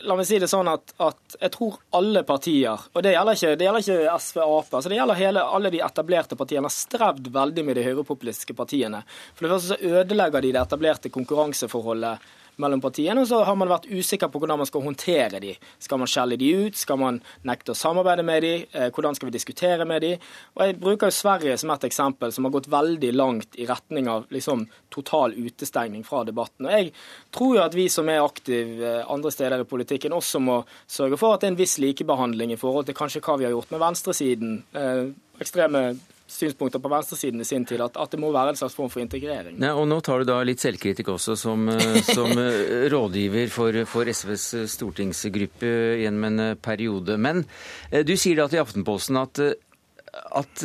la 0.03 0.17
meg 0.17 0.27
si 0.29 0.39
det 0.41 0.49
sånn 0.51 0.69
at, 0.71 0.95
at, 1.03 1.37
jeg 1.41 1.53
tror 1.55 1.79
alle 1.97 2.23
partier, 2.27 2.87
og 2.93 3.05
det 3.05 3.15
gjelder 3.15 3.39
ikke, 3.39 3.55
det 3.59 3.67
gjelder 3.67 3.85
ikke 3.85 4.19
SV 4.25 4.43
og 4.45 4.55
Ap, 4.59 4.75
altså 4.79 4.93
det 4.93 4.99
gjelder 4.99 5.21
hele, 5.21 5.47
alle 5.59 5.73
de 5.75 5.83
etablerte 5.85 6.39
partiene, 6.41 6.69
har 6.69 6.75
strevd 6.75 7.31
veldig 7.35 7.65
med 7.67 7.79
de 7.79 7.87
høyrepopulistiske 7.89 8.57
partiene. 8.57 9.03
For 9.35 9.47
det 9.47 9.53
første 9.55 9.75
så 9.77 9.97
ødelegger 10.01 10.47
de 10.47 10.55
det 10.57 10.63
etablerte 10.63 11.13
konkurranseforholdet 11.15 12.31
mellom 12.61 12.83
partiene, 12.83 13.23
og 13.23 13.29
så 13.31 13.41
har 13.47 13.57
man 13.59 13.71
vært 13.71 13.89
usikker 13.91 14.31
på 14.31 14.41
hvordan 14.43 14.61
man 14.61 14.69
skal 14.69 14.85
håndtere 14.85 15.41
de. 15.43 15.55
Skal 15.83 16.01
man 16.03 16.11
skjelle 16.11 16.39
de 16.41 16.51
ut? 16.67 16.79
Skal 16.79 17.01
man 17.01 17.21
nekte 17.49 17.75
å 17.75 17.79
samarbeide 17.79 18.25
med 18.27 18.45
de? 18.45 18.53
Eh, 18.73 18.91
hvordan 18.95 19.17
skal 19.17 19.31
vi 19.31 19.37
diskutere 19.37 19.87
med 19.89 20.05
de? 20.05 20.13
Og 20.57 20.65
Jeg 20.67 20.79
bruker 20.81 21.11
jo 21.11 21.19
Sverige 21.19 21.57
som 21.61 21.73
et 21.75 21.89
eksempel, 21.89 22.33
som 22.33 22.47
har 22.47 22.55
gått 22.55 22.71
veldig 22.73 23.13
langt 23.17 23.59
i 23.61 23.67
retning 23.69 24.09
av 24.13 24.29
liksom, 24.31 24.67
total 24.93 25.35
utestengning 25.37 26.05
fra 26.07 26.23
debatten. 26.29 26.69
Og 26.69 26.73
Jeg 26.73 26.93
tror 27.35 27.57
jo 27.57 27.65
at 27.65 27.77
vi 27.77 27.89
som 27.93 28.09
er 28.09 28.23
aktive 28.23 28.87
eh, 28.87 29.03
andre 29.09 29.33
steder 29.35 29.65
i 29.65 29.69
politikken, 29.69 30.17
også 30.17 30.43
må 30.45 30.63
sørge 30.87 31.19
for 31.21 31.35
at 31.35 31.43
det 31.43 31.51
er 31.51 31.57
en 31.57 31.61
viss 31.61 31.79
likebehandling 31.83 32.55
i 32.55 32.61
forhold 32.61 32.89
til 32.89 32.99
kanskje 32.99 33.25
hva 33.25 33.39
vi 33.41 33.49
har 33.49 33.57
gjort 33.57 33.75
med 33.75 33.85
venstresiden. 33.85 34.57
Eh, 34.77 35.05
ekstreme 35.41 35.85
synspunkter 36.31 36.81
på 36.83 36.91
venstresiden 36.91 37.41
i 37.41 37.45
sin 37.45 37.65
tid, 37.67 37.81
at, 37.83 37.97
at, 37.99 38.11
det 38.13 38.21
må 38.23 38.31
være 38.35 38.55
en 38.55 38.59
slags 38.61 38.77
form 38.79 38.91
for 38.93 39.03
integrering. 39.03 39.59
Ja, 39.63 39.75
og 39.79 39.89
Nå 39.91 40.01
tar 40.07 40.23
du 40.23 40.31
da 40.31 40.39
litt 40.47 40.63
selvkritikk 40.63 41.11
også 41.15 41.37
som, 41.39 41.67
eh, 41.73 41.99
som 42.07 42.31
eh, 42.39 42.87
rådgiver 42.93 43.51
for, 43.53 43.81
for, 43.91 44.11
SVs 44.11 44.47
stortingsgruppe 44.75 45.73
gjennom 46.03 46.29
en 46.31 46.45
eh, 46.45 46.55
periode. 46.61 47.19
Men 47.21 47.43
du 47.91 48.15
sier 48.17 48.39
da 48.39 48.49
til 48.51 48.63
Aftenposten 48.63 49.19
at, 49.21 49.41
at, 49.41 50.65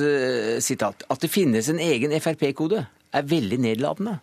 sitat, 0.64 1.06
at 1.10 1.26
det 1.26 1.32
finnes 1.34 1.70
en 1.72 1.82
egen 1.82 2.14
Frp-kode 2.22 2.86
er 3.16 3.28
veldig 3.30 3.60
nedlatende. 3.66 4.20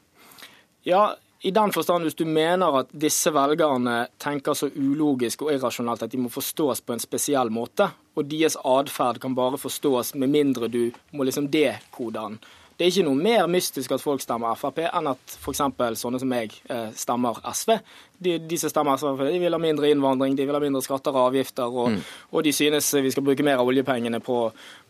Ja, 0.87 1.13
i 1.43 1.51
den 1.51 1.73
forstand, 1.75 2.07
hvis 2.07 2.15
du 2.15 2.25
mener 2.25 2.79
at 2.79 2.91
disse 2.95 3.33
velgerne 3.35 4.05
tenker 4.23 4.55
så 4.55 4.69
ulogisk 4.71 5.43
og 5.43 5.51
irrasjonelt 5.57 6.05
at 6.07 6.13
de 6.13 6.21
må 6.23 6.31
forstås 6.31 6.85
på 6.87 6.95
en 6.95 7.03
spesiell 7.03 7.51
måte, 7.51 7.89
og 8.15 8.29
deres 8.31 8.55
atferd 8.63 9.19
kan 9.23 9.35
bare 9.35 9.59
forstås 9.59 10.15
med 10.15 10.31
mindre 10.31 10.71
du 10.71 10.85
må 11.11 11.27
liksom 11.27 11.51
dekode 11.51 12.21
den. 12.21 12.39
Det 12.77 12.87
er 12.87 12.93
ikke 12.93 13.05
noe 13.07 13.19
mer 13.21 13.49
mystisk 13.51 13.93
at 13.95 14.03
folk 14.03 14.23
stemmer 14.25 14.57
Frp, 14.59 14.81
enn 14.89 15.11
at 15.11 15.35
f.eks. 15.37 15.61
sånne 16.01 16.19
som 16.23 16.31
meg 16.31 16.55
eh, 16.73 16.89
stemmer 16.99 17.37
SV. 17.53 17.75
De, 18.23 18.37
de, 18.39 18.59
som 18.59 18.73
stemmer 18.73 18.99
SV, 18.99 19.27
de 19.29 19.43
vil 19.43 19.55
ha 19.55 19.61
mindre 19.61 19.91
innvandring, 19.93 20.35
de 20.39 20.47
vil 20.49 20.57
ha 20.57 20.63
mindre 20.63 20.83
skatter 20.83 21.15
og 21.15 21.29
avgifter, 21.29 21.69
og, 21.69 21.93
mm. 21.93 22.01
og 22.33 22.47
de 22.47 22.55
synes 22.55 22.89
vi 23.05 23.13
skal 23.13 23.27
bruke 23.27 23.47
mer 23.47 23.61
av 23.63 23.71
oljepengene 23.71 24.23
på, 24.25 24.39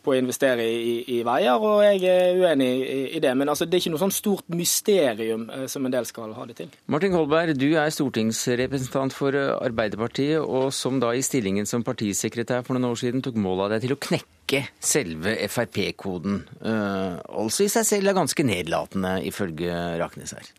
på 0.03 0.12
å 0.12 0.19
investere 0.19 0.65
i, 0.67 0.95
i, 1.17 1.21
veier, 1.27 1.62
og 1.62 1.83
jeg 1.85 2.03
er 2.11 2.38
uenig 2.41 2.69
i, 2.83 2.99
i 3.17 3.23
det. 3.23 3.33
Men 3.38 3.53
altså, 3.53 3.67
det 3.67 3.79
er 3.79 3.85
ikke 3.85 3.95
noe 3.95 4.03
sånn 4.03 4.15
stort 4.15 4.49
mysterium 4.53 5.47
eh, 5.55 5.67
som 5.71 5.87
en 5.87 5.95
del 5.95 6.07
skal 6.09 6.35
ha 6.37 6.47
det 6.49 6.59
til. 6.59 6.73
Martin 6.93 7.15
Kolberg, 7.15 7.55
du 7.59 7.69
er 7.79 7.93
stortingsrepresentant 7.95 9.15
for 9.17 9.38
eh, 9.38 9.53
Arbeiderpartiet, 9.62 10.43
og 10.43 10.73
som 10.75 10.99
da 11.03 11.12
i 11.15 11.25
stillingen 11.25 11.69
som 11.69 11.87
partisekretær 11.87 12.67
for 12.67 12.77
noen 12.77 12.91
år 12.91 13.03
siden 13.05 13.25
tok 13.25 13.38
mål 13.41 13.67
av 13.67 13.77
deg 13.77 13.87
til 13.87 13.97
å 13.97 14.01
knekke 14.09 14.65
selve 14.83 15.37
Frp-koden. 15.49 16.43
Uh, 16.61 17.17
altså 17.41 17.65
i 17.65 17.71
seg 17.73 17.87
selv 17.88 18.11
er 18.11 18.19
ganske 18.19 18.45
nedlatende, 18.45 19.15
ifølge 19.25 19.73
Raknes 20.03 20.35
her. 20.37 20.51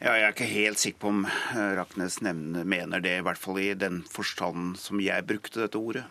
Ja, 0.00 0.14
jeg 0.16 0.26
er 0.26 0.34
ikke 0.34 0.48
helt 0.48 0.80
sikker 0.80 1.00
på 1.00 1.12
om 1.12 1.24
Raknes 1.78 2.18
mener 2.24 3.02
det, 3.04 3.18
i 3.20 3.24
hvert 3.24 3.40
fall 3.40 3.60
i 3.60 3.72
den 3.76 4.00
forstanden 4.08 4.74
som 4.80 5.00
jeg 5.00 5.28
brukte 5.28 5.62
dette 5.62 5.80
ordet. 5.80 6.06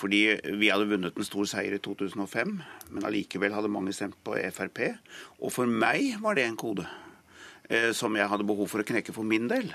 Fordi 0.00 0.22
vi 0.56 0.70
hadde 0.72 0.88
vunnet 0.88 1.16
en 1.16 1.26
stor 1.26 1.48
seier 1.50 1.76
i 1.76 1.82
2005, 1.82 2.56
men 2.94 3.06
allikevel 3.06 3.52
hadde 3.52 3.72
mange 3.72 3.92
stemt 3.96 4.16
på 4.24 4.38
Frp. 4.54 4.86
Og 5.42 5.52
for 5.52 5.68
meg 5.68 6.16
var 6.22 6.38
det 6.38 6.46
en 6.48 6.58
kode 6.60 6.86
eh, 7.68 7.90
som 7.96 8.16
jeg 8.16 8.30
hadde 8.30 8.48
behov 8.48 8.70
for 8.72 8.80
å 8.80 8.88
knekke 8.88 9.14
for 9.16 9.28
min 9.28 9.50
del. 9.50 9.68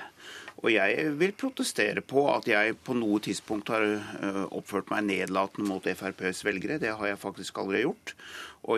Og 0.64 0.72
jeg 0.72 1.12
vil 1.20 1.34
protestere 1.36 2.02
på 2.02 2.24
at 2.32 2.48
jeg 2.48 2.78
på 2.88 2.96
noe 2.98 3.20
tidspunkt 3.24 3.70
har 3.74 3.84
eh, 3.86 4.44
oppført 4.56 4.90
meg 4.94 5.06
nedlatende 5.10 5.68
mot 5.68 5.86
FrPs 5.86 6.46
velgere. 6.48 6.80
Det 6.82 6.96
har 6.96 7.12
jeg 7.12 7.22
faktisk 7.22 7.60
aldri 7.62 7.84
gjort. 7.84 8.16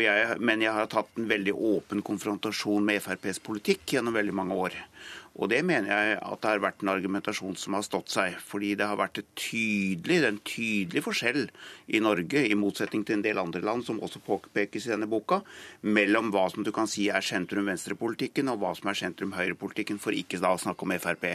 Jeg, 0.04 0.40
men 0.44 0.66
jeg 0.66 0.74
har 0.76 0.90
tatt 0.92 1.14
en 1.16 1.30
veldig 1.30 1.54
åpen 1.56 2.02
konfrontasjon 2.04 2.84
med 2.84 3.00
FrPs 3.00 3.40
politikk 3.46 3.94
gjennom 3.96 4.18
veldig 4.18 4.36
mange 4.36 4.58
år. 4.66 4.76
Og 5.38 5.52
det 5.52 5.60
mener 5.66 5.92
jeg 5.92 6.18
at 6.18 6.42
det 6.42 6.50
har 6.50 6.62
vært 6.64 6.82
en 6.82 6.92
argumentasjon 6.96 7.58
som 7.62 7.76
har 7.78 7.86
stått 7.86 8.10
seg. 8.10 8.38
Fordi 8.42 8.74
det 8.80 8.88
har 8.90 8.98
vært 8.98 9.22
et 9.22 9.30
tydelig, 9.38 10.18
en 10.26 10.40
tydelig 10.42 11.04
forskjell 11.06 11.44
i 11.94 12.02
Norge, 12.02 12.42
i 12.42 12.58
motsetning 12.58 13.06
til 13.06 13.20
en 13.20 13.26
del 13.26 13.42
andre 13.42 13.62
land, 13.62 13.86
som 13.86 14.02
også 14.02 14.24
påpekes 14.26 14.88
i 14.88 14.94
denne 14.96 15.10
boka, 15.10 15.44
mellom 15.86 16.32
hva 16.34 16.48
som 16.54 16.66
du 16.66 16.74
kan 16.76 16.90
si 16.90 17.08
er 17.14 17.26
sentrum-venstre-politikken, 17.26 18.50
og 18.50 18.64
hva 18.64 18.74
som 18.78 18.90
er 18.90 19.02
sentrum-høyre-politikken, 19.04 20.02
for 20.02 20.18
ikke 20.18 20.42
da 20.42 20.56
å 20.56 20.62
snakke 20.62 20.88
om 20.88 20.98
Frp. 20.98 21.30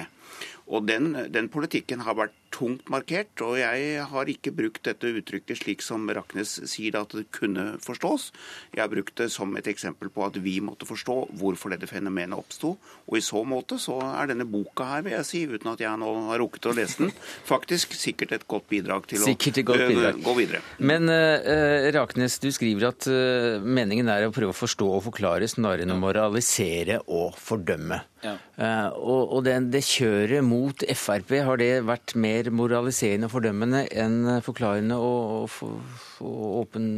Og 0.73 0.87
den, 0.89 1.13
den, 1.35 1.49
politikken 1.53 2.03
har 2.07 2.17
vært 2.17 2.35
tungt 2.55 2.89
markert, 2.93 3.33
og 3.45 3.57
jeg 3.59 4.05
har 4.09 4.31
ikke 4.31 4.53
brukt 4.55 4.85
dette 4.87 5.11
uttrykket 5.19 5.59
slik 5.59 5.83
som 5.85 6.07
Raknes 6.09 6.55
sier 6.71 6.97
at 7.01 7.15
det 7.17 7.27
kunne 7.35 7.77
forstås. 7.83 8.31
Jeg 8.75 8.83
har 8.85 8.91
brukt 8.93 9.17
det 9.19 9.29
som 9.35 9.53
et 9.59 9.69
eksempel 9.69 10.11
på 10.13 10.25
at 10.27 10.39
vi 10.43 10.59
måtte 10.65 10.89
forstå 10.89 11.17
hvorfor 11.41 11.75
dette 11.75 11.91
fenomenet 11.91 12.39
oppsto. 12.39 12.77
Og 13.09 13.19
i 13.19 13.25
så 13.25 13.43
måte 13.49 13.81
så 13.83 13.92
er 14.03 14.31
denne 14.31 14.47
boka 14.49 14.87
her, 14.89 15.05
vil 15.07 15.17
jeg 15.17 15.29
si, 15.29 15.43
uten 15.51 15.73
at 15.73 15.83
jeg 15.83 16.01
nå 16.01 16.11
har 16.29 16.41
rukket 16.43 16.69
å 16.71 16.75
lese 16.77 17.05
den, 17.05 17.13
faktisk 17.53 17.97
sikkert 17.99 18.35
et 18.37 18.47
godt 18.51 18.69
bidrag 18.73 19.09
til 19.11 19.25
å 19.25 19.33
bidrag. 19.33 20.21
gå 20.25 20.35
videre. 20.39 20.63
Men 20.79 21.11
uh, 21.11 21.89
Raknes, 21.95 22.39
du 22.43 22.51
skriver 22.55 22.91
at 22.93 23.09
uh, 23.11 23.63
meningen 23.63 24.11
er 24.13 24.29
å 24.29 24.35
prøve 24.35 24.55
å 24.55 24.59
forstå 24.59 24.89
og 24.99 25.05
forklare 25.09 25.49
snarere 25.51 25.87
enn 25.87 25.95
å 25.95 26.01
moralisere 26.01 27.01
og 27.07 27.37
fordømme. 27.41 28.03
Ja. 28.23 28.37
Uh, 28.57 28.89
og, 29.01 29.23
og 29.39 29.45
det, 29.49 29.57
det, 29.75 29.83
kjøret 29.83 30.47
mot 30.47 30.85
Frp, 30.95 31.35
har 31.47 31.59
det 31.61 31.73
vært 31.89 32.15
mer 32.15 32.53
moraliserende 32.55 33.29
og 33.29 33.35
fordømmende 33.35 33.85
enn 33.91 34.39
forklarende 34.45 34.99
og, 35.01 35.51
og, 35.67 36.01
og 36.23 36.63
åpen 36.63 36.89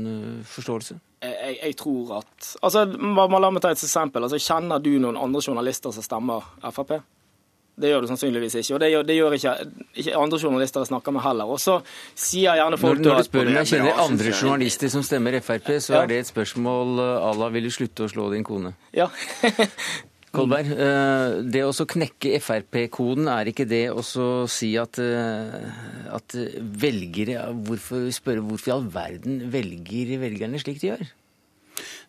forståelse? 0.51 1.01
Jeg, 1.25 1.59
jeg, 1.63 1.77
tror 1.81 2.19
at 2.21 2.49
altså, 2.63 2.85
La 2.85 3.51
meg 3.51 3.63
ta 3.65 3.73
et 3.73 3.81
eksempel. 3.81 4.27
Altså, 4.27 4.41
kjenner 4.43 4.83
du 4.83 4.93
noen 5.01 5.17
andre 5.17 5.41
journalister 5.41 5.95
som 5.95 6.05
stemmer 6.05 6.45
Frp? 6.69 6.99
Det 7.75 7.91
gjør 7.91 8.05
du 8.05 8.07
sannsynligvis 8.07 8.55
ikke. 8.61 8.77
Og 8.77 8.81
det 8.81 8.89
gjør, 8.93 9.07
det 9.09 9.15
gjør 9.17 9.35
ikke, 9.35 9.55
ikke, 9.99 10.13
andre 10.21 10.39
journalister 10.39 10.85
jeg 10.85 10.91
snakker 10.93 11.15
med 11.17 11.25
heller. 11.25 11.51
Og 11.51 11.59
så 11.59 11.81
sier 12.15 12.61
gjerne 12.61 12.79
folk 12.79 13.01
Når, 13.01 13.09
når 13.09 13.23
du 13.25 13.29
spør 13.29 13.51
om 13.51 13.59
jeg 13.59 13.71
kjenner 13.73 14.03
andre 14.05 14.35
journalister 14.35 14.93
som 14.95 15.07
stemmer 15.07 15.41
Frp, 15.43 15.71
så 15.83 15.99
er 16.03 16.11
det 16.13 16.21
et 16.23 16.31
spørsmål 16.31 17.01
la 17.41 17.51
vil 17.55 17.67
du 17.67 17.75
slutte 17.75 18.07
å 18.07 18.13
slå 18.13 18.31
din 18.35 18.47
kone? 18.47 18.77
Ja. 18.95 19.11
Kolberg, 20.35 20.71
eh, 20.75 21.41
det 21.47 21.63
å 21.63 21.87
knekke 21.87 22.41
Frp-koden, 22.43 23.29
er 23.31 23.51
ikke 23.51 23.67
det 23.71 23.85
å 23.95 24.03
si 24.51 24.73
at, 24.81 24.99
eh, 24.99 25.69
at 26.11 26.35
velgere 26.59 27.45
Hvorfor 27.67 28.09
spørre 28.15 28.43
hvorfor 28.43 28.71
i 28.71 28.75
all 28.75 28.89
verden 28.91 29.45
velger 29.53 30.19
velgerne 30.19 30.59
slik 30.59 30.81
de 30.83 30.91
gjør? 30.91 31.07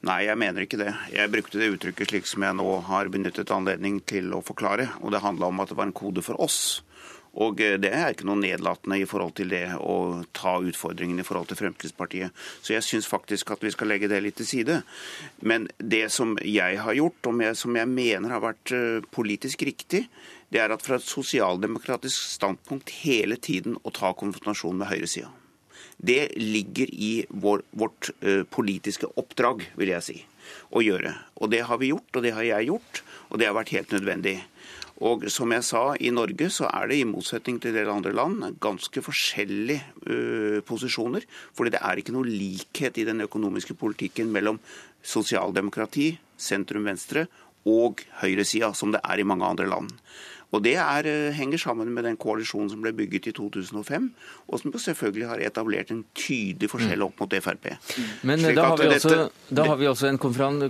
Nei, 0.05 0.25
jeg 0.27 0.37
mener 0.37 0.65
ikke 0.65 0.77
det. 0.77 0.91
Jeg 1.13 1.31
brukte 1.33 1.61
det 1.61 1.71
uttrykket 1.73 2.11
slik 2.11 2.27
som 2.29 2.43
jeg 2.45 2.57
nå 2.57 2.67
har 2.89 3.09
benyttet 3.13 3.53
anledning 3.53 4.01
til 4.05 4.33
å 4.37 4.43
forklare. 4.45 4.89
Og 5.01 5.13
det 5.13 5.23
handla 5.23 5.49
om 5.49 5.63
at 5.63 5.71
det 5.71 5.77
var 5.79 5.89
en 5.89 5.95
kode 5.95 6.21
for 6.25 6.37
oss. 6.41 6.81
Og 7.41 7.61
eh, 7.63 7.77
det 7.81 7.91
er 7.91 8.13
ikke 8.13 8.27
noe 8.29 8.39
nedlatende 8.39 8.99
i 9.01 9.07
forhold 9.09 9.35
til 9.39 9.51
det 9.51 9.65
å 9.79 10.23
ta 10.35 10.57
utfordringene 10.63 11.23
i 11.23 11.27
forhold 11.27 11.51
til 11.51 11.59
Fremskrittspartiet. 11.59 12.45
Så 12.61 12.75
jeg 12.75 12.85
syns 12.87 13.09
faktisk 13.11 13.51
at 13.55 13.65
vi 13.65 13.73
skal 13.73 13.91
legge 13.91 14.09
det 14.11 14.21
litt 14.23 14.39
til 14.39 14.49
side. 14.49 14.81
Men 15.41 15.69
det 15.79 16.07
som 16.15 16.35
jeg 16.41 16.81
har 16.81 16.97
gjort, 16.97 17.31
og 17.31 17.43
som 17.59 17.75
jeg 17.79 17.91
mener 17.91 18.35
har 18.35 18.43
vært 18.45 18.75
eh, 18.75 19.05
politisk 19.15 19.67
riktig, 19.67 20.05
det 20.53 20.61
er 20.61 20.71
at 20.71 20.83
fra 20.85 20.99
et 20.99 21.07
sosialdemokratisk 21.07 22.29
standpunkt 22.37 22.93
hele 23.01 23.35
tiden 23.41 23.79
å 23.83 23.91
ta 23.91 24.13
konfrontasjon 24.15 24.77
med 24.79 24.91
høyresida. 24.91 25.31
Det 25.97 26.35
ligger 26.35 26.89
i 26.91 27.25
vår, 27.29 27.63
vårt 27.71 28.11
uh, 28.19 28.43
politiske 28.51 29.07
oppdrag, 29.15 29.63
vil 29.79 29.93
jeg 29.93 30.03
si. 30.03 30.17
å 30.75 30.81
gjøre. 30.83 31.15
Og 31.41 31.49
det 31.49 31.63
har 31.65 31.79
vi 31.81 31.89
gjort, 31.89 32.11
og 32.13 32.21
det 32.21 32.33
har 32.35 32.45
jeg 32.45 32.67
gjort, 32.67 32.99
og 33.31 33.39
det 33.41 33.47
har 33.47 33.55
vært 33.57 33.71
helt 33.73 33.95
nødvendig. 33.95 34.35
Og 35.03 35.25
som 35.27 35.51
jeg 35.51 35.65
sa, 35.67 35.81
i 35.99 36.11
Norge 36.13 36.47
så 36.53 36.69
er 36.69 36.87
det 36.87 36.99
i 37.01 37.07
motsetning 37.07 37.57
til 37.59 37.73
en 37.73 37.79
del 37.81 37.91
andre 37.91 38.13
land 38.15 38.59
ganske 38.63 39.01
forskjellige 39.03 39.81
uh, 40.07 40.59
posisjoner. 40.63 41.25
fordi 41.53 41.75
det 41.75 41.81
er 41.81 41.99
ikke 41.99 42.15
noe 42.15 42.29
likhet 42.29 42.97
i 42.97 43.03
den 43.03 43.21
økonomiske 43.27 43.75
politikken 43.75 44.31
mellom 44.31 44.59
sosialdemokrati, 45.03 46.15
sentrum-venstre 46.37 47.27
og 47.65 48.05
høyresida, 48.21 48.71
som 48.73 48.93
det 48.93 49.01
er 49.03 49.19
i 49.19 49.27
mange 49.27 49.45
andre 49.45 49.67
land. 49.67 49.91
Og 50.55 50.63
Det 50.63 50.75
er, 50.79 51.07
eh, 51.07 51.33
henger 51.35 51.59
sammen 51.59 51.91
med 51.93 52.05
den 52.07 52.17
koalisjonen 52.17 52.69
som 52.71 52.81
ble 52.81 52.93
bygget 52.95 53.27
i 53.27 53.33
2005, 53.35 54.09
og 54.47 54.61
som 54.61 54.71
selvfølgelig 54.71 55.27
har 55.27 55.43
etablert 55.43 55.91
en 55.91 56.03
tydelig 56.15 56.69
forskjell 56.71 57.03
opp 57.03 57.19
mot 57.19 57.35
Frp. 57.35 57.67
Men 58.23 58.41
da 58.41 58.69
har, 58.71 58.79
også, 58.79 59.09
dette... 59.09 59.29
da 59.53 59.65
har, 59.67 59.75
vi 59.77 59.89
også, 59.89 60.07
en 60.07 60.19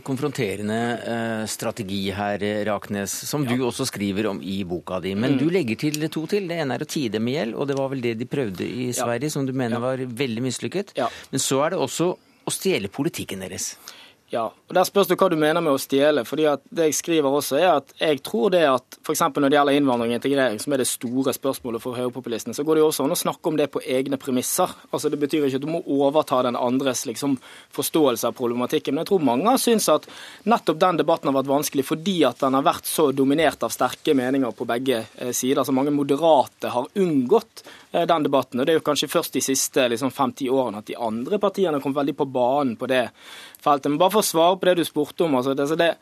konfronterende 0.01 0.79
uh, 1.05 1.45
strategi 1.45 2.09
her, 2.15 2.41
Raknes, 2.65 3.13
som 3.29 3.45
ja. 3.45 3.53
du 3.53 3.65
også 3.67 3.85
skriver 3.85 4.31
om 4.31 4.41
i 4.41 4.63
boka 4.63 4.99
di. 4.99 5.13
Men 5.15 5.35
mm. 5.35 5.39
du 5.39 5.49
legger 5.53 5.79
til 5.85 6.09
to 6.09 6.25
til. 6.27 6.47
Det 6.49 6.57
ene 6.63 6.77
er 6.77 6.85
å 6.85 6.89
tie 6.89 7.11
dem 7.13 7.27
i 7.27 7.35
hjel, 7.37 7.53
og 7.55 7.69
det 7.69 7.77
var 7.77 7.91
vel 7.93 8.01
det 8.01 8.15
de 8.19 8.29
prøvde 8.29 8.65
i 8.65 8.89
Sverige, 8.95 9.29
ja. 9.29 9.35
som 9.37 9.45
du 9.45 9.53
mener 9.53 9.77
ja. 9.77 9.83
var 9.83 10.01
veldig 10.01 10.45
mislykket. 10.45 10.95
Men 11.31 11.43
så 11.43 11.61
er 11.65 11.75
det 11.75 11.83
også 11.85 12.11
å 12.45 12.53
stjele 12.53 12.91
politikken 12.93 13.41
deres. 13.45 13.75
Ja, 14.33 14.47
og 14.49 14.73
Der 14.73 14.83
spørs 14.83 15.05
du 15.05 15.13
hva 15.13 15.27
du 15.29 15.35
mener 15.37 15.61
med 15.61 15.75
å 15.75 15.79
stjele. 15.79 16.23
fordi 16.25 16.47
at 16.49 16.61
Det 16.73 16.89
jeg 16.89 16.95
skriver 16.95 17.29
også 17.29 17.59
er 17.59 17.77
at 17.77 17.93
jeg 17.99 18.23
tror 18.23 18.49
det 18.49 18.63
at 18.65 18.97
f.eks. 19.05 19.21
når 19.21 19.49
det 19.49 19.57
gjelder 19.57 19.77
innvandring 19.77 20.11
og 20.11 20.17
integrering, 20.17 20.59
som 20.59 20.73
er 20.73 20.77
det 20.77 20.87
store 20.87 21.31
spørsmålet 21.33 21.81
for 21.81 21.93
høyrepopulistene, 21.93 22.55
så 22.55 22.65
går 22.65 22.75
det 22.75 22.81
jo 22.81 22.87
også 22.89 23.03
an 23.05 23.13
å 23.13 23.21
snakke 23.21 23.47
om 23.47 23.57
det 23.57 23.69
på 23.71 23.83
egne 23.85 24.17
premisser. 24.17 24.67
Altså 24.91 25.11
Det 25.11 25.19
betyr 25.19 25.45
ikke 25.45 25.61
at 25.61 25.61
du 25.61 25.69
må 25.69 25.83
overta 25.85 26.41
den 26.41 26.55
andres 26.55 27.05
liksom, 27.05 27.37
forståelse 27.71 28.25
av 28.27 28.33
problematikken. 28.33 28.95
Men 28.95 29.05
jeg 29.05 29.13
tror 29.13 29.29
mange 29.29 29.45
har 29.45 29.61
syntes 29.61 29.89
at 29.89 30.09
nettopp 30.43 30.79
den 30.79 30.97
debatten 30.97 31.29
har 31.29 31.37
vært 31.43 31.53
vanskelig 31.53 31.85
fordi 31.85 32.23
at 32.25 32.39
den 32.39 32.57
har 32.57 32.65
vært 32.65 32.89
så 32.89 33.11
dominert 33.13 33.61
av 33.61 33.69
sterke 33.69 34.17
meninger 34.17 34.51
på 34.51 34.65
begge 34.65 35.05
eh, 35.17 35.31
sider. 35.31 35.63
Så 35.63 35.71
mange 35.71 35.93
moderate 35.93 36.73
har 36.73 36.89
unngått 36.95 37.61
den 37.91 38.23
debatten. 38.23 38.59
og 38.59 38.65
Det 38.65 38.73
er 38.73 38.79
jo 38.79 38.85
kanskje 38.85 39.11
først 39.11 39.33
de 39.33 39.41
siste 39.45 39.87
liksom, 39.91 40.11
fem-ti 40.11 40.49
årene 40.49 40.81
at 40.81 40.89
de 40.89 40.97
andre 40.99 41.39
partiene 41.39 41.77
har 41.77 41.83
kommet 41.83 42.01
veldig 42.01 42.15
på 42.17 42.27
banen 42.27 42.75
på 42.79 42.89
det 42.91 43.07
feltet. 43.63 43.91
Men 43.91 43.99
bare 44.01 44.15
for 44.17 44.25
å 44.25 44.29
svare 44.29 44.57
på 44.59 44.69
det 44.69 44.77
du 44.81 44.85
spurte 44.87 45.27
om. 45.27 45.35
altså 45.35 45.53
det, 45.53 45.67
altså 45.67 45.79
det 45.79 45.93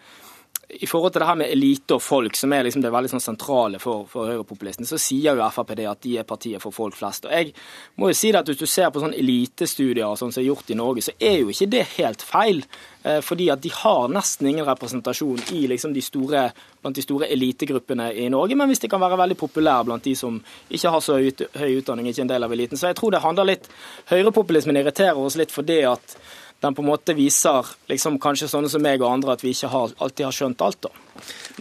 i 0.70 0.88
forhold 0.88 1.14
til 1.14 1.22
det 1.22 1.28
her 1.28 1.38
med 1.38 1.52
elite 1.52 1.96
og 1.98 2.02
folk, 2.02 2.38
som 2.40 2.54
er 2.54 2.64
liksom 2.66 2.82
det 2.84 2.92
veldig 2.94 3.12
sånn 3.12 3.24
sentrale 3.24 3.80
for, 3.84 4.06
for 4.10 4.30
høyrepopulistene, 4.32 4.88
så 4.88 5.00
sier 5.02 5.36
jo 5.36 5.50
Frp 5.54 5.74
det 5.78 5.88
at 5.90 6.02
de 6.06 6.16
er 6.20 6.28
partiet 6.28 6.64
for 6.64 6.76
folk 6.76 6.96
flest. 6.98 7.28
Og 7.28 7.36
jeg 7.36 7.52
må 8.00 8.10
jo 8.10 8.18
si 8.18 8.32
det 8.32 8.40
at 8.42 8.50
Hvis 8.50 8.62
du 8.62 8.70
ser 8.70 8.90
på 8.94 9.02
sånn 9.04 9.16
elitestudier 9.18 10.16
sånn 10.20 10.32
som 10.32 10.42
er 10.42 10.48
gjort 10.48 10.72
i 10.72 10.78
Norge, 10.80 11.04
så 11.06 11.16
er 11.20 11.42
jo 11.42 11.52
ikke 11.52 11.70
det 11.74 11.84
helt 11.98 12.24
feil. 12.26 12.64
Eh, 13.04 13.20
fordi 13.22 13.50
at 13.52 13.62
de 13.64 13.72
har 13.76 14.12
nesten 14.14 14.48
ingen 14.48 14.68
representasjon 14.68 15.42
i 15.58 15.66
liksom 15.68 15.94
de 15.94 16.04
store, 16.04 16.46
blant 16.82 16.96
de 16.96 17.04
store 17.04 17.28
elitegruppene 17.34 18.12
i 18.16 18.30
Norge. 18.32 18.56
Men 18.56 18.72
hvis 18.72 18.84
de 18.86 18.92
kan 18.92 19.02
være 19.04 19.20
veldig 19.20 19.40
populære 19.40 19.90
blant 19.90 20.08
de 20.08 20.16
som 20.16 20.40
ikke 20.70 20.94
har 20.96 21.04
så 21.04 21.20
høy 21.20 21.74
utdanning, 21.82 22.08
ikke 22.08 22.24
en 22.24 22.32
del 22.32 22.48
av 22.48 22.56
eliten. 22.56 22.80
Så 22.80 22.92
jeg 22.92 23.00
tror 23.00 23.12
det 23.12 23.24
handler 23.26 23.52
litt 23.52 23.70
Høyrepopulismen 24.10 24.78
irriterer 24.80 25.20
oss 25.20 25.38
litt 25.40 25.52
for 25.52 25.66
det 25.68 25.84
at 25.88 26.16
den 26.64 26.76
på 26.76 26.84
en 26.84 26.90
måte 26.90 27.16
viser 27.18 27.68
liksom, 27.92 28.20
kanskje 28.24 28.50
sånne 28.52 28.72
som 28.72 28.84
meg 28.84 29.02
og 29.04 29.12
andre 29.12 29.36
at 29.36 29.44
vi 29.44 29.52
ikke 29.56 29.72
har, 29.74 29.96
alltid 30.00 30.28
har 30.28 30.38
skjønt 30.38 30.64
alt. 30.64 30.88
da. 30.88 30.94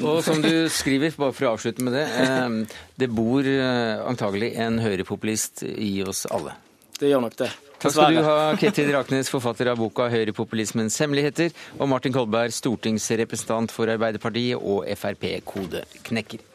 Og 0.02 0.22
som 0.24 0.40
du 0.42 0.68
skriver, 0.72 1.14
bare 1.18 1.34
for 1.36 1.48
å 1.48 1.56
avslutte 1.56 1.84
med 1.84 1.96
det, 1.98 2.06
eh, 2.22 2.78
det 3.02 3.10
bor 3.12 3.46
eh, 3.46 3.98
antagelig 4.06 4.54
en 4.62 4.78
høyrepopulist 4.82 5.66
i 5.66 5.98
oss 6.06 6.24
alle. 6.30 6.54
Det 6.98 7.10
gjør 7.10 7.26
nok 7.26 7.36
det. 7.40 7.50
Takk 7.82 7.96
skal 7.96 8.14
du 8.14 8.22
ha, 8.22 8.36
Ketil 8.60 8.92
Raknes, 8.94 9.30
forfatter 9.32 9.72
av 9.72 9.80
boka 9.80 10.06
'Høyrepopulismens 10.06 11.00
hemmeligheter', 11.02 11.50
og 11.80 11.88
Martin 11.90 12.14
Kolberg, 12.14 12.54
stortingsrepresentant 12.54 13.74
for 13.74 13.90
Arbeiderpartiet 13.90 14.54
og 14.54 14.86
Frp-kodeknekker. 14.86 16.51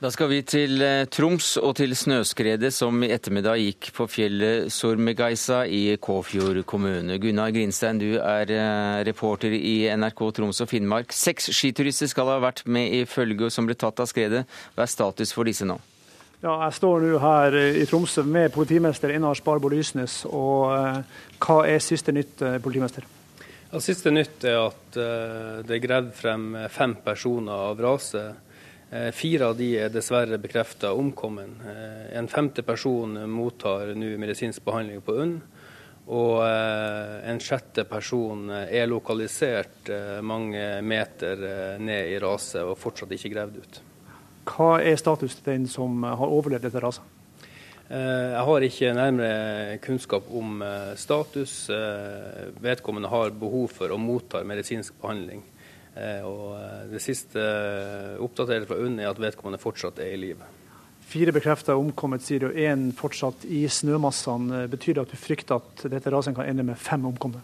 Da 0.00 0.08
skal 0.08 0.30
vi 0.30 0.38
til 0.48 0.80
eh, 0.80 1.02
Troms 1.12 1.58
og 1.60 1.74
til 1.76 1.92
snøskredet 1.92 2.70
som 2.72 3.02
i 3.04 3.10
ettermiddag 3.12 3.60
gikk 3.60 3.90
på 3.98 4.06
fjellet 4.08 4.72
Sormegeisa 4.72 5.58
i 5.68 5.98
Kåfjord 6.00 6.62
kommune. 6.64 7.18
Gunnar 7.20 7.52
Grinstein, 7.52 8.00
du 8.00 8.14
er 8.16 8.48
eh, 8.48 9.02
reporter 9.04 9.52
i 9.52 9.92
NRK 9.92 10.24
Troms 10.38 10.62
og 10.64 10.72
Finnmark. 10.72 11.12
Seks 11.12 11.52
skiturister 11.52 12.08
skal 12.08 12.32
ha 12.32 12.38
vært 12.40 12.64
med 12.64 12.96
i 12.96 13.02
følget 13.04 13.52
som 13.52 13.68
ble 13.68 13.76
tatt 13.76 14.00
av 14.00 14.08
skredet. 14.08 14.46
Hva 14.72 14.88
er 14.88 14.94
status 14.96 15.36
for 15.36 15.44
disse 15.44 15.68
nå? 15.68 15.76
Ja, 16.40 16.56
jeg 16.64 16.80
står 16.80 17.04
nå 17.04 17.20
her 17.20 17.60
i 17.60 17.84
Tromsø 17.84 18.24
med 18.24 18.56
politimester 18.56 19.12
Einar 19.12 19.36
Sparbo 19.36 19.68
Lysnes. 19.68 20.22
Og 20.32 20.70
eh, 20.80 21.00
hva 21.44 21.62
er 21.68 21.84
siste 21.84 22.16
nytt, 22.16 22.40
politimester? 22.64 23.04
Ja, 23.68 23.84
siste 23.84 24.16
nytt 24.16 24.48
er 24.48 24.62
at 24.64 24.94
det 24.96 25.76
er 25.76 25.88
gravd 25.90 26.14
frem 26.16 26.54
fem 26.72 27.02
personer 27.04 27.68
av 27.68 27.90
rase 27.92 28.30
Eh, 28.30 28.49
fire 29.14 29.46
av 29.46 29.58
de 29.58 29.68
er 29.78 29.90
dessverre 29.94 30.38
bekrefta 30.42 30.90
omkommet. 30.98 31.60
Eh, 31.62 32.18
en 32.18 32.28
femte 32.28 32.64
person 32.66 33.12
mottar 33.30 33.92
nå 33.94 34.16
medisinsk 34.18 34.64
behandling 34.66 35.04
på 35.06 35.14
UNN. 35.14 35.36
Og 36.10 36.40
eh, 36.42 37.20
en 37.30 37.38
sjette 37.38 37.84
person 37.86 38.50
er 38.50 38.90
lokalisert 38.90 39.92
mange 40.26 40.64
meter 40.82 41.44
ned 41.78 42.10
i 42.10 42.18
raset 42.18 42.64
og 42.66 42.78
fortsatt 42.80 43.14
ikke 43.14 43.30
gravd 43.36 43.60
ut. 43.62 43.80
Hva 44.50 44.72
er 44.82 44.98
status 44.98 45.38
til 45.38 45.52
den 45.52 45.70
som 45.70 46.02
har 46.02 46.26
overlevd 46.26 46.66
dette 46.66 46.82
raset? 46.82 47.16
Jeg 47.90 48.42
har 48.46 48.62
ikke 48.62 48.92
nærmere 48.94 49.78
kunnskap 49.82 50.28
om 50.38 50.60
status. 50.94 51.54
Vedkommende 52.62 53.10
har 53.10 53.34
behov 53.34 53.72
for 53.74 53.90
å 53.90 53.98
mottar 53.98 54.46
medisinsk 54.46 54.94
behandling. 55.02 55.42
Eh, 55.94 56.22
og 56.26 56.54
eh, 56.56 56.88
det 56.92 57.02
siste 57.02 57.42
eh, 57.42 58.16
oppdaterte 58.22 58.68
fra 58.70 58.78
UNN 58.78 59.00
er 59.02 59.10
at 59.10 59.20
vedkommende 59.22 59.60
fortsatt 59.62 59.98
er 60.02 60.14
i 60.14 60.20
live. 60.20 60.48
Fire 61.10 61.32
bekrefta 61.34 61.74
omkommet, 61.74 62.22
sier 62.22 62.44
du. 62.44 62.52
Én 62.54 62.92
fortsatt 62.94 63.42
i 63.50 63.64
snømassene. 63.66 64.68
Betyr 64.70 64.94
det 64.94 65.08
at 65.08 65.14
du 65.14 65.18
frykter 65.18 65.58
at 65.58 65.88
dette 65.90 66.12
raset 66.14 66.36
kan 66.36 66.46
ende 66.46 66.62
med 66.68 66.78
fem 66.78 67.08
omkomne? 67.08 67.42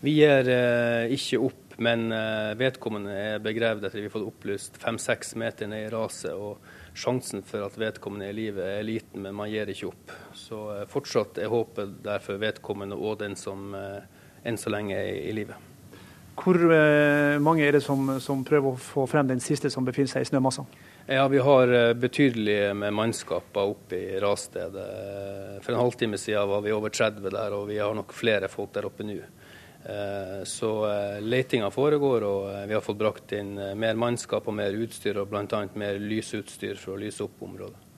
Vi 0.00 0.14
gir 0.16 0.46
eh, 0.48 1.10
ikke 1.12 1.40
opp, 1.44 1.74
men 1.82 2.06
eh, 2.14 2.52
vedkommende 2.56 3.12
er 3.12 3.42
begravd 3.44 3.84
etter 3.84 4.00
vi 4.00 4.06
har 4.06 4.14
fått 4.14 4.28
opplyst 4.30 4.78
fem-seks 4.80 5.34
meter 5.42 5.68
ned 5.68 5.88
i 5.88 5.90
raset. 5.92 6.32
og 6.32 6.62
Sjansen 6.96 7.42
for 7.46 7.66
at 7.66 7.76
vedkommende 7.78 8.28
er 8.28 8.32
i 8.32 8.38
live 8.38 8.64
er 8.78 8.86
liten, 8.86 9.20
men 9.26 9.36
man 9.36 9.50
gir 9.50 9.68
ikke 9.68 9.90
opp. 9.90 10.14
Så 10.32 10.62
eh, 10.76 10.86
fortsatt 10.88 11.42
er 11.42 11.52
håpet 11.52 11.98
derfor 12.06 12.40
vedkommende 12.40 12.96
og 12.96 13.18
den 13.20 13.36
som 13.36 13.74
enn 13.74 14.56
så 14.56 14.72
lenge 14.72 14.96
er 14.96 15.18
i 15.26 15.34
live. 15.36 15.58
Hvor 16.40 16.56
eh, 16.72 17.36
mange 17.42 17.66
er 17.66 17.76
det 17.76 17.82
som, 17.84 18.14
som, 18.22 18.44
prøver 18.46 18.72
å 18.72 18.80
få 18.80 19.04
frem 19.10 19.28
den 19.28 19.42
siste 19.44 19.68
som 19.72 19.84
befinner 19.84 20.08
seg 20.08 20.24
i 20.24 20.30
snømassene? 20.30 20.86
Ja, 21.10 21.26
Vi 21.28 21.42
har 21.44 21.72
eh, 21.74 21.92
betydelig 21.92 22.74
med 22.80 22.94
mannskaper 22.96 23.74
oppe 23.74 23.98
i 23.98 24.20
rasstedet. 24.22 24.86
For 25.64 25.74
en 25.74 25.82
halvtime 25.82 26.20
siden 26.20 26.48
var 26.48 26.64
vi 26.64 26.72
over 26.72 26.94
30 26.94 27.28
der, 27.28 27.56
og 27.56 27.68
vi 27.68 27.80
har 27.82 27.92
nok 27.96 28.14
flere 28.16 28.48
folk 28.48 28.72
der 28.76 28.88
oppe 28.88 29.04
nå. 29.04 29.18
Eh, 29.20 30.38
så 30.48 30.72
letinga 31.20 31.68
foregår, 31.74 32.24
og 32.24 32.48
vi 32.70 32.76
har 32.78 32.84
fått 32.84 33.00
brakt 33.00 33.36
inn 33.36 33.52
mer 33.76 34.00
mannskap 34.00 34.48
og 34.48 34.56
mer 34.56 34.76
utstyr, 34.80 35.20
og 35.20 35.28
bl.a. 35.28 35.64
mer 35.74 36.00
lysutstyr 36.00 36.80
for 36.80 36.96
å 36.96 37.02
lyse 37.02 37.24
opp 37.26 37.44
området. 37.44 37.88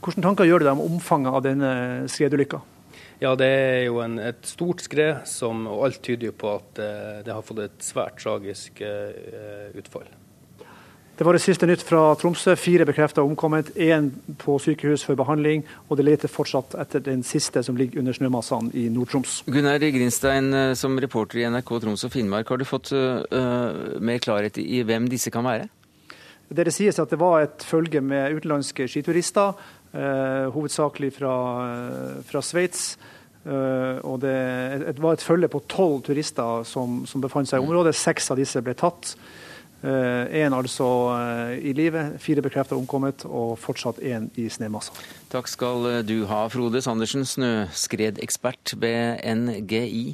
Hvilke 0.00 0.24
tanker 0.24 0.48
gjør 0.48 0.60
du 0.60 0.68
deg 0.68 0.76
om 0.76 0.84
omfanget 0.96 1.36
av 1.36 1.42
denne 1.44 1.72
skredulykka? 2.08 2.60
Ja, 3.20 3.34
det 3.36 3.46
er 3.46 3.82
jo 3.84 3.98
en, 4.00 4.16
et 4.16 4.46
stort 4.48 4.80
skred, 4.80 5.26
som, 5.28 5.66
og 5.68 5.84
alt 5.90 6.00
tyder 6.04 6.30
jo 6.30 6.36
på 6.40 6.54
at 6.56 6.80
eh, 6.80 7.20
det 7.26 7.34
har 7.34 7.44
fått 7.44 7.60
et 7.66 7.84
svært 7.84 8.16
tragisk 8.22 8.80
eh, 8.80 9.76
utfall. 9.76 10.08
Det 11.20 11.26
var 11.28 11.36
det 11.36 11.42
siste 11.44 11.66
nytt 11.68 11.82
fra 11.84 12.14
Tromsø. 12.16 12.54
Fire 12.56 12.86
bekreftet 12.88 13.20
omkommet, 13.20 13.74
én 13.76 14.06
på 14.40 14.54
sykehus 14.56 15.02
for 15.04 15.20
behandling. 15.20 15.66
Og 15.90 15.98
det 16.00 16.06
leter 16.06 16.32
fortsatt 16.32 16.72
etter 16.80 17.02
den 17.04 17.20
siste 17.20 17.60
som 17.60 17.76
ligger 17.76 18.00
under 18.00 18.16
snømassene 18.16 18.72
i 18.72 18.86
Nord-Troms. 18.88 19.42
Gunnar 19.52 19.84
Grinstein, 19.84 20.48
eh, 20.56 20.72
som 20.72 20.96
reporter 20.96 21.42
i 21.42 21.44
NRK 21.44 21.74
Troms 21.84 22.06
og 22.08 22.14
Finnmark, 22.14 22.48
har 22.48 22.56
du 22.56 22.64
fått 22.64 22.94
uh, 22.96 24.00
mer 24.00 24.24
klarhet 24.24 24.56
i 24.64 24.80
hvem 24.80 25.12
disse 25.12 25.28
kan 25.34 25.44
være? 25.44 25.68
Det 26.50 26.64
det 26.66 26.72
sies 26.74 26.96
at 26.98 27.12
det 27.12 27.20
var 27.20 27.44
et 27.44 27.62
følge 27.68 28.00
med 28.00 28.40
utenlandske 28.40 28.88
skiturister 28.90 29.52
hovedsakelig 29.92 31.12
fra, 31.16 31.34
eh, 31.66 32.20
fra 32.26 32.42
Sveits. 32.44 32.96
Uh, 33.40 33.96
og 34.04 34.18
det, 34.20 34.34
det, 34.84 35.00
var 35.00 35.14
et 35.16 35.22
følge 35.24 35.48
på 35.48 35.62
tolv 35.64 36.02
turister 36.04 36.60
som, 36.68 37.06
som, 37.08 37.22
befant 37.24 37.48
seg 37.48 37.62
i 37.62 37.64
området. 37.64 37.94
Seks 37.96 38.28
av 38.30 38.36
disse 38.40 38.60
ble 38.60 38.74
tatt. 38.76 39.14
Én 39.80 40.52
uh, 40.52 40.58
altså 40.58 40.86
uh, 41.08 41.54
i 41.56 41.72
live, 41.72 42.18
fire 42.20 42.44
bekreftet 42.44 42.76
omkommet, 42.76 43.24
og 43.24 43.56
fortsatt 43.58 44.02
én 44.04 44.28
i 44.36 44.44
snømassa. 44.52 44.92
Takk 45.32 45.48
skal 45.48 46.02
du 46.04 46.18
ha, 46.28 46.44
Frode 46.52 46.84
Sandersen, 46.84 47.24
snøskredekspert 47.24 48.76
ved 48.80 49.24
NGI. 49.24 50.04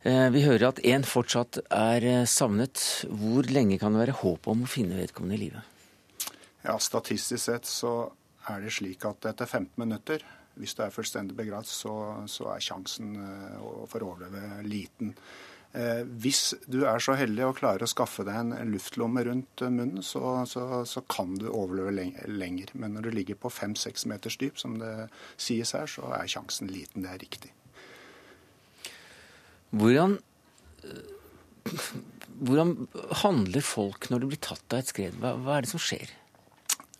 Vi 0.00 0.42
hører 0.42 0.70
at 0.70 0.78
én 0.80 1.04
fortsatt 1.04 1.58
er 1.70 2.24
savnet. 2.24 3.04
Hvor 3.04 3.46
lenge 3.52 3.76
kan 3.78 3.92
det 3.92 4.00
være 4.00 4.20
håp 4.22 4.48
om 4.48 4.64
å 4.64 4.70
finne 4.70 4.96
vedkommende 4.96 5.36
i 5.36 5.42
live? 5.44 5.60
Ja, 6.64 6.78
Statistisk 6.80 7.44
sett 7.44 7.68
så 7.68 7.92
er 8.48 8.64
det 8.64 8.72
slik 8.72 9.04
at 9.08 9.28
etter 9.28 9.48
15 9.48 9.76
minutter, 9.80 10.24
hvis 10.60 10.74
du 10.76 10.82
er 10.84 10.94
fullstendig 10.94 11.36
begravd, 11.38 11.68
så, 11.68 11.94
så 12.28 12.50
er 12.54 12.64
sjansen 12.64 13.14
for 13.88 14.02
å 14.02 14.12
overleve 14.14 14.60
liten. 14.66 15.14
Eh, 15.70 16.02
hvis 16.02 16.56
du 16.66 16.80
er 16.82 16.98
så 16.98 17.14
heldig 17.14 17.44
og 17.46 17.58
klarer 17.60 17.86
å 17.86 17.90
skaffe 17.90 18.24
deg 18.26 18.40
en 18.40 18.72
luftlomme 18.72 19.22
rundt 19.28 19.62
munnen, 19.68 20.02
så, 20.02 20.40
så, 20.50 20.82
så 20.88 21.02
kan 21.06 21.36
du 21.38 21.46
overleve 21.46 21.92
lenger. 22.26 22.72
Men 22.74 22.96
når 22.96 23.06
du 23.06 23.10
ligger 23.14 23.38
på 23.38 23.52
fem-seks 23.54 24.08
meters 24.10 24.38
dyp, 24.40 24.58
som 24.58 24.80
det 24.82 24.94
sies 25.38 25.74
her, 25.76 25.86
så 25.90 26.10
er 26.18 26.30
sjansen 26.30 26.70
liten. 26.72 27.06
Det 27.06 27.12
er 27.14 27.22
riktig. 27.22 27.52
Hvordan, 29.70 30.16
hvordan 32.42 32.74
handler 33.22 33.62
folk 33.62 34.10
når 34.10 34.24
de 34.24 34.32
blir 34.32 34.42
tatt 34.42 34.74
av 34.74 34.82
et 34.82 34.90
skred? 34.90 35.20
Hva, 35.22 35.36
hva 35.38 35.58
er 35.58 35.68
det 35.68 35.70
som 35.70 35.82
skjer? 35.82 36.10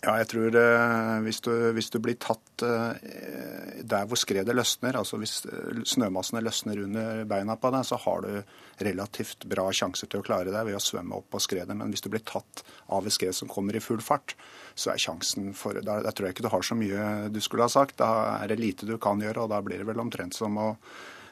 Ja, 0.01 0.14
jeg 0.16 0.30
tror 0.30 0.55
eh, 0.57 1.18
hvis, 1.26 1.42
du, 1.44 1.51
hvis, 1.76 1.90
du, 1.92 1.98
blir 2.01 2.16
tatt 2.16 2.62
eh, 2.64 3.80
der 3.84 4.07
hvor 4.09 4.16
skredet 4.16 4.55
løsner, 4.57 4.96
altså 4.96 5.18
hvis 5.20 5.42
eh, 5.44 5.82
snømassene 5.84 6.40
løsner 6.40 6.78
under 6.86 7.26
beina 7.28 7.59
på 7.61 7.68
deg, 7.74 7.84
så 7.84 7.98
har 8.01 8.24
du 8.24 8.86
relativt 8.86 9.44
bra 9.51 9.66
sjanse 9.76 10.09
til 10.09 10.22
å 10.22 10.24
klare 10.24 10.55
deg 10.55 10.70
ved 10.70 10.78
å 10.78 10.80
svømme 10.80 11.18
opp 11.18 11.28
på 11.34 11.42
skredet. 11.44 11.76
Men 11.76 11.92
hvis 11.92 12.07
du 12.07 12.09
blir 12.14 12.24
tatt 12.24 12.62
av 12.96 13.05
et 13.05 13.12
skred 13.12 13.36
som 13.36 13.51
kommer 13.53 13.76
i 13.76 13.82
full 13.84 14.01
fart, 14.01 14.32
så 14.72 14.94
er 14.94 15.03
sjansen 15.05 15.53
for 15.53 15.76
Da, 15.84 15.98
da 16.01 16.14
tror 16.16 16.30
jeg 16.30 16.38
ikke 16.38 16.46
du 16.48 16.55
har 16.55 16.64
så 16.64 16.78
mye 16.80 17.28
du 17.28 17.40
skulle 17.44 17.68
ha 17.68 17.72
sagt. 17.72 17.98
Da 18.01 18.38
er 18.38 18.48
det 18.48 18.57
lite 18.61 18.88
du 18.88 18.96
kan 18.96 19.20
gjøre, 19.20 19.44
og 19.44 19.53
da 19.53 19.61
blir 19.61 19.82
det 19.82 19.88
vel 19.90 20.01
omtrent 20.01 20.36
som 20.36 20.57
å 20.61 20.70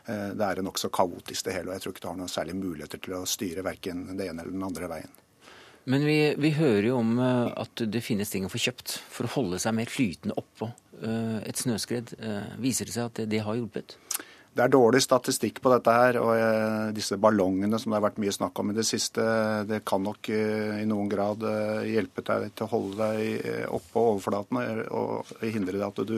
det 0.09 0.41
er 0.41 0.63
nokså 0.65 0.89
kaotisk 0.89 1.45
det 1.45 1.53
hele, 1.53 1.69
og 1.69 1.75
jeg 1.77 1.83
tror 1.85 1.93
ikke 1.93 2.01
du 2.01 2.07
har 2.09 2.17
noen 2.17 2.31
særlige 2.33 2.57
muligheter 2.57 3.01
til 3.05 3.19
å 3.19 3.27
styre 3.29 3.61
verken 3.67 4.07
det 4.17 4.31
ene 4.31 4.41
eller 4.41 4.57
den 4.57 4.65
andre 4.65 4.89
veien. 4.89 5.19
Men 5.85 6.05
vi, 6.05 6.35
vi, 6.37 6.51
hører 6.57 6.91
jo 6.91 6.99
om 7.01 7.19
eh, 7.23 7.53
at 7.63 7.85
det 7.89 8.05
finnes 8.05 8.31
ting 8.33 8.47
å 8.47 8.53
få 8.53 8.61
kjøpt 8.61 8.99
for 9.13 9.29
å 9.29 9.35
holde 9.39 9.61
seg 9.63 9.77
mer 9.79 9.91
flytende 9.93 10.37
oppå 10.37 10.69
eh, 11.01 11.39
et 11.49 11.61
snøskred. 11.61 12.13
Eh, 12.19 12.57
viser 12.61 12.89
det 12.89 12.97
seg 12.97 13.09
at 13.09 13.21
det, 13.23 13.29
det 13.33 13.45
har 13.47 13.57
hjulpet? 13.57 13.97
Det 14.59 14.65
er 14.65 14.73
dårlig 14.75 15.01
statistikk 15.05 15.63
på 15.63 15.71
dette 15.71 15.95
her. 15.95 16.19
Og 16.19 16.93
disse 16.97 17.17
ballongene 17.21 17.79
som 17.79 17.93
det 17.93 18.01
har 18.01 18.07
vært 18.09 18.21
mye 18.21 18.35
snakk 18.35 18.59
om 18.59 18.73
i 18.73 18.77
det 18.77 18.85
siste, 18.89 19.23
det 19.69 19.85
kan 19.87 20.03
nok 20.03 20.33
i 20.35 20.87
noen 20.89 21.11
grad 21.13 21.45
hjelpe 21.87 22.25
deg 22.27 22.49
til 22.59 22.67
å 22.67 22.73
holde 22.73 23.11
deg 23.13 23.69
oppå 23.71 24.03
overflaten 24.17 24.83
og 24.89 25.31
hindre 25.45 25.85
at 25.87 26.03
du 26.09 26.17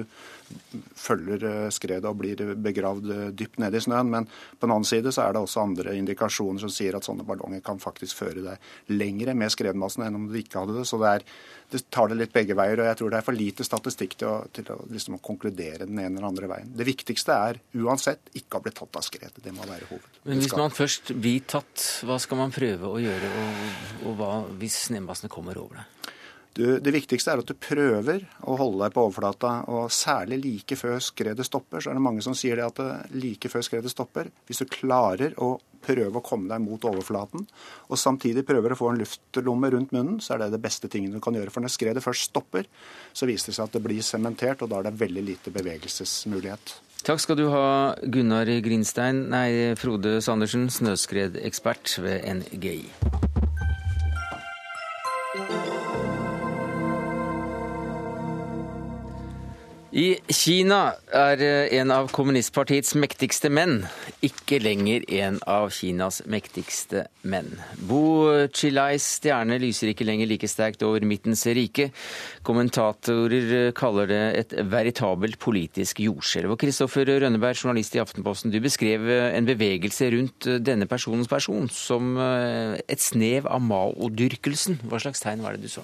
følger 0.98 1.44
eh, 1.46 1.68
skredet 1.74 2.09
og 2.09 2.18
blir 2.20 2.40
begravd 2.61 3.11
eh, 3.14 3.22
dypt 3.36 3.61
nede 3.62 3.78
i 3.78 3.84
snøen. 3.84 4.11
Men 4.12 4.26
på 4.28 4.66
den 4.66 4.74
annen 4.74 4.88
side 4.88 5.12
så 5.14 5.24
er 5.24 5.34
det 5.34 5.42
også 5.42 5.64
andre 5.64 5.94
indikasjoner 5.98 6.62
som 6.62 6.72
sier 6.72 6.96
at 6.96 7.07
sånne 7.07 7.26
ballonger 7.26 7.62
kan 7.64 7.80
faktisk 7.82 8.20
føre 8.22 8.44
deg 8.44 8.94
lengre 8.94 9.34
med 9.38 9.53
skredmassen 9.53 10.07
enn 10.07 10.18
om 10.18 10.28
du 10.30 10.36
ikke 10.40 10.62
hadde 10.62 10.78
det. 10.78 10.86
Så 10.88 11.01
det, 11.03 11.14
er, 11.16 11.26
det 11.74 11.82
tar 11.92 12.11
det 12.11 12.20
litt 12.20 12.34
begge 12.34 12.57
veier. 12.59 12.82
Og 12.82 12.90
jeg 12.90 13.01
tror 13.01 13.14
det 13.14 13.20
er 13.20 13.28
for 13.30 13.40
lite 13.40 13.66
statistikk 13.66 14.16
til 14.20 14.30
å, 14.30 14.36
til 14.55 14.72
å 14.74 14.78
liksom 14.90 15.20
konkludere 15.24 15.88
den 15.88 15.98
ene 15.98 16.16
eller 16.16 16.30
andre 16.30 16.51
veien. 16.55 16.72
Det 16.76 16.88
viktigste 16.88 17.36
er 17.51 17.62
uansett 17.80 18.32
ikke 18.38 18.61
å 18.61 18.64
bli 18.66 18.74
tatt 18.76 19.01
av 19.01 19.07
skredet. 19.07 19.42
Det 19.42 19.55
må 19.57 19.66
være 19.68 19.90
hoved. 19.90 20.20
Men 20.28 20.42
hvis 20.42 20.57
man 20.59 20.74
først 20.74 21.14
blir 21.18 21.44
tatt, 21.48 21.86
hva 22.07 22.18
skal 22.22 22.42
man 22.42 22.55
prøve 22.55 22.90
å 22.90 23.01
gjøre, 23.03 23.34
og, 23.42 23.68
og 24.07 24.18
hva 24.20 24.32
hvis 24.61 24.86
snømassene 24.88 25.32
kommer 25.32 25.59
over 25.61 25.82
deg? 25.82 26.16
Du, 26.57 26.64
det 26.82 26.90
viktigste 26.90 27.30
er 27.30 27.40
at 27.40 27.46
du 27.46 27.55
prøver 27.55 28.24
å 28.42 28.57
holde 28.59 28.82
deg 28.82 28.94
på 28.94 29.05
overflata, 29.07 29.53
og 29.70 29.92
særlig 29.94 30.40
like 30.42 30.78
før 30.78 30.98
skredet 31.05 31.46
stopper. 31.46 31.78
Så 31.78 31.92
er 31.92 31.98
det 31.98 32.03
mange 32.03 32.24
som 32.26 32.34
sier 32.34 32.59
det 32.59 32.66
at 32.66 32.80
det 32.80 33.20
like 33.22 33.51
før 33.53 33.62
skredet 33.66 33.92
stopper, 33.92 34.32
hvis 34.48 34.62
du 34.62 34.66
klarer 34.70 35.36
å 35.38 35.55
prøve 35.80 36.18
å 36.18 36.24
komme 36.24 36.51
deg 36.51 36.61
mot 36.61 36.82
overflaten, 36.90 37.46
og 37.88 37.98
samtidig 37.98 38.44
prøver 38.48 38.74
å 38.74 38.78
få 38.78 38.90
en 38.90 39.01
luftlomme 39.01 39.70
rundt 39.72 39.94
munnen, 39.96 40.18
så 40.20 40.34
er 40.34 40.44
det 40.44 40.51
det 40.57 40.62
beste 40.66 40.90
tingen 40.92 41.14
du 41.14 41.22
kan 41.22 41.38
gjøre. 41.38 41.55
For 41.55 41.64
når 41.64 41.72
skredet 41.72 42.05
først 42.05 42.28
stopper, 42.32 42.68
så 43.14 43.30
viser 43.30 43.53
det 43.53 43.57
seg 43.57 43.70
at 43.70 43.78
det 43.78 43.84
blir 43.86 44.05
sementert, 44.05 44.61
og 44.61 44.72
da 44.72 44.80
er 44.80 44.90
det 44.90 45.01
veldig 45.01 45.24
lite 45.30 45.55
bevegelsesmulighet. 45.55 46.76
Takk 47.07 47.22
skal 47.22 47.38
du 47.38 47.46
ha, 47.48 47.94
Gunnar 48.12 48.51
Grinstein, 48.61 49.24
nei, 49.32 49.72
Frode 49.80 50.18
Sandersen, 50.20 50.68
snøskredekspert 50.68 51.96
ved 52.05 52.26
NGI. 52.42 52.82
I 59.91 60.20
Kina 60.30 60.93
er 61.11 61.41
eh, 61.43 61.72
en 61.80 61.91
av 61.91 62.12
kommunistpartiets 62.14 62.93
mektigste 62.95 63.49
menn 63.51 63.80
ikke 64.22 64.61
lenger 64.62 65.03
en 65.18 65.41
av 65.51 65.72
Kinas 65.74 66.20
mektigste 66.30 67.09
menn. 67.26 67.51
Bo 67.91 68.47
Chilais 68.55 69.03
stjerne 69.03 69.59
lyser 69.59 69.91
ikke 69.91 70.07
lenger 70.07 70.30
like 70.30 70.47
sterkt 70.47 70.86
over 70.86 71.03
midtens 71.03 71.43
rike. 71.59 71.88
Kommentatorer 72.47 73.53
eh, 73.59 73.74
kaller 73.74 74.07
det 74.12 74.22
et 74.45 74.57
veritabelt 74.70 75.43
politisk 75.43 76.05
jordskjelv. 76.07 76.55
Og 76.55 76.62
Kristoffer 76.62 77.11
Rønneberg, 77.11 77.59
journalist 77.59 77.99
i 77.99 78.05
Aftenposten, 78.05 78.55
du 78.55 78.62
beskrev 78.62 79.11
eh, 79.11 79.34
en 79.34 79.51
bevegelse 79.51 80.14
rundt 80.14 80.53
denne 80.62 80.86
personens 80.86 81.26
person 81.26 81.66
som 81.66 82.14
et 82.20 83.03
snev 83.03 83.51
av 83.51 83.59
Mao-dyrkelsen. 83.66 84.84
Hva 84.86 85.03
slags 85.03 85.26
tegn 85.26 85.43
var 85.43 85.59
det 85.59 85.66
du 85.66 85.74
så? 85.80 85.82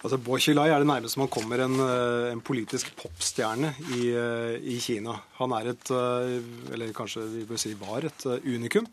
Altså, 0.00 0.16
Bo 0.16 0.38
Xilai 0.40 0.70
er 0.72 0.80
det 0.80 0.88
nærmeste 0.88 1.20
man 1.20 1.28
kommer 1.28 1.60
en, 1.60 1.76
eh, 1.76 2.32
en 2.32 2.40
politisk 2.40 2.88
popstjerne 2.96 3.74
i, 3.98 4.08
eh, 4.16 4.56
i, 4.56 4.78
Kina. 4.80 5.18
Han 5.36 5.52
er 5.52 5.74
et, 5.74 5.90
eh, 5.90 6.40
eller 6.72 6.94
kanskje 6.96 7.26
vi 7.28 7.44
bør 7.44 7.58
si 7.58 7.74
var, 7.74 8.04
et 8.04 8.24
unikum. 8.46 8.86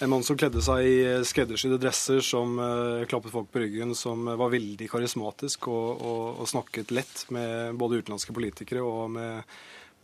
En 0.00 0.08
mann 0.08 0.22
som 0.22 0.36
kledde 0.36 0.62
seg 0.62 0.86
i 0.86 1.24
skreddersydde 1.26 1.80
dresser, 1.82 2.20
som 2.22 2.56
uh, 2.56 3.04
klappet 3.10 3.32
folk 3.32 3.50
på 3.50 3.58
ryggen, 3.58 3.96
som 3.96 4.26
var 4.26 4.52
veldig 4.52 4.86
karismatisk 4.88 5.66
og, 5.66 5.98
og, 6.00 6.38
og 6.38 6.46
snakket 6.46 6.92
lett 6.94 7.24
med 7.34 7.74
både 7.74 7.98
utenlandske 7.98 8.30
politikere 8.30 8.78
og 8.78 9.10
med, 9.10 9.42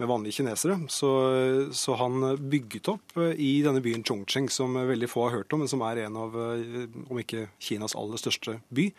med 0.02 0.08
vanlige 0.08 0.40
kinesere. 0.40 0.80
Så, 0.90 1.70
så, 1.70 1.94
han 1.94 2.26
bygget 2.42 2.90
opp 2.90 3.14
i 3.38 3.62
denne 3.62 3.78
byen 3.80 4.02
Chongqing, 4.02 4.50
som 4.50 4.74
veldig 4.74 5.06
få 5.06 5.28
har 5.28 5.36
hørt 5.38 5.54
om, 5.54 5.62
men 5.62 5.70
som 5.70 5.86
er 5.86 6.02
en 6.08 6.18
av, 6.18 6.34
om 6.34 7.22
ikke 7.22 7.46
Kinas 7.62 7.94
aller 7.94 8.18
største 8.18 8.58
by. 8.74 8.90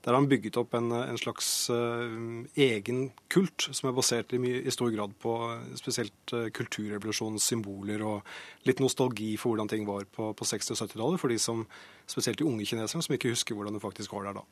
Der 0.00 0.14
har 0.14 0.16
han 0.22 0.30
bygget 0.30 0.56
opp 0.56 0.72
en, 0.78 0.88
en 0.96 1.18
slags 1.20 1.68
uh, 1.68 2.08
egen 2.56 3.02
kult, 3.32 3.66
som 3.68 3.90
er 3.90 3.96
basert 3.96 4.32
i, 4.32 4.38
i, 4.40 4.72
stor 4.72 4.88
grad 4.94 5.12
på 5.20 5.34
spesielt 5.76 6.32
uh, 6.32 6.46
kulturrevolusjonens 6.56 7.44
symboler 7.50 8.00
og 8.08 8.30
litt 8.68 8.80
nostalgi 8.80 9.34
for 9.36 9.52
hvordan 9.52 9.68
ting 9.68 9.84
var 9.88 10.06
på, 10.08 10.30
på 10.32 10.48
60- 10.48 10.72
og 10.72 10.80
70-tallet, 10.86 11.20
for 11.20 11.32
de 11.32 11.36
som, 11.42 11.66
spesielt 12.08 12.40
de 12.40 12.48
unge 12.48 12.64
kineserne 12.70 13.04
som 13.04 13.16
ikke 13.16 13.34
husker 13.34 13.58
hvordan 13.58 13.76
det 13.76 13.84
faktisk 13.84 14.16
var 14.16 14.30
der 14.30 14.40
da. 14.40 14.46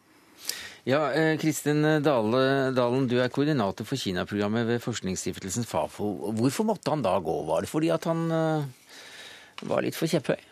Ja, 0.86 1.00
eh, 1.16 1.32
Kristin 1.40 1.80
Dale, 2.04 2.44
Dalen, 2.76 3.08
du 3.08 3.16
er 3.18 3.32
koordinator 3.32 3.88
for 3.88 4.00
Kina-programmet 4.00 4.68
ved 4.68 4.84
forskningsstiftelsen 4.84 5.66
Fafo. 5.68 6.12
Hvorfor 6.36 6.68
måtte 6.68 6.92
han 6.92 7.02
da 7.04 7.16
gå? 7.24 7.40
Var 7.48 7.64
det 7.64 7.72
fordi 7.72 7.90
at 7.96 8.04
han 8.08 8.28
var 9.64 9.82
litt 9.84 9.96
for 9.98 10.12
kjepphøy? 10.12 10.47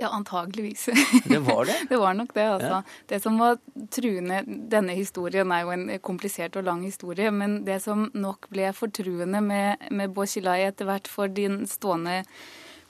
Ja, 0.00 0.08
antageligvis. 0.14 0.88
Det 1.24 1.38
var 1.38 1.64
det? 1.64 1.76
det 1.88 1.96
var 1.96 2.14
nok 2.14 2.34
det, 2.34 2.44
altså. 2.46 2.68
Ja. 2.68 2.82
Det 3.06 3.18
som 3.22 3.38
var 3.38 3.58
truende 3.90 4.44
Denne 4.46 4.94
historien 4.94 5.50
er 5.52 5.64
jo 5.64 5.72
en 5.74 5.88
komplisert 5.98 6.56
og 6.56 6.68
lang 6.68 6.84
historie, 6.86 7.32
men 7.34 7.64
det 7.66 7.80
som 7.82 8.06
nok 8.14 8.46
ble 8.52 8.70
fortruende 8.76 9.42
med, 9.42 9.88
med 9.90 10.14
Boshilai 10.14 10.60
etter 10.68 10.86
hvert 10.86 11.10
for 11.10 11.26
den 11.26 11.64
stående 11.66 12.22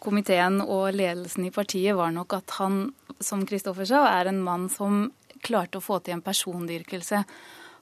komiteen 0.05 0.61
og 0.63 0.93
ledelsen 0.95 1.49
i 1.49 1.55
partiet, 1.55 1.97
var 1.97 2.13
nok 2.15 2.37
at 2.37 2.59
han, 2.61 2.91
som 3.21 3.47
Kristoffer 3.49 3.89
sa, 3.89 4.05
er 4.21 4.29
en 4.29 4.43
mann 4.45 4.69
som 4.73 5.09
klarte 5.45 5.81
å 5.81 5.85
få 5.85 6.03
til 6.03 6.19
en 6.19 6.25
persondyrkelse. 6.25 7.23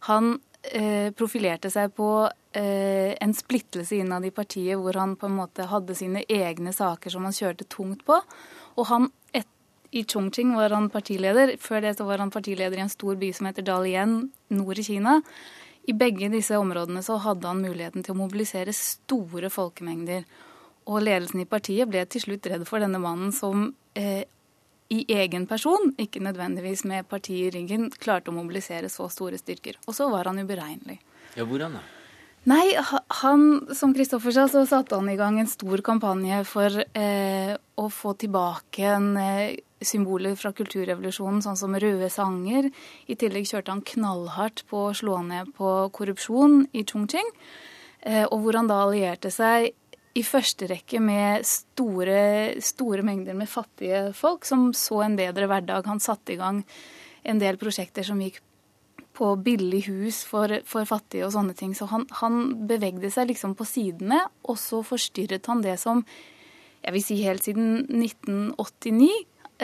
Han 0.07 0.37
eh, 0.63 1.11
profilerte 1.17 1.71
seg 1.73 1.93
på 1.97 2.11
eh, 2.57 3.13
en 3.21 3.35
splittelse 3.37 3.99
innad 3.99 4.27
i 4.29 4.33
partiet 4.35 4.79
hvor 4.81 4.99
han 5.01 5.17
på 5.19 5.29
en 5.29 5.39
måte 5.41 5.67
hadde 5.71 5.97
sine 5.99 6.23
egne 6.29 6.73
saker 6.77 7.13
som 7.13 7.27
han 7.27 7.37
kjørte 7.37 7.69
tungt 7.73 8.05
på. 8.07 8.21
Og 8.77 8.89
han, 8.91 9.11
et, 9.37 9.49
i 9.97 10.05
Chongqing 10.05 10.55
var 10.57 10.75
han 10.77 10.91
partileder. 10.93 11.57
Før 11.63 11.85
det 11.85 11.97
så 11.99 12.07
var 12.09 12.23
han 12.23 12.33
partileder 12.35 12.79
i 12.79 12.85
en 12.85 12.93
stor 12.93 13.19
by 13.21 13.33
som 13.37 13.49
heter 13.49 13.67
Dalian, 13.67 14.19
nord 14.53 14.81
i 14.83 14.87
Kina. 14.87 15.21
I 15.87 15.95
begge 15.95 16.29
disse 16.33 16.59
områdene 16.59 17.03
så 17.07 17.19
hadde 17.23 17.47
han 17.47 17.63
muligheten 17.63 18.03
til 18.05 18.17
å 18.17 18.21
mobilisere 18.21 18.75
store 18.75 19.51
folkemengder. 19.55 20.25
Og 20.87 21.03
ledelsen 21.03 21.43
i 21.43 21.51
partiet 21.51 21.91
ble 21.91 22.03
til 22.11 22.25
slutt 22.25 22.47
redd 22.51 22.67
for 22.67 22.83
denne 22.83 23.01
mannen 23.03 23.33
som 23.35 23.69
eh, 23.99 24.25
i 24.89 25.03
egen 25.11 25.47
person, 25.51 25.93
ikke 25.99 26.23
nødvendigvis 26.23 26.85
med 26.87 27.09
partiet 27.11 27.49
i 27.49 27.59
ryggen, 27.59 27.89
klarte 27.91 28.31
å 28.31 28.37
mobilisere 28.37 28.91
så 28.93 29.09
store 29.11 29.39
styrker. 29.41 29.81
Og 29.87 29.97
så 29.99 30.07
var 30.13 30.31
han 30.31 30.39
uberegnelig. 30.43 31.01
Ja, 31.35 31.47
hvordan 31.47 31.79
da? 31.79 31.83
Nei, 32.47 32.77
han, 33.23 33.41
som 33.75 33.91
Kristoffer 33.95 34.31
sa, 34.31 34.45
så 34.47 34.61
satte 34.71 34.95
han 34.95 35.09
i 35.11 35.17
gang 35.19 35.41
en 35.41 35.49
stor 35.51 35.81
kampanje 35.83 36.45
for 36.47 36.77
eh, 36.95 37.57
å 37.75 37.87
få 37.91 38.13
tilbake 38.23 38.85
en, 38.87 39.09
eh, 39.19 39.57
symboler 39.83 40.37
fra 40.39 40.53
kulturrevolusjonen, 40.55 41.43
sånn 41.43 41.59
som 41.59 41.75
røde 41.75 42.07
sanger. 42.13 42.71
I 43.11 43.17
tillegg 43.19 43.49
kjørte 43.51 43.75
han 43.75 43.83
knallhardt 43.83 44.63
på 44.71 44.85
å 44.87 44.95
slå 44.95 45.19
ned 45.27 45.51
på 45.59 45.73
korrupsjon 45.97 46.69
i 46.71 46.85
Chongqing. 46.87 47.35
Eh, 48.07 48.23
og 48.31 48.39
hvor 48.45 48.61
han 48.61 48.71
da 48.71 48.79
allierte 48.85 49.35
seg 49.35 49.73
i 50.17 50.23
første 50.25 50.71
rekke 50.71 51.03
med 51.03 51.43
store, 51.45 52.63
store 52.63 53.03
mengder 53.05 53.35
med 53.35 53.51
fattige 53.51 54.13
folk 54.15 54.47
som 54.47 54.71
så 54.71 55.03
en 55.03 55.19
bedre 55.19 55.51
hverdag. 55.51 55.91
Han 55.91 56.01
satte 56.01 56.37
i 56.37 56.41
gang 56.41 56.63
en 57.27 57.43
del 57.43 57.59
prosjekter 57.59 58.07
som 58.07 58.23
gikk 58.23 58.39
på 59.17 59.33
billig 59.43 59.87
hus 59.89 60.23
for, 60.29 60.53
for, 60.69 60.87
fattige 60.89 61.27
og 61.27 61.33
sånne 61.35 61.57
ting. 61.57 61.73
Så 61.77 61.89
han, 61.91 62.07
han, 62.21 62.43
bevegde 62.69 63.11
seg 63.13 63.31
liksom 63.33 63.57
på 63.59 63.67
sidene, 63.69 64.21
og 64.47 64.61
så 64.61 64.83
forstyrret 64.87 65.49
han 65.51 65.65
det 65.65 65.79
som 65.83 66.05
jeg 66.85 66.95
vil 66.95 67.03
si 67.03 67.17
helt 67.25 67.43
siden 67.43 67.81
1989 67.89 69.09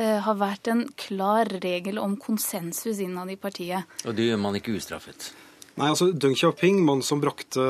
eh, 0.01 0.19
har 0.25 0.39
vært 0.41 0.73
en 0.73 0.87
klar 0.99 1.51
regel 1.63 2.01
om 2.03 2.17
konsensus 2.19 2.99
innad 3.05 3.31
i 3.31 3.39
partiet. 3.39 3.87
Og 4.09 4.17
det 4.19 4.31
gjør 4.31 4.41
man 4.43 4.59
ikke 4.59 4.75
ustraffet? 4.81 5.31
Nei, 5.73 5.87
altså 5.89 6.11
Deng 6.13 6.35
Xiaoping, 6.37 6.83
mannen 6.85 7.05
som 7.05 7.21
brakte 7.23 7.63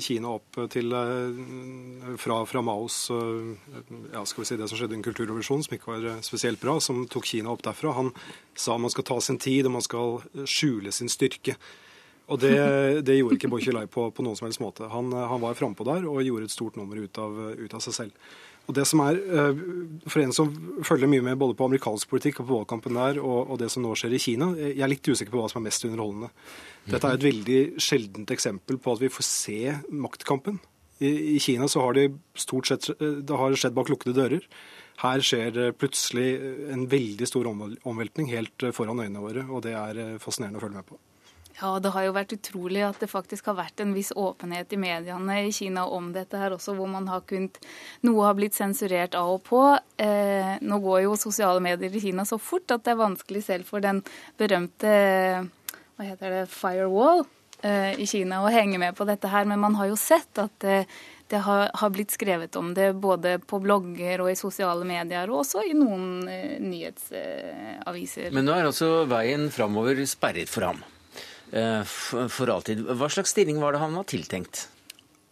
Kina 0.00 0.30
opp 0.38 0.56
til, 0.72 0.92
eh, 0.96 2.06
fra, 2.16 2.38
fra 2.48 2.62
Maos 2.64 3.10
eh, 3.12 3.50
ja, 4.14 4.22
skal 4.24 4.40
vi 4.40 4.48
si 4.48 4.56
det 4.56 4.68
som 4.70 4.80
skjedde 4.80 4.96
i 4.96 4.98
en 5.02 5.04
kulturrevolusjon, 5.04 5.66
som 5.66 5.76
ikke 5.76 5.90
var 5.90 6.06
eh, 6.14 6.22
spesielt 6.24 6.62
bra, 6.62 6.78
som 6.80 7.04
tok 7.12 7.28
Kina 7.28 7.52
opp 7.52 7.66
derfra, 7.66 7.92
han 7.98 8.08
sa 8.56 8.78
man 8.80 8.92
skal 8.94 9.04
ta 9.10 9.18
sin 9.20 9.36
tid 9.42 9.68
og 9.68 9.76
man 9.76 9.84
skal 9.84 10.16
skjule 10.48 10.94
sin 10.96 11.12
styrke. 11.12 11.58
Og 12.32 12.40
det, 12.40 12.56
det 13.06 13.18
gjorde 13.18 13.36
ikke 13.36 13.52
Bo 13.52 13.60
Xilai 13.60 13.84
på, 13.84 14.08
på 14.16 14.24
noen 14.24 14.40
som 14.40 14.48
helst 14.48 14.64
måte. 14.64 14.88
Han, 14.88 15.12
han 15.12 15.44
var 15.44 15.60
frampå 15.60 15.84
der 15.84 16.08
og 16.08 16.24
gjorde 16.24 16.48
et 16.48 16.56
stort 16.56 16.80
nummer 16.80 16.96
ut 16.96 17.20
av, 17.20 17.36
ut 17.52 17.76
av 17.76 17.84
seg 17.84 18.00
selv. 18.00 18.32
Og 18.66 18.74
det 18.74 18.86
som 18.88 19.00
er, 19.04 19.14
eh, 19.14 19.60
For 20.10 20.22
en 20.22 20.32
som 20.32 20.50
følger 20.82 21.10
mye 21.10 21.22
med 21.22 21.38
både 21.38 21.54
på 21.54 21.66
amerikansk 21.66 22.08
politikk 22.10 22.40
og 22.40 22.46
på 22.46 22.56
valgkampen 22.58 22.94
der, 22.94 23.20
og, 23.22 23.50
og, 23.50 23.58
det 23.58 23.70
som 23.70 23.82
nå 23.82 23.94
skjer 23.94 24.14
i 24.14 24.22
Kina, 24.22 24.52
jeg 24.56 24.80
er 24.82 24.90
litt 24.90 25.06
usikker 25.06 25.30
på 25.30 25.42
hva 25.42 25.50
som 25.50 25.62
er 25.62 25.68
mest 25.68 25.84
underholdende. 25.84 26.30
Dette 26.86 27.06
er 27.06 27.18
et 27.18 27.26
veldig 27.26 27.60
sjeldent 27.82 28.30
eksempel 28.30 28.78
på 28.78 28.92
at 28.92 29.02
vi 29.02 29.10
får 29.10 29.26
se 29.26 29.60
maktkampen. 29.90 30.60
I, 31.00 31.36
i 31.36 31.38
Kina 31.42 31.68
så 31.68 31.82
har 31.84 31.94
det 31.94 32.08
stort 32.34 32.70
sett 32.70 32.90
det 32.98 33.36
har 33.36 33.58
skjedd 33.58 33.74
bak 33.76 33.90
lukkede 33.92 34.16
dører. 34.16 34.46
Her 35.02 35.20
skjer 35.20 35.50
det 35.52 35.66
plutselig 35.76 36.28
en 36.72 36.86
veldig 36.88 37.26
stor 37.28 37.50
omveltning 37.50 38.30
helt 38.32 38.70
foran 38.72 39.02
øynene 39.02 39.20
våre, 39.20 39.44
og 39.50 39.66
det 39.66 39.76
er 39.76 40.16
fascinerende 40.22 40.62
å 40.62 40.64
følge 40.64 40.80
med 40.80 40.88
på. 40.88 40.96
Ja, 41.56 41.70
det 41.80 41.92
har 41.94 42.04
jo 42.04 42.12
vært 42.12 42.34
utrolig 42.36 42.82
at 42.84 42.98
det 43.00 43.08
faktisk 43.08 43.46
har 43.48 43.56
vært 43.56 43.80
en 43.80 43.94
viss 43.96 44.10
åpenhet 44.12 44.74
i 44.76 44.80
mediene 44.80 45.38
i 45.46 45.52
Kina 45.56 45.86
om 45.88 46.10
dette 46.12 46.36
her 46.36 46.52
også, 46.52 46.74
hvor 46.76 46.90
man 46.92 47.08
har 47.08 47.22
kunnet 47.28 47.56
Noe 48.04 48.26
har 48.26 48.36
blitt 48.36 48.56
sensurert 48.56 49.16
av 49.16 49.38
og 49.38 49.44
på. 49.46 49.62
Eh, 49.96 50.56
nå 50.60 50.80
går 50.84 51.06
jo 51.06 51.16
sosiale 51.20 51.62
medier 51.64 51.96
i 51.96 52.02
Kina 52.02 52.26
så 52.28 52.36
fort 52.36 52.74
at 52.74 52.84
det 52.84 52.92
er 52.92 53.00
vanskelig 53.00 53.46
selv 53.46 53.70
for 53.70 53.84
den 53.84 54.02
berømte 54.36 54.92
hva 55.96 56.04
heter 56.04 56.34
det, 56.34 56.46
firewall 56.52 57.24
eh, 57.64 57.94
i 58.00 58.06
Kina 58.08 58.42
å 58.44 58.52
henge 58.52 58.76
med 58.80 58.96
på 58.96 59.06
dette 59.08 59.30
her. 59.32 59.48
Men 59.48 59.62
man 59.62 59.78
har 59.80 59.88
jo 59.88 59.96
sett 59.96 60.42
at 60.42 60.66
eh, 60.68 60.84
det 61.32 61.40
har, 61.42 61.70
har, 61.74 61.90
blitt 61.90 62.12
skrevet 62.14 62.56
om 62.60 62.74
det 62.76 62.92
både 63.02 63.38
på 63.42 63.58
blogger 63.64 64.22
og 64.22 64.30
i 64.30 64.36
sosiale 64.38 64.84
medier, 64.86 65.30
og 65.32 65.42
også 65.42 65.64
i 65.66 65.72
noen 65.74 66.28
eh, 66.30 66.58
nyhetsaviser. 66.62 68.28
Men 68.36 68.46
nå 68.46 68.54
er 68.54 68.68
altså 68.68 69.06
veien 69.10 69.48
framover 69.54 70.04
sperret 70.06 70.52
for 70.52 70.68
ham? 70.68 70.84
Eh, 71.52 71.82
for 71.84 72.50
alltid. 72.50 72.82
Hva 72.98 73.10
slags 73.12 73.34
stilling 73.34 73.60
var 73.62 73.74
det 73.74 73.82
han 73.82 73.94
var 73.94 74.08
tiltenkt? 74.08 74.66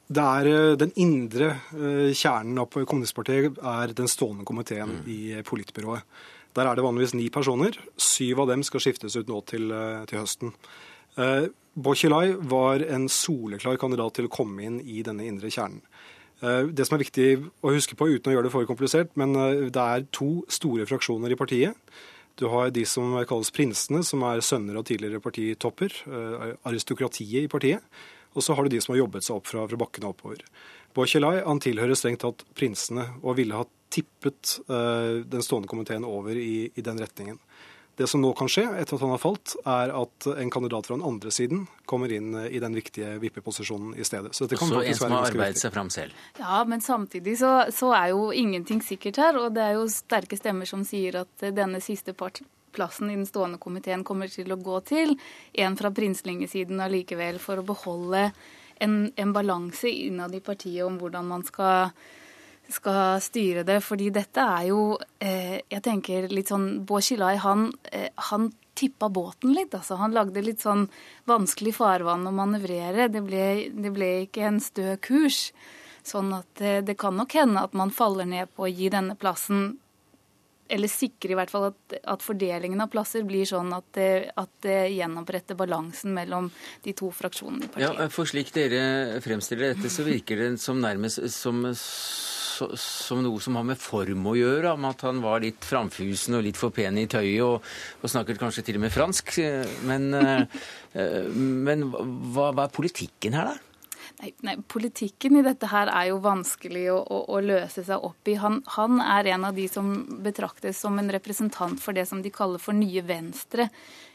Det 0.07 0.21
er 0.21 0.51
eh, 0.51 0.77
Den 0.79 0.93
indre 1.01 1.51
eh, 1.73 2.13
kjernen 2.13 2.61
av 2.61 2.71
kommunistpartiet 2.71 3.59
er 3.59 3.95
den 3.97 4.11
stående 4.11 4.47
komiteen 4.47 5.01
mm. 5.01 5.05
i 5.09 5.21
politbyrået. 5.47 6.05
Der 6.55 6.69
er 6.71 6.77
det 6.77 6.85
vanligvis 6.87 7.17
ni 7.19 7.29
personer. 7.35 7.75
Syv 7.99 8.45
av 8.45 8.53
dem 8.53 8.63
skal 8.63 8.83
skiftes 8.85 9.17
ut 9.17 9.31
nå 9.31 9.41
til, 9.49 9.73
til 10.07 10.21
høsten. 10.21 10.53
Eh, 11.19 11.49
var 11.75 12.85
en 12.87 13.09
soleklar 13.11 13.81
kandidat 13.83 14.15
til 14.15 14.29
å 14.29 14.31
komme 14.31 14.63
inn 14.63 14.77
i 14.79 15.03
denne 15.03 15.27
indre 15.27 15.51
kjernen. 15.51 15.83
Det 16.45 16.85
som 16.85 16.95
er 16.95 17.01
viktig 17.01 17.27
å 17.65 17.73
huske 17.73 17.97
på, 17.97 18.07
uten 18.07 18.31
å 18.31 18.35
gjøre 18.35 18.47
det 18.47 18.53
for 18.53 18.67
komplisert, 18.69 19.11
men 19.19 19.33
det 19.73 19.81
er 19.81 20.05
to 20.13 20.45
store 20.53 20.85
fraksjoner 20.87 21.33
i 21.33 21.39
partiet. 21.41 21.75
Du 22.41 22.49
har 22.51 22.73
de 22.75 22.83
som 22.89 23.15
kalles 23.29 23.53
prinsene, 23.55 24.03
som 24.03 24.25
er 24.27 24.43
sønner 24.43 24.81
av 24.81 24.87
tidligere 24.89 25.23
partitopper. 25.23 25.95
Eh, 26.09 26.47
aristokratiet 26.67 27.45
i 27.45 27.51
partiet. 27.51 27.85
Og 28.35 28.43
så 28.43 28.57
har 28.57 28.67
du 28.67 28.75
de 28.75 28.81
som 28.83 28.95
har 28.95 29.05
jobbet 29.05 29.27
seg 29.27 29.37
opp 29.39 29.47
fra, 29.47 29.63
fra 29.71 29.79
bakken 29.79 30.07
og 30.09 30.17
oppover. 30.17 30.43
Boichelai 30.95 31.45
han 31.45 31.63
tilhører 31.63 31.99
strengt 31.99 32.25
tatt 32.25 32.43
prinsene 32.59 33.07
og 33.23 33.39
ville 33.39 33.55
ha 33.55 33.67
tippet 33.95 34.57
uh, 34.67 35.23
den 35.23 35.43
stående 35.43 35.71
komiteen 35.71 36.07
over 36.07 36.35
i, 36.39 36.67
i 36.75 36.83
den 36.83 36.99
retningen. 36.99 37.39
Det 37.97 38.09
som 38.11 38.23
nå 38.23 38.33
kan 38.35 38.49
skje, 38.51 38.65
etter 38.81 38.97
at 38.97 39.05
han 39.05 39.13
har 39.15 39.21
falt, 39.23 39.55
er 39.71 39.93
at 39.95 40.27
en 40.33 40.51
kandidat 40.51 40.89
fra 40.89 40.97
den 40.97 41.05
andre 41.07 41.31
siden 41.35 41.67
kommer 41.87 42.11
inn 42.13 42.33
i 42.35 42.59
den 42.63 42.75
viktige 42.75 43.13
vippeposisjonen 43.23 43.93
i 43.95 44.07
stedet. 44.07 44.33
Så 44.35 44.49
dette 44.49 44.59
kan 44.59 44.73
Også 44.73 44.83
en 44.83 44.99
som 44.99 45.15
har 45.15 45.29
arbeidet 45.29 45.63
seg 45.63 45.75
fram 45.75 45.93
selv. 45.95 46.17
Ja, 46.41 46.65
men 46.67 46.83
samtidig 46.83 47.37
så, 47.39 47.53
så, 47.71 47.93
er 47.95 48.11
jo 48.11 48.33
ingenting 48.35 48.83
sikkert 48.83 49.21
her. 49.23 49.39
Og 49.39 49.55
det 49.55 49.63
er 49.63 49.79
jo 49.79 49.87
sterke 49.93 50.39
stemmer 50.39 50.67
som 50.67 50.83
sier 50.87 51.21
at 51.23 51.47
denne 51.55 51.79
siste 51.85 52.17
plassen 52.75 53.13
i 53.13 53.15
den 53.15 53.29
stående 53.31 53.63
komiteen 53.63 54.03
kommer 54.05 54.33
til 54.33 54.51
å 54.51 54.59
gå 54.59 54.81
til 54.91 55.15
en 55.63 55.79
fra 55.79 55.93
prinslingesiden 55.95 56.83
allikevel, 56.83 57.39
for 57.39 57.63
å 57.63 57.67
beholde 57.67 58.27
en, 58.83 58.99
en 59.15 59.33
balanse 59.33 59.89
innad 59.89 60.35
i 60.35 60.43
partiet 60.43 60.83
om 60.87 60.99
hvordan 60.99 61.31
man 61.31 61.47
skal 61.47 61.95
skal 62.73 63.21
styre 63.23 63.65
det. 63.67 63.81
Fordi 63.85 64.11
dette 64.15 64.41
er 64.41 64.69
jo 64.71 64.97
eh, 65.19 65.61
Jeg 65.71 65.83
tenker 65.85 66.29
litt 66.33 66.53
sånn 66.53 66.85
Bård 66.87 67.05
Kilai, 67.07 67.37
han, 67.43 67.71
eh, 67.93 68.11
han 68.31 68.51
tippa 68.75 69.09
båten 69.09 69.55
litt. 69.55 69.75
altså 69.75 69.99
Han 70.01 70.17
lagde 70.17 70.43
litt 70.43 70.65
sånn 70.65 70.89
vanskelig 71.31 71.77
farvann 71.77 72.27
å 72.27 72.35
manøvrere. 72.35 73.09
Det 73.13 73.23
ble, 73.25 73.47
det 73.71 73.95
ble 73.95 74.11
ikke 74.27 74.49
en 74.49 74.61
stø 74.61 74.97
kurs. 75.03 75.49
Sånn 76.05 76.35
at 76.37 76.61
eh, 76.61 76.83
det 76.85 76.99
kan 77.01 77.17
nok 77.17 77.33
hende 77.37 77.65
at 77.65 77.75
man 77.77 77.95
faller 77.95 78.29
ned 78.29 78.53
på 78.55 78.67
å 78.67 78.73
gi 78.73 78.91
denne 78.93 79.17
plassen 79.17 79.79
eller 80.75 80.89
sikre 80.89 81.35
i 81.35 81.37
hvert 81.37 81.53
fall 81.53 81.67
at, 81.69 81.97
at, 82.01 82.23
fordelingen 82.25 82.81
av 82.81 82.89
plasser 82.93 83.25
blir 83.27 83.45
sånn 83.49 83.69
at 83.77 83.85
det, 83.97 84.09
at 84.41 84.51
det 84.65 84.79
gjenoppretter 84.95 85.59
balansen 85.59 86.15
mellom 86.17 86.49
de 86.85 86.95
to 86.97 87.11
fraksjonene 87.15 87.69
i 87.69 87.73
partiet. 87.75 88.01
Ja, 88.01 88.09
for 88.13 88.29
Slik 88.29 88.53
dere 88.55 89.21
fremstiller 89.25 89.75
dette, 89.75 89.93
så 89.93 90.07
virker 90.07 90.41
det 90.41 90.51
som 90.63 90.81
nærmest 90.83 91.21
som 91.35 91.67
som 92.81 93.23
noe 93.25 93.43
som 93.43 93.59
har 93.59 93.67
med 93.67 93.81
form 93.81 94.31
å 94.31 94.37
gjøre, 94.39 94.75
om 94.77 94.89
at 94.89 95.05
han 95.07 95.21
var 95.25 95.45
litt 95.45 95.67
framfusen 95.67 96.39
og 96.39 96.47
litt 96.47 96.61
for 96.61 96.75
pen 96.75 96.99
i 97.01 97.09
tøyet 97.11 97.45
og, 97.45 97.69
og 98.01 98.11
snakket 98.11 98.41
kanskje 98.41 98.67
til 98.69 98.81
og 98.81 98.87
med 98.87 98.95
fransk. 98.95 99.37
Men, 99.89 100.11
eh, 100.15 101.31
men 101.35 101.87
hva, 101.91 102.51
hva, 102.51 102.67
er 102.67 102.75
politikken 102.75 103.39
her, 103.39 103.55
da? 103.55 103.75
Nei, 104.23 104.31
nei, 104.47 104.55
Politikken 104.71 105.41
i 105.41 105.43
dette 105.45 105.69
her 105.73 105.91
er 105.91 106.11
jo 106.13 106.21
vanskelig 106.23 106.85
å, 106.93 106.99
å, 107.03 107.19
å 107.35 107.41
løse 107.43 107.83
seg 107.85 108.05
opp 108.07 108.31
i. 108.31 108.37
Han, 108.41 108.61
han, 108.77 109.01
er 109.03 109.33
en 109.35 109.47
av 109.49 109.57
de 109.57 109.67
som 109.69 109.91
betraktes 110.25 110.79
som 110.85 110.99
en 111.01 111.11
representant 111.13 111.81
for 111.83 111.97
det 111.97 112.07
som 112.09 112.23
de 112.23 112.33
kaller 112.33 112.63
for 112.63 112.77
nye 112.77 113.03
venstre 113.05 113.69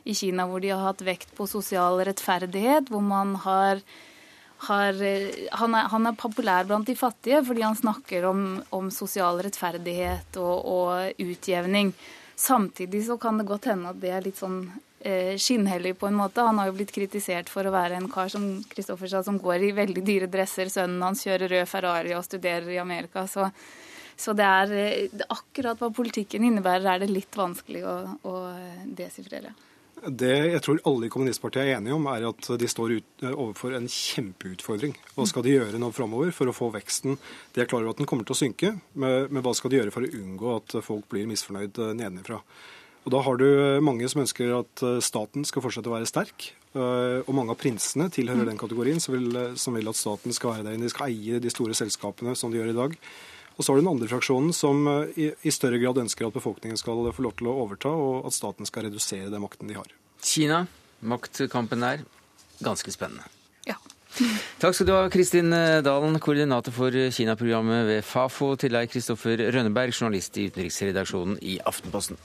i 0.08 0.16
Kina, 0.16 0.48
hvor 0.48 0.64
de 0.64 0.72
har 0.72 0.86
hatt 0.86 1.04
vekt 1.06 1.36
på 1.38 1.50
sosial 1.50 2.00
rettferdighet, 2.08 2.90
hvor 2.94 3.04
man 3.06 3.36
har 3.44 3.84
har, 4.68 5.02
eh, 5.02 5.48
han, 5.52 5.76
er, 5.76 5.88
han, 5.92 6.08
er, 6.10 6.18
populær 6.20 6.68
blant 6.68 6.88
de 6.88 6.96
fattige 7.00 7.40
fordi 7.48 7.64
han 7.64 7.78
snakker 7.80 8.28
om, 8.28 8.44
om 8.76 8.92
sosial 8.92 9.40
rettferdighet 9.46 10.40
og, 10.42 10.66
og, 10.68 11.24
utjevning. 11.24 11.94
Samtidig 12.40 13.06
så 13.08 13.18
kan 13.20 13.40
det 13.40 13.48
godt 13.48 13.70
hende 13.72 13.94
at 13.94 14.00
det 14.02 14.12
er 14.16 14.26
litt 14.26 14.40
sånn 14.40 14.62
eh, 15.00 15.36
skinnhellig 15.40 15.96
på 16.00 16.10
en 16.10 16.20
måte. 16.20 16.44
Han 16.44 16.60
har 16.60 16.70
jo 16.70 16.76
blitt 16.80 16.94
kritisert 16.96 17.52
for 17.52 17.68
å 17.68 17.74
være 17.76 18.00
en 18.00 18.10
kar 18.12 18.32
som 18.32 18.50
Kristoffer 18.72 19.12
sa, 19.12 19.24
som 19.24 19.40
går 19.40 19.70
i 19.70 19.76
veldig 19.80 20.04
dyre 20.04 20.32
dresser. 20.32 20.72
Sønnen 20.72 21.04
hans 21.08 21.24
kjører 21.28 21.56
rød 21.56 21.72
Ferrari 21.72 22.16
og 22.18 22.28
studerer 22.28 22.68
i 22.76 22.82
Amerika. 22.84 23.26
Så, 23.32 23.48
så 24.20 24.36
det 24.36 24.48
er 24.48 24.76
eh, 24.76 25.26
akkurat 25.32 25.80
hva 25.80 25.92
politikken 25.96 26.48
innebærer, 26.52 26.94
er 26.96 27.04
det 27.06 27.12
litt 27.12 27.40
vanskelig 27.40 27.88
å, 27.88 27.98
å 28.28 28.38
desifrere. 29.00 29.56
Det 30.08 30.32
jeg 30.54 30.62
tror 30.64 30.80
alle 30.88 31.08
i 31.08 31.12
kommunistpartiet 31.12 31.66
er 31.66 31.78
enige 31.78 31.96
om, 31.96 32.08
er 32.08 32.28
at 32.30 32.50
de 32.62 32.68
står 32.72 32.96
ut, 33.00 33.08
eh, 33.24 33.34
overfor 33.34 33.76
en 33.76 33.88
kjempeutfordring. 33.92 34.96
Hva 35.16 35.26
skal 35.28 35.44
de 35.44 35.56
gjøre 35.58 35.82
nå 35.82 35.92
framover 35.96 36.32
for 36.36 36.48
å 36.48 36.56
få 36.56 36.70
veksten? 36.72 37.18
De 37.54 37.62
er 37.62 37.68
klar 37.68 37.84
over 37.84 37.92
at 37.92 38.02
den 38.02 38.08
kommer 38.10 38.28
til 38.28 38.36
å 38.36 38.40
synke, 38.40 38.74
men 38.96 39.44
hva 39.44 39.56
skal 39.56 39.72
de 39.72 39.80
gjøre 39.82 39.92
for 39.92 40.06
å 40.08 40.12
unngå 40.22 40.56
at 40.56 40.78
folk 40.86 41.10
blir 41.12 41.28
misfornøyd 41.28 41.76
nedenfra? 41.76 41.98
nedenifra? 42.00 42.42
Og 43.06 43.12
Da 43.12 43.22
har 43.22 43.38
du 43.40 43.48
eh, 43.48 43.80
mange 43.84 44.08
som 44.08 44.22
ønsker 44.22 44.54
at 44.60 45.04
staten 45.04 45.44
skal 45.46 45.64
fortsette 45.64 45.90
å 45.92 45.98
være 45.98 46.10
sterk. 46.10 46.54
Og 46.70 47.34
mange 47.34 47.50
av 47.50 47.58
prinsene 47.58 48.12
tilhører 48.14 48.46
den 48.46 48.60
kategorien 48.60 49.00
som 49.02 49.16
vil, 49.16 49.34
som 49.58 49.74
vil 49.74 49.90
at 49.90 49.98
staten 49.98 50.30
skal 50.32 50.52
være 50.54 50.68
der 50.68 50.76
inne. 50.78 50.86
De 50.86 50.94
skal 50.94 51.10
eie 51.10 51.40
de 51.42 51.50
store 51.50 51.74
selskapene 51.74 52.36
som 52.38 52.52
de 52.52 52.60
gjør 52.60 52.70
i 52.70 52.78
dag. 52.78 52.94
Og 53.60 53.66
så 53.66 53.74
har 53.74 53.80
du 53.80 53.84
den 53.84 53.92
andre 53.92 54.08
fraksjonen 54.08 54.54
som 54.56 54.88
eh, 54.88 55.18
i, 55.20 55.26
i, 55.44 55.52
større 55.52 55.82
grad 55.82 56.00
ønsker 56.00 56.30
at 56.30 56.36
befolkningen 56.38 56.80
skal 56.80 57.04
få 57.12 57.26
lov 57.26 57.36
til 57.36 57.52
å 57.52 57.58
overta, 57.66 57.92
og 57.92 58.30
at 58.30 58.36
staten 58.36 58.70
skal 58.70 58.88
redusere 58.88 59.28
den 59.34 59.44
makten 59.44 59.68
de 59.68 59.76
har. 59.76 59.92
Kina, 60.24 60.64
maktkampen 61.04 61.84
der, 61.84 62.06
ganske 62.64 62.96
spennende. 62.96 63.28
Ja. 63.68 63.76
Takk 64.64 64.78
skal 64.78 64.88
du 64.88 64.96
ha, 64.96 65.04
Kristin 65.12 65.52
eh, 65.52 65.82
Dalen, 65.84 66.16
koordinator 66.24 66.76
for 66.76 66.96
Kina-programmet 67.12 67.84
ved 67.92 68.08
Fafo, 68.08 68.54
til 68.56 68.80
deg, 68.80 68.88
Kristoffer 68.96 69.50
Rønneberg, 69.52 69.92
journalist 69.92 70.40
i 70.40 70.48
utenriksredaksjonen 70.48 71.42
i 71.44 71.60
Aftenposten. 71.68 72.16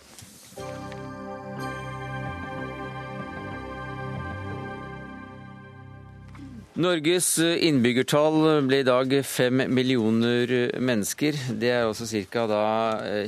Norges 6.74 7.36
innbyggertall 7.38 8.64
ble 8.66 8.80
i 8.82 8.86
dag 8.86 9.12
fem 9.22 9.60
millioner 9.70 10.50
mennesker. 10.82 11.36
Det 11.54 11.68
er 11.70 11.86
også 11.86 12.08
ca. 12.26 12.48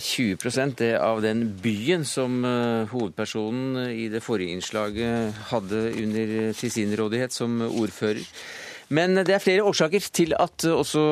20 0.03 0.73
det 0.81 0.89
av 0.99 1.21
den 1.23 1.45
byen 1.63 2.03
som 2.03 2.41
eh, 2.43 2.91
hovedpersonen 2.91 3.93
i 3.93 4.09
det 4.11 4.25
forrige 4.25 4.57
innslaget 4.57 5.39
hadde 5.53 5.83
under 5.95 6.33
til 6.59 6.73
sin 6.75 6.95
rådighet 6.99 7.31
som 7.31 7.61
ordfører. 7.69 8.25
Men 8.91 9.15
det 9.23 9.35
er 9.35 9.43
flere 9.43 9.67
årsaker 9.67 10.03
til 10.15 10.35
at 10.35 10.67
også 10.67 11.03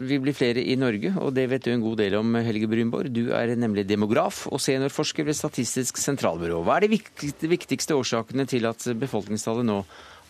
vi 0.00 0.16
blir 0.20 0.36
flere 0.36 0.64
i 0.64 0.78
Norge, 0.80 1.12
og 1.20 1.34
det 1.36 1.46
vet 1.52 1.64
du 1.64 1.74
en 1.74 1.84
god 1.84 2.00
del 2.00 2.16
om, 2.16 2.38
Helge 2.40 2.68
Brynborg. 2.72 3.12
Du 3.12 3.34
er 3.36 3.52
nemlig 3.56 3.84
demograf 3.88 4.46
og 4.48 4.60
seniorforsker 4.64 5.28
ved 5.28 5.36
Statistisk 5.36 6.00
sentralbyrå. 6.00 6.62
Hva 6.64 6.80
er 6.80 6.88
de 6.88 7.52
viktigste 7.52 7.96
årsakene 7.96 8.48
til 8.48 8.68
at 8.68 8.88
befolkningstallet 9.00 9.68
nå 9.68 9.82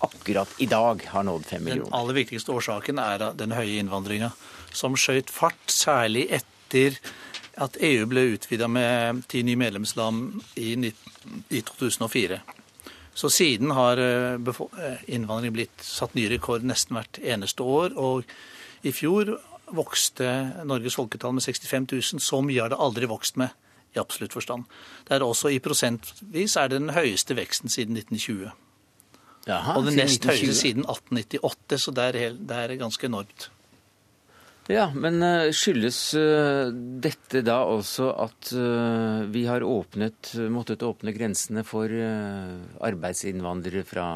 akkurat 0.05 0.53
i 0.59 0.67
dag 0.71 1.03
har 1.13 1.27
nådd 1.27 1.47
fem 1.47 1.65
millioner. 1.65 1.91
Den 1.91 1.99
aller 2.01 2.17
viktigste 2.21 2.55
årsaken 2.57 3.01
er 3.03 3.27
den 3.39 3.53
høye 3.57 3.81
innvandringa, 3.81 4.31
som 4.73 4.97
skjøt 4.99 5.33
fart, 5.33 5.61
særlig 5.71 6.27
etter 6.33 6.97
at 7.61 7.77
EU 7.85 8.07
ble 8.09 8.25
utvida 8.37 8.69
med 8.71 9.25
ti 9.29 9.43
nye 9.45 9.59
medlemsland 9.61 10.41
i, 10.57 10.73
i 11.51 11.61
2004. 11.67 12.41
Så 13.15 13.29
siden 13.31 13.75
har 13.77 14.01
eh, 14.01 14.35
eh, 14.81 15.03
innvandring 15.13 15.53
blitt 15.53 15.83
satt 15.85 16.15
ny 16.15 16.29
rekord 16.31 16.65
nesten 16.65 16.97
hvert 16.97 17.19
eneste 17.21 17.67
år. 17.67 17.97
Og 18.01 18.25
i 18.87 18.95
fjor 18.97 19.35
vokste 19.77 20.31
Norges 20.65 20.97
folketall 20.97 21.35
med 21.37 21.45
65 21.45 21.89
000. 21.91 22.23
Så 22.23 22.41
mye 22.47 22.63
har 22.63 22.73
det 22.73 22.81
aldri 22.81 23.11
vokst 23.11 23.37
med 23.41 23.53
i 23.93 24.01
absolutt 24.01 24.33
forstand. 24.33 24.65
Det 25.09 25.17
er 25.17 25.27
også 25.27 25.51
I 25.51 25.61
prosentvis 25.63 26.57
er 26.57 26.71
det 26.71 26.79
den 26.79 26.95
høyeste 26.95 27.37
veksten 27.37 27.73
siden 27.73 27.99
1920. 27.99 28.55
Jaha, 29.51 29.79
og 29.79 29.89
det 29.89 29.97
nest 29.99 30.27
høyeste 30.31 30.55
siden 30.57 30.87
1898, 30.87 31.81
så 31.83 31.95
det 31.97 32.11
er, 32.11 32.37
det 32.39 32.61
er 32.65 32.79
ganske 32.81 33.11
enormt. 33.11 33.51
Ja, 34.71 34.87
men 34.95 35.19
eh, 35.23 35.51
skyldes 35.57 35.99
eh, 36.15 36.71
dette 37.03 37.43
da 37.43 37.59
også 37.67 38.13
at 38.23 38.53
eh, 38.55 39.27
vi 39.33 39.43
har 39.49 39.65
åpnet, 39.67 40.35
måttet 40.53 40.85
åpne 40.87 41.15
grensene 41.17 41.65
for 41.67 41.91
arbeidsinnvandrere 41.91 43.83
fra 43.89 44.07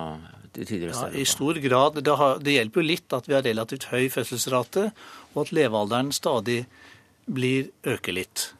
tidligere 0.54 0.94
Ja, 0.94 1.10
I 1.10 1.26
stor 1.26 1.58
grad. 1.58 1.98
Det, 1.98 2.14
har, 2.20 2.38
det, 2.38 2.54
hjelper 2.54 2.82
jo 2.82 2.86
litt 2.92 3.16
at 3.16 3.26
vi 3.26 3.34
har 3.34 3.46
relativt 3.46 3.88
høy 3.90 4.06
fødselsrate, 4.14 4.90
og 5.34 5.42
at 5.42 5.54
levealderen 5.56 6.14
stadig 6.14 6.62
blir 7.26 7.72
øker 7.88 8.14
litt. 8.14 8.52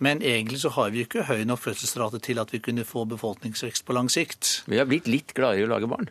Men 0.00 0.22
egentlig 0.24 0.62
så 0.62 0.72
har 0.72 0.94
vi 0.94 1.04
ikke 1.04 1.26
høy 1.28 1.42
nok 1.44 1.60
fødselsrate 1.60 2.22
til 2.24 2.40
at 2.40 2.52
vi 2.54 2.62
kunne 2.64 2.86
få 2.88 3.04
befolkningsvekst 3.08 3.84
på 3.84 3.96
lang 3.96 4.08
sikt. 4.12 4.62
Vi 4.64 4.80
har 4.80 4.88
blitt 4.88 5.10
litt 5.10 5.34
gladere 5.36 5.60
i 5.60 5.68
å 5.68 5.72
lage 5.74 5.90
barn? 5.90 6.08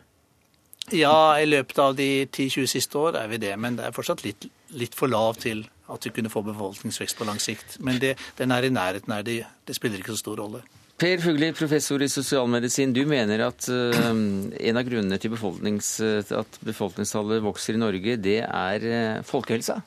Ja, 0.94 1.38
i 1.38 1.46
løpet 1.46 1.78
av 1.82 1.96
de 1.98 2.26
10-20 2.26 2.70
siste 2.70 2.98
år 2.98 3.18
er 3.18 3.30
vi 3.30 3.40
det. 3.42 3.52
Men 3.58 3.78
det 3.78 3.88
er 3.88 3.94
fortsatt 3.94 4.22
litt, 4.22 4.46
litt, 4.78 4.94
for 4.98 5.10
lav 5.10 5.40
til 5.42 5.64
at 5.90 6.06
vi 6.06 6.14
kunne 6.14 6.30
få 6.30 6.44
befolkningsvekst 6.46 7.18
på 7.18 7.26
lang 7.26 7.42
sikt. 7.42 7.80
Men 7.82 7.98
det, 8.02 8.14
den 8.38 8.54
er 8.54 8.66
i 8.66 8.72
nærheten 8.74 9.14
her. 9.14 9.26
Det, 9.26 9.40
det 9.66 9.78
spiller 9.78 10.02
ikke 10.02 10.14
så 10.14 10.22
stor 10.22 10.38
rolle. 10.42 10.62
Per 11.00 11.22
Fugli, 11.24 11.50
professor 11.56 12.02
i 12.04 12.10
sosialmedisin. 12.12 12.94
Du 12.94 13.02
mener 13.10 13.46
at 13.46 13.66
uh, 13.72 14.00
en 14.06 14.78
av 14.78 14.86
grunnene 14.86 15.18
til 15.18 15.34
befolknings, 15.34 15.94
at 16.00 16.62
befolkningstallet 16.66 17.42
vokser 17.42 17.74
i 17.74 17.82
Norge, 17.82 18.18
det 18.20 18.42
er 18.44 18.84
uh, 18.86 19.22
folkehelsa? 19.26 19.80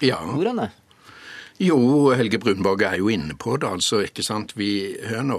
Ja. 0.00 0.22
Hvordan 0.22 0.62
det? 0.62 0.70
Jo, 1.58 2.12
Helge 2.14 2.38
Brunborg 2.38 2.84
er 2.86 3.00
jo 3.00 3.08
inne 3.10 3.34
på 3.34 3.56
det. 3.56 3.66
altså, 3.66 4.04
ikke 4.06 4.22
sant? 4.22 4.52
Vi, 4.56 4.94
Hør 5.10 5.22
nå. 5.26 5.38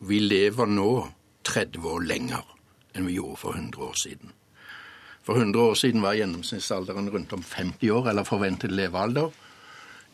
Vi 0.00 0.18
lever 0.18 0.66
nå 0.66 1.06
30 1.46 1.84
år 1.86 2.00
lenger 2.02 2.46
enn 2.94 3.06
vi 3.06 3.14
gjorde 3.14 3.36
for 3.38 3.54
100 3.54 3.84
år 3.86 3.92
siden. 3.94 4.32
For 5.22 5.38
100 5.38 5.62
år 5.62 5.76
siden 5.78 6.02
var 6.02 6.16
gjennomsnittsalderen 6.18 7.10
rundt 7.14 7.32
om 7.32 7.44
50 7.46 7.90
år, 7.94 8.08
eller 8.10 8.26
forventet 8.26 8.72
levealder. 8.74 9.28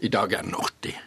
I 0.05 0.11
dag 0.13 0.33
er 0.33 0.43
den 0.45 0.53
80. 0.55 0.99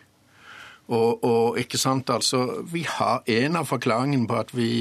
Og, 0.88 1.24
og, 1.24 1.60
ikke 1.60 1.78
sant, 1.78 2.10
altså, 2.10 2.64
vi 2.66 2.88
har 2.90 3.22
En 3.28 3.56
av 3.56 3.68
forklaringene 3.70 4.26
på 4.28 4.40
at 4.40 4.56
vi 4.58 4.72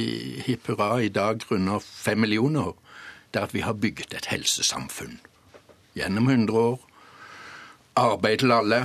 hipp 0.46 0.70
hurra 0.70 1.02
i 1.04 1.10
dag 1.12 1.44
runder 1.50 1.84
fem 1.84 2.24
millioner, 2.24 2.72
det 3.34 3.42
er 3.42 3.50
at 3.50 3.54
vi 3.54 3.60
har 3.60 3.76
bygget 3.76 4.16
et 4.16 4.30
helsesamfunn. 4.32 5.20
Gjennom 5.92 6.28
100 6.28 6.56
år. 6.56 6.80
Arbeid 7.96 8.38
til 8.38 8.52
alle 8.56 8.80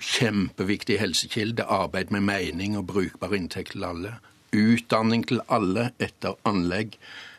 kjempeviktig 0.00 0.98
helsekilde. 1.00 1.64
Arbeid 1.64 2.10
med 2.10 2.24
mening 2.26 2.76
og 2.78 2.88
brukbar 2.90 3.34
inntekt 3.36 3.76
til 3.76 3.84
alle. 3.84 4.16
Utdanning 4.56 5.26
til 5.28 5.42
alle 5.48 5.90
etter 6.02 6.38
anlegg. 6.48 6.96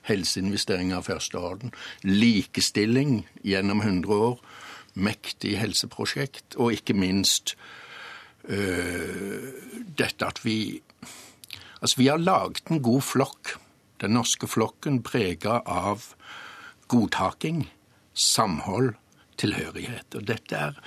Helseinvesteringer 0.08 1.02
av 1.02 1.10
første 1.10 1.38
orden. 1.38 1.74
Likestilling 2.04 3.26
gjennom 3.44 3.82
100 3.82 4.14
år. 4.30 4.40
Mektig 4.94 5.58
helseprosjekt. 5.60 6.56
Og 6.58 6.78
ikke 6.78 6.98
minst 6.98 7.56
øh, 8.44 9.52
dette 9.98 10.26
at 10.26 10.46
vi 10.46 10.82
Altså, 11.82 11.98
vi 11.98 12.08
har 12.08 12.18
laget 12.22 12.70
en 12.70 12.82
god 12.84 13.02
flokk. 13.02 13.56
Den 14.02 14.14
norske 14.14 14.46
flokken 14.48 15.00
prega 15.02 15.64
av 15.66 16.12
godtaking, 16.94 17.64
samhold, 18.14 18.94
tilhørighet. 19.42 20.14
Og 20.14 20.28
dette 20.28 20.56
er 20.56 20.78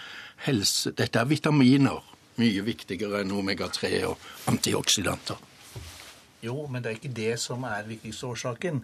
helse. 0.47 0.92
Dette 0.97 1.20
er 1.20 1.30
vitaminer. 1.30 2.03
Mye 2.40 2.64
viktigere 2.66 3.20
enn 3.22 3.32
omega-3 3.34 3.90
og 4.09 4.30
antioksidanter. 4.51 5.38
Jo, 6.45 6.66
men 6.66 6.82
det 6.82 6.90
er 6.90 6.99
ikke 6.99 7.16
det 7.16 7.34
som 7.40 7.64
er 7.68 7.86
viktigste 7.88 8.32
årsaken. 8.32 8.82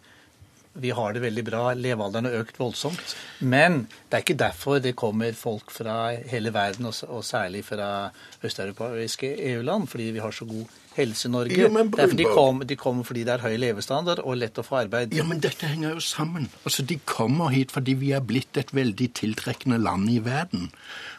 Vi 0.73 0.91
har 0.95 1.12
det 1.12 1.23
veldig 1.25 1.43
bra. 1.49 1.62
Levealderen 1.75 2.29
har 2.29 2.45
økt 2.45 2.61
voldsomt. 2.61 3.14
Men 3.43 3.83
det 4.09 4.18
er 4.18 4.23
ikke 4.23 4.39
derfor 4.39 4.79
det 4.83 4.95
kommer 4.99 5.35
folk 5.35 5.73
fra 5.75 6.12
hele 6.31 6.53
verden, 6.55 6.87
og 6.87 7.25
særlig 7.27 7.64
fra 7.66 8.11
østeuropeiske 8.47 9.33
EU-land, 9.51 9.89
fordi 9.91 10.12
vi 10.14 10.23
har 10.23 10.31
så 10.31 10.47
god 10.47 10.71
helse 10.95 11.29
i 11.29 11.33
Norge. 11.33 11.59
Jo, 11.59 11.71
Derfor 11.97 12.16
de, 12.16 12.25
kom, 12.25 12.62
de 12.66 12.77
kommer 12.79 13.07
fordi 13.07 13.25
det 13.27 13.35
er 13.35 13.45
høy 13.45 13.57
levestandard 13.59 14.23
og 14.23 14.39
lett 14.39 14.59
å 14.59 14.66
få 14.66 14.81
arbeid. 14.85 15.14
Ja, 15.16 15.27
men 15.27 15.43
dette 15.43 15.71
henger 15.71 15.97
jo 15.97 16.05
sammen. 16.05 16.49
Altså, 16.64 16.87
De 16.87 17.01
kommer 17.05 17.51
hit 17.55 17.75
fordi 17.75 17.97
vi 17.99 18.12
er 18.16 18.23
blitt 18.27 18.61
et 18.61 18.75
veldig 18.75 19.11
tiltrekkende 19.18 19.81
land 19.83 20.11
i 20.11 20.21
verden. 20.23 20.71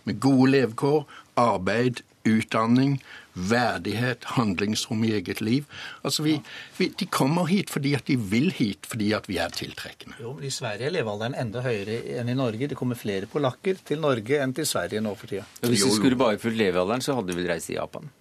Med 0.08 0.20
gode 0.24 0.52
levekår, 0.56 1.04
arbeid, 1.40 2.04
utdanning, 2.28 3.00
verdighet, 3.34 4.26
handlingsrom 4.36 5.04
i 5.08 5.14
eget 5.18 5.42
liv. 5.42 5.66
Altså, 6.04 6.24
vi, 6.24 6.38
vi, 6.78 6.92
De 7.00 7.06
kommer 7.06 7.48
hit 7.50 7.72
fordi 7.74 7.94
at 7.96 8.08
de 8.08 8.18
vil 8.18 8.52
hit, 8.56 8.88
fordi 8.90 9.12
at 9.18 9.30
vi 9.30 9.38
er 9.42 9.54
tiltrekkende. 9.56 10.18
Jo, 10.22 10.34
men 10.38 10.48
I 10.48 10.54
Sverige 10.54 10.90
er 10.90 10.96
levealderen 10.98 11.38
enda 11.40 11.64
høyere 11.66 12.02
enn 12.20 12.32
i 12.32 12.38
Norge. 12.38 12.72
Det 12.72 12.80
kommer 12.80 13.00
flere 13.00 13.30
polakker 13.32 13.80
til 13.88 14.02
Norge 14.04 14.42
enn 14.44 14.56
til 14.58 14.68
Sverige 14.68 15.04
nå 15.04 15.16
for 15.20 15.32
tida. 15.32 15.46
Hvis 15.64 15.86
vi 15.88 15.94
skulle 15.96 16.20
bare 16.20 16.42
fulgt 16.42 16.60
levealderen, 16.60 17.04
så 17.04 17.16
hadde 17.20 17.34
vi 17.34 17.42
vel 17.42 17.54
reist 17.54 17.72
til 17.72 17.80
Japan? 17.80 18.12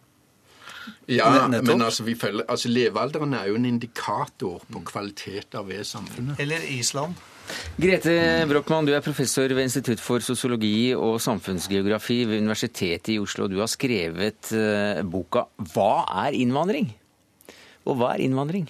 Ja, 1.10 1.46
men 1.48 1.82
altså, 1.82 2.04
vi 2.06 2.14
følger, 2.18 2.46
altså 2.48 2.70
levealderen 2.70 3.34
er 3.34 3.50
jo 3.50 3.58
en 3.58 3.66
indikator 3.68 4.62
på 4.72 4.82
kvaliteter 4.86 5.66
ved 5.66 5.84
samfunnet. 5.84 6.40
Eller 6.40 6.62
Island. 6.68 7.18
Grete 7.80 8.14
Brochmann, 8.50 8.86
du 8.88 8.92
er 8.92 9.04
professor 9.04 9.48
ved 9.48 9.64
Institutt 9.64 10.02
for 10.02 10.20
sosiologi 10.24 10.92
og 10.94 11.20
samfunnsgeografi 11.22 12.22
ved 12.28 12.42
Universitetet 12.44 13.14
i 13.14 13.20
Oslo. 13.22 13.48
Du 13.48 13.58
har 13.62 13.70
skrevet 13.70 14.52
uh, 14.52 15.00
boka 15.06 15.46
'Hva 15.56 16.26
er 16.26 16.36
innvandring?' 16.36 16.92
Og 17.88 17.96
hva 17.96 18.12
er 18.14 18.26
innvandring? 18.26 18.68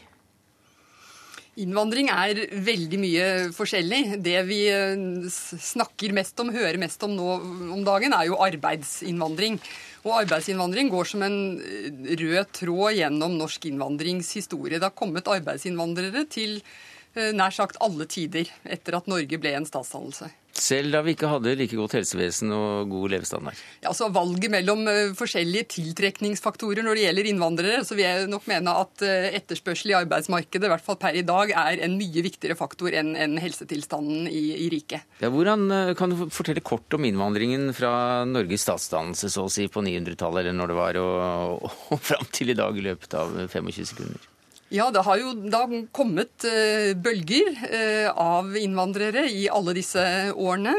Innvandring 1.60 2.08
er 2.14 2.38
veldig 2.64 2.98
mye 3.02 3.24
forskjellig. 3.52 4.20
Det 4.22 4.36
vi 4.48 4.60
eh, 4.70 5.26
snakker 5.28 6.14
mest 6.16 6.38
om, 6.40 6.52
hører 6.54 6.78
mest 6.80 7.02
om 7.04 7.16
nå 7.16 7.26
om 7.74 7.82
dagen, 7.84 8.14
er 8.16 8.28
jo 8.30 8.38
arbeidsinnvandring. 8.40 9.58
Og 10.06 10.14
arbeidsinnvandring 10.22 10.92
går 10.92 11.10
som 11.10 11.26
en 11.26 11.40
eh, 11.58 12.14
rød 12.22 12.54
tråd 12.62 13.00
gjennom 13.00 13.34
norsk 13.40 13.66
innvandringshistorie. 13.72 14.78
Det 14.78 14.88
har 14.88 14.96
kommet 14.96 15.28
arbeidsinnvandrere 15.28 16.24
til 16.32 16.60
eh, 16.62 16.70
nær 17.14 17.54
sagt 17.54 17.80
alle 17.82 18.06
tider 18.10 18.50
etter 18.64 18.98
at 18.98 19.08
Norge 19.10 19.40
ble 19.40 19.56
en 19.58 19.66
statsdannelse. 19.68 20.30
Selv 20.60 20.92
da 20.92 21.00
vi 21.04 21.14
ikke 21.14 21.28
hadde 21.30 21.52
like 21.56 21.76
godt 21.78 21.94
helsevesen 21.96 22.50
og 22.52 22.90
god 22.90 23.12
levestandard? 23.14 23.58
Ja, 23.84 23.92
så 23.96 24.10
Valget 24.12 24.50
mellom 24.52 24.82
uh, 24.88 25.12
forskjellige 25.16 25.68
tiltrekningsfaktorer 25.76 26.84
når 26.84 26.98
det 26.98 27.04
gjelder 27.06 27.28
innvandrere, 27.30 27.84
så 27.86 27.96
vil 27.96 28.04
jeg 28.04 28.30
nok 28.30 28.48
mene 28.50 28.74
at 28.82 29.04
uh, 29.06 29.28
etterspørsel 29.38 29.92
i 29.92 29.96
arbeidsmarkedet, 30.00 30.66
i 30.66 30.72
hvert 30.72 30.84
fall 30.84 30.98
per 31.00 31.16
i 31.16 31.24
dag, 31.26 31.54
er 31.54 31.84
en 31.86 31.94
mye 32.00 32.24
viktigere 32.26 32.58
faktor 32.58 32.96
enn 32.98 33.14
en 33.14 33.38
helsetilstanden 33.40 34.26
i, 34.28 34.42
i 34.66 34.68
riket. 34.72 35.06
Ja, 35.22 35.30
hvordan 35.32 35.68
Kan 35.96 36.12
du 36.12 36.26
fortelle 36.34 36.62
kort 36.64 36.92
om 36.96 37.06
innvandringen 37.06 37.70
fra 37.76 38.26
Norges 38.28 38.66
statsdannelse 38.66 39.30
så 39.32 39.46
å 39.46 39.52
si 39.52 39.68
på 39.70 39.84
900-tallet, 39.86 40.42
eller 40.44 40.58
når 40.58 40.72
det 40.72 40.80
var, 40.80 41.00
og, 41.00 41.70
og, 41.70 41.80
og 41.94 42.04
fram 42.10 42.28
til 42.34 42.52
i 42.52 42.58
dag 42.58 42.76
i 42.76 42.84
løpet 42.90 43.16
av 43.16 43.38
25 43.46 43.90
sekunder? 43.94 44.28
Ja, 44.70 44.86
det 44.94 45.02
har 45.02 45.18
jo 45.18 45.32
da 45.50 45.64
kommet 45.90 46.44
uh, 46.46 46.92
bølger 46.94 47.48
uh, 47.58 48.08
av 48.14 48.54
innvandrere 48.54 49.24
i 49.26 49.48
alle 49.50 49.74
disse 49.74 50.02
årene. 50.30 50.76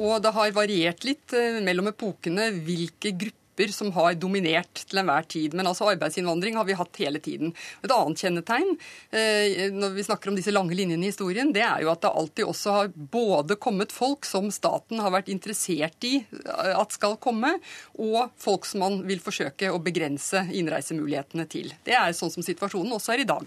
Og 0.00 0.22
det 0.24 0.32
har 0.32 0.54
variert 0.56 1.04
litt 1.04 1.34
uh, 1.36 1.60
mellom 1.60 1.92
epokene 1.92 2.48
hvilke 2.64 3.12
grupper 3.12 3.43
grupper 3.54 3.72
som 3.72 3.92
har 3.92 4.14
dominert 4.14 4.84
til 4.88 4.98
enhver 4.98 5.22
tid. 5.28 5.54
Men 5.54 5.66
altså 5.66 5.90
arbeidsinnvandring 5.90 6.56
har 6.56 6.64
vi 6.64 6.74
hatt 6.74 6.96
hele 6.98 7.20
tiden. 7.20 7.54
Et 7.82 7.90
annet 7.90 8.18
kjennetegn 8.18 8.76
eh, 9.10 9.70
når 9.72 9.94
vi 9.94 10.04
snakker 10.04 10.30
om 10.30 10.36
disse 10.36 10.52
lange 10.52 10.74
linjene 10.74 11.04
i 11.04 11.10
historien, 11.10 11.52
det 11.52 11.62
er 11.62 11.82
jo 11.82 11.90
at 11.92 12.02
det 12.02 12.10
alltid 12.10 12.44
også 12.44 12.70
har 12.70 12.92
både 12.94 13.56
kommet 13.56 13.92
folk 13.92 14.24
som 14.24 14.50
staten 14.50 15.00
har 15.00 15.12
vært 15.12 15.28
interessert 15.28 16.04
i 16.04 16.24
eh, 16.24 16.74
at 16.74 16.92
skal 16.92 17.16
komme, 17.18 17.58
og 17.98 18.30
folk 18.38 18.66
som 18.66 18.80
man 18.80 19.02
vil 19.06 19.20
forsøke 19.20 19.70
å 19.70 19.80
begrense 19.82 20.46
innreisemulighetene 20.52 21.46
til. 21.46 21.72
Det 21.84 21.94
er 21.94 22.12
sånn 22.14 22.32
som 22.32 22.44
situasjonen 22.44 22.94
også 22.94 23.14
er 23.14 23.24
i 23.24 23.28
dag. 23.28 23.46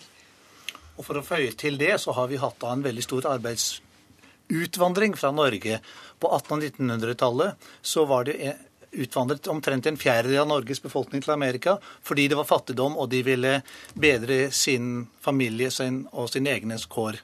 Og 0.97 1.05
For 1.05 1.19
å 1.19 1.25
føye 1.25 1.53
til 1.53 1.77
det, 1.77 1.99
så 2.01 2.15
har 2.17 2.27
vi 2.31 2.39
hatt 2.41 2.63
en 2.65 2.81
veldig 2.81 3.03
stor 3.05 3.27
arbeidsutvandring 3.35 5.13
fra 5.19 5.29
Norge. 5.31 5.77
På 6.17 6.31
1800- 6.33 6.73
og 6.73 6.79
1900-tallet 6.81 7.67
så 7.85 8.07
var 8.09 8.25
det 8.25 8.55
utvandret 8.91 9.47
omtrent 9.51 9.85
en 9.85 9.97
fjerdedel 9.99 10.41
av 10.41 10.49
Norges 10.51 10.81
befolkning 10.83 11.23
til 11.23 11.33
Amerika 11.35 11.77
fordi 12.05 12.27
det 12.27 12.37
var 12.39 12.49
fattigdom, 12.49 12.97
og 12.97 13.09
de 13.11 13.23
ville 13.25 13.53
bedre 13.93 14.47
sin 14.51 15.07
familie 15.21 15.71
sin 15.71 16.05
og 16.11 16.31
sine 16.31 16.53
egne 16.55 16.79
kår. 16.89 17.21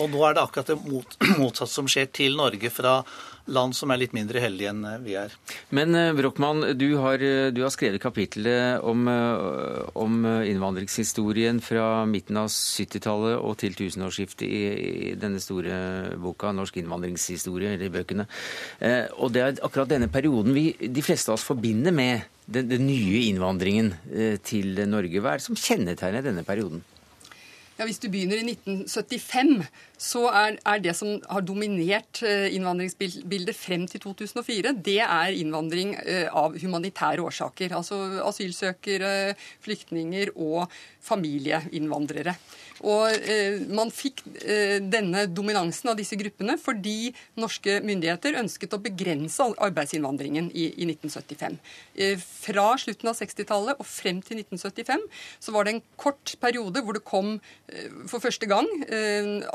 Og 0.00 0.08
nå 0.08 0.22
er 0.24 0.36
det 0.36 0.44
akkurat 0.44 0.72
det 0.72 0.78
mot, 0.80 1.16
motsatte 1.40 1.72
som 1.72 1.90
skjer 1.90 2.08
til 2.14 2.38
Norge 2.38 2.70
fra 2.72 3.00
land 3.50 3.74
som 3.76 3.90
er 3.90 4.00
litt 4.02 4.14
mindre 4.16 4.40
heldige 4.42 4.70
enn 4.72 4.84
eh, 4.86 4.98
vi 5.02 5.16
er. 5.18 5.34
Men 5.74 5.96
eh, 5.98 6.12
Brochmann, 6.16 6.64
du 6.78 6.86
har, 7.02 7.22
eh, 7.22 7.50
du 7.54 7.62
har 7.64 7.72
skrevet 7.74 8.02
kapittelet 8.02 8.82
om, 8.86 9.08
om, 9.98 10.18
innvandringshistorien 10.46 11.60
fra 11.64 12.04
midten 12.08 12.38
av 12.40 12.50
70-tallet 12.52 13.38
og 13.38 13.56
til 13.62 13.76
tusenårsskiftet 13.78 14.46
i, 14.46 14.62
i, 14.72 15.14
denne 15.18 15.40
store 15.42 16.16
boka, 16.20 16.52
'Norsk 16.52 16.78
innvandringshistorie', 16.82 17.74
eller 17.76 17.92
bøkene. 17.92 18.26
Og 19.18 19.32
det 19.34 19.42
er 19.42 19.60
akkurat 19.64 19.90
denne 19.90 20.10
perioden 20.12 20.54
vi, 20.54 20.70
de 20.78 21.04
fleste 21.04 21.32
av 21.32 21.38
oss 21.38 21.46
forbinder 21.46 21.94
med 21.94 22.28
den, 22.46 22.68
den 22.70 22.86
nye 22.86 23.26
innvandringen 23.28 23.92
til 24.46 24.82
Norge. 24.88 25.22
Hva 25.22 25.34
er 25.34 25.42
det 25.42 25.48
som 25.48 25.58
kjennetegner 25.58 26.24
denne 26.24 26.46
perioden? 26.46 26.82
Ja, 27.82 27.86
Hvis 27.88 27.98
du 27.98 28.06
begynner 28.12 28.38
i 28.38 28.44
1975, 28.46 29.64
så 29.98 30.20
er, 30.30 30.54
er, 30.62 30.78
det 30.78 30.92
som 30.94 31.16
har 31.26 31.42
dominert 31.42 32.20
eh, 32.22 32.54
innvandringsbildet 32.54 33.56
frem 33.58 33.88
til 33.90 34.04
2004, 34.04 34.70
det 34.86 35.00
er 35.02 35.34
innvandring 35.34 35.96
eh, 35.98 36.28
av 36.30 36.54
humanitære 36.62 37.24
årsaker. 37.26 37.74
Altså 37.74 37.98
asylsøkere, 38.22 39.34
flyktninger 39.66 40.30
og 40.36 40.70
familieinnvandrere. 41.02 42.36
Og 42.82 43.14
eh, 43.14 43.60
Man 43.70 43.92
fikk 43.94 44.22
eh, 44.42 44.78
denne 44.82 45.26
dominansen 45.30 45.92
av 45.92 45.98
disse 45.98 46.16
gruppene 46.18 46.58
fordi 46.60 47.12
norske 47.40 47.78
myndigheter 47.84 48.38
ønsket 48.40 48.74
å 48.74 48.80
begrense 48.82 49.44
arbeidsinnvandringen 49.62 50.50
i, 50.50 50.68
i 50.82 50.88
1975. 50.88 51.58
Eh, 51.94 52.16
fra 52.18 52.66
slutten 52.80 53.10
av 53.10 53.18
60-tallet 53.18 53.80
og 53.82 53.88
frem 53.88 54.22
til 54.24 54.42
1975 54.42 55.06
så 55.42 55.54
var 55.54 55.66
det 55.66 55.76
en 55.76 55.84
kort 56.00 56.34
periode 56.42 56.82
hvor 56.82 56.96
det 56.96 57.04
kom 57.06 57.34
for 58.10 58.20
første 58.22 58.46
gang 58.50 58.66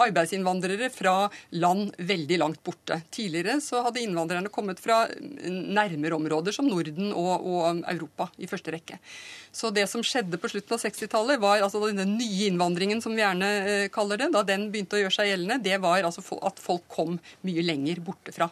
arbeidsinnvandrere 0.02 0.90
fra 0.94 1.28
land 1.54 1.92
veldig 2.00 2.40
langt 2.42 2.62
borte. 2.66 3.00
Tidligere 3.14 3.60
så 3.64 3.84
hadde 3.86 4.02
innvandrerne 4.02 4.52
kommet 4.54 4.82
fra 4.82 5.04
nærmere 5.46 6.18
områder 6.18 6.56
som 6.56 6.68
Norden 6.70 7.12
og, 7.12 7.46
og 7.46 7.84
Europa 7.92 8.30
i 8.42 8.50
første 8.50 8.74
rekke. 8.74 8.98
Så 9.58 9.72
det 9.74 9.88
som 9.90 10.04
skjedde 10.06 10.38
på 10.42 10.50
slutten 10.52 10.76
av 10.76 10.82
60-tallet, 10.84 11.42
var 11.42 11.64
altså 11.66 11.82
denne 11.86 12.06
nye 12.10 12.50
innvandringen, 12.50 13.02
som 13.04 13.17
vi 13.18 13.26
gjerne 13.26 13.50
eh, 13.58 13.90
kaller 13.94 14.22
det, 14.22 14.32
da 14.36 14.46
den 14.48 14.70
begynte 14.74 14.98
å 14.98 15.02
gjøre 15.04 15.18
seg 15.18 15.32
gjeldende, 15.32 15.60
det 15.66 15.82
var 15.84 16.06
altså 16.08 16.24
at 16.48 16.62
folk 16.62 16.88
kom 16.92 17.18
mye 17.48 17.66
lenger 17.66 18.02
borte 18.06 18.36
fra. 18.36 18.50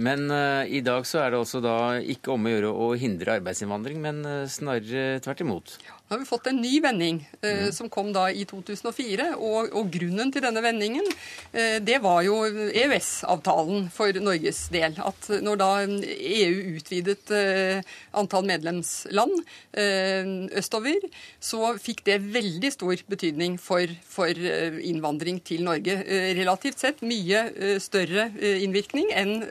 Men 0.00 0.30
uh, 0.30 0.64
i 0.64 0.80
dag 0.86 1.04
så 1.08 1.24
er 1.24 1.32
det 1.32 1.40
også 1.42 1.60
da 1.64 1.76
ikke 1.98 2.32
om 2.32 2.46
å 2.46 2.52
gjøre 2.52 2.70
å 2.70 2.90
hindre 2.98 3.36
arbeidsinnvandring, 3.40 4.00
men 4.00 4.22
uh, 4.24 4.48
snarere 4.48 5.20
tvert 5.24 5.42
imot. 5.44 5.74
Ja. 5.84 5.99
Nå 6.10 6.16
har 6.16 6.24
vi 6.24 6.26
fått 6.26 6.48
en 6.50 6.56
ny 6.58 6.80
vending, 6.82 7.20
eh, 7.46 7.68
som 7.70 7.86
kom 7.86 8.08
da 8.10 8.24
i 8.34 8.42
2004. 8.42 9.28
Og, 9.38 9.68
og 9.78 9.92
grunnen 9.94 10.32
til 10.34 10.42
denne 10.42 10.58
vendingen, 10.64 11.06
eh, 11.54 11.76
det 11.86 12.00
var 12.02 12.24
jo 12.26 12.40
EØS-avtalen 12.50 13.86
for 13.94 14.18
Norges 14.18 14.64
del. 14.74 14.98
At 15.06 15.28
når 15.46 15.60
da 15.62 15.68
EU 15.86 16.74
utvidet 16.80 17.30
eh, 17.30 17.94
antall 18.18 18.50
medlemsland 18.50 19.38
eh, 19.70 20.34
østover, 20.58 21.06
så 21.38 21.76
fikk 21.78 22.02
det 22.10 22.18
veldig 22.26 22.74
stor 22.74 23.06
betydning 23.06 23.54
for, 23.62 23.94
for 24.02 24.34
eh, 24.34 24.82
innvandring 24.90 25.38
til 25.46 25.62
Norge. 25.70 26.00
Eh, 26.02 26.32
relativt 26.42 26.82
sett 26.82 27.06
mye 27.06 27.78
større 27.78 28.32
innvirkning 28.34 29.14
enn 29.14 29.44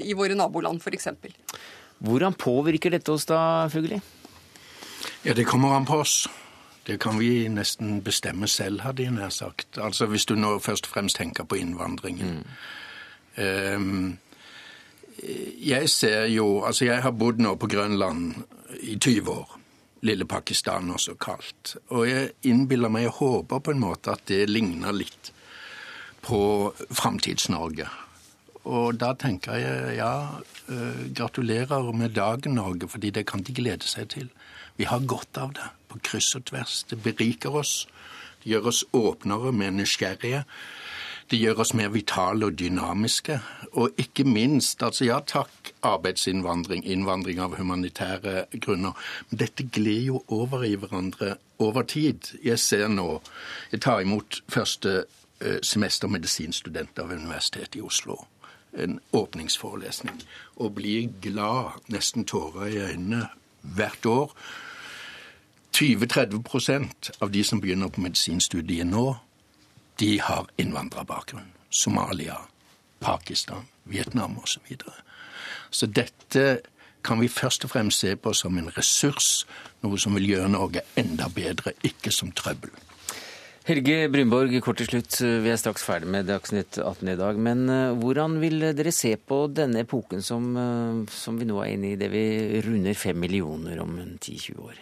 i 0.00 0.16
våre 0.16 0.32
naboland, 0.32 0.80
f.eks. 0.80 1.12
Hvordan 2.00 2.40
påvirker 2.40 2.96
dette 2.96 3.12
oss 3.12 3.28
da, 3.28 3.68
Fugli? 3.68 4.00
Ja, 5.26 5.34
det 5.34 5.44
kommer 5.44 5.74
an 5.74 5.84
på 5.84 5.94
oss. 6.04 6.28
Det 6.86 7.00
kan 7.02 7.18
vi 7.18 7.48
nesten 7.48 8.02
bestemme 8.02 8.46
selv, 8.46 8.80
hadde 8.80 9.02
jeg 9.02 9.14
nær 9.16 9.32
sagt. 9.34 9.78
Altså 9.78 10.06
Hvis 10.06 10.24
du 10.24 10.36
nå 10.38 10.58
først 10.62 10.86
og 10.86 10.92
fremst 10.92 11.16
tenker 11.16 11.44
på 11.44 11.58
innvandringen. 11.58 12.44
Mm. 13.36 13.42
Um, 13.42 14.18
jeg 15.58 15.88
ser 15.90 16.24
jo 16.26 16.62
Altså, 16.64 16.84
jeg 16.84 17.02
har 17.02 17.10
bodd 17.10 17.40
nå 17.40 17.56
på 17.56 17.66
Grønland 17.66 18.34
i 18.80 18.98
20 18.98 19.30
år. 19.30 19.58
Lille 20.02 20.24
Pakistan, 20.24 20.90
også 20.90 21.14
kalt. 21.14 21.76
Og 21.88 22.08
jeg 22.08 22.30
innbiller 22.42 22.88
meg 22.88 23.06
og 23.06 23.12
håper 23.12 23.58
på 23.58 23.70
en 23.70 23.80
måte 23.82 24.12
at 24.12 24.28
det 24.28 24.46
ligner 24.50 24.92
litt 24.92 25.32
på 26.22 26.72
Framtids-Norge. 26.90 27.88
Og 28.66 28.96
da 28.98 29.12
tenker 29.14 29.60
jeg 29.62 29.96
ja, 30.00 30.12
uh, 30.68 31.02
gratulerer 31.14 31.92
med 31.94 32.16
dagen, 32.18 32.58
Norge, 32.58 32.88
fordi 32.90 33.12
det 33.14 33.26
kan 33.30 33.44
de 33.46 33.54
glede 33.54 33.86
seg 33.86 34.10
til. 34.16 34.30
Vi 34.76 34.88
har 34.90 35.06
godt 35.06 35.38
av 35.38 35.54
det 35.54 35.68
på 35.88 36.00
kryss 36.10 36.34
og 36.34 36.48
tvers. 36.50 36.82
Det 36.90 36.98
beriker 37.02 37.54
oss. 37.62 37.86
Det 38.42 38.50
gjør 38.50 38.72
oss 38.72 38.84
åpnere, 38.92 39.52
mer 39.52 39.70
nysgjerrige. 39.70 40.44
Det 41.30 41.38
gjør 41.40 41.62
oss 41.64 41.72
mer 41.74 41.88
vitale 41.90 42.46
og 42.46 42.58
dynamiske. 42.58 43.40
Og 43.72 43.90
ikke 43.98 44.24
minst, 44.24 44.82
altså 44.82 45.08
ja 45.08 45.18
takk, 45.26 45.72
arbeidsinnvandring, 45.82 46.84
innvandring 46.86 47.40
av 47.42 47.56
humanitære 47.58 48.44
grunner. 48.60 48.94
Men 49.30 49.40
dette 49.42 49.66
glir 49.72 50.04
jo 50.06 50.22
over 50.28 50.62
i 50.62 50.74
hverandre 50.74 51.34
over 51.58 51.82
tid. 51.82 52.30
Jeg 52.44 52.58
ser 52.58 52.88
nå 52.88 53.20
Jeg 53.72 53.80
tar 53.80 54.00
imot 54.00 54.42
første 54.48 55.04
eh, 55.40 55.58
semester 55.62 56.08
medisinstudent 56.08 56.98
av 56.98 57.10
Universitetet 57.10 57.76
i 57.76 57.82
Oslo. 57.82 58.26
En 58.76 59.00
åpningsforelesning. 59.12 60.20
Og 60.56 60.74
blir 60.76 61.08
glad, 61.22 61.80
nesten 61.88 62.24
tårer 62.28 62.66
i 62.66 62.80
øynene, 62.90 63.26
hvert 63.62 64.06
år 64.06 64.32
20-30 65.76 67.10
av 67.20 67.30
de 67.30 67.44
som 67.44 67.60
begynner 67.60 67.90
på 67.92 68.00
medisinstudiet 68.00 68.86
nå, 68.88 69.16
de 70.00 70.20
har 70.20 70.48
innvandrerbakgrunn. 70.56 71.50
Somalia, 71.70 72.38
Pakistan, 73.00 73.66
Vietnam 73.84 74.38
osv. 74.38 74.46
Så, 74.46 74.60
videre. 74.68 74.94
så 75.70 75.86
dette 75.86 76.60
kan 77.04 77.20
vi 77.20 77.28
først 77.28 77.64
og 77.64 77.70
fremst 77.70 78.00
se 78.00 78.16
på 78.16 78.32
som 78.32 78.56
en 78.58 78.70
ressurs, 78.76 79.44
noe 79.84 79.98
som 80.00 80.16
vil 80.16 80.30
gjøre 80.30 80.48
Norge 80.48 80.82
enda 80.96 81.28
bedre, 81.28 81.76
ikke 81.84 82.10
som 82.10 82.32
trøbbel. 82.32 82.72
Helge 83.66 84.04
Brunborg, 84.14 84.52
kort 84.62 84.78
til 84.78 84.86
slutt. 84.86 85.16
Vi 85.42 85.50
er 85.50 85.56
straks 85.58 85.82
ferdig 85.82 86.06
med 86.14 86.28
Dagsnytt 86.30 86.76
18 86.78 87.08
i 87.10 87.16
dag. 87.18 87.38
Men 87.42 87.64
eh, 87.66 87.96
hvordan 87.98 88.36
vil 88.38 88.62
dere 88.78 88.92
se 88.94 89.10
på 89.18 89.40
denne 89.50 89.82
epoken 89.82 90.22
som, 90.22 90.46
eh, 90.54 91.00
som 91.10 91.34
vi 91.34 91.48
nå 91.48 91.56
er 91.64 91.72
inne 91.72 91.88
i, 91.88 91.96
det 91.98 92.06
vi 92.12 92.22
runder 92.62 92.94
fem 92.94 93.18
millioner 93.18 93.82
om 93.82 93.98
10-20 93.98 94.62
år? 94.68 94.78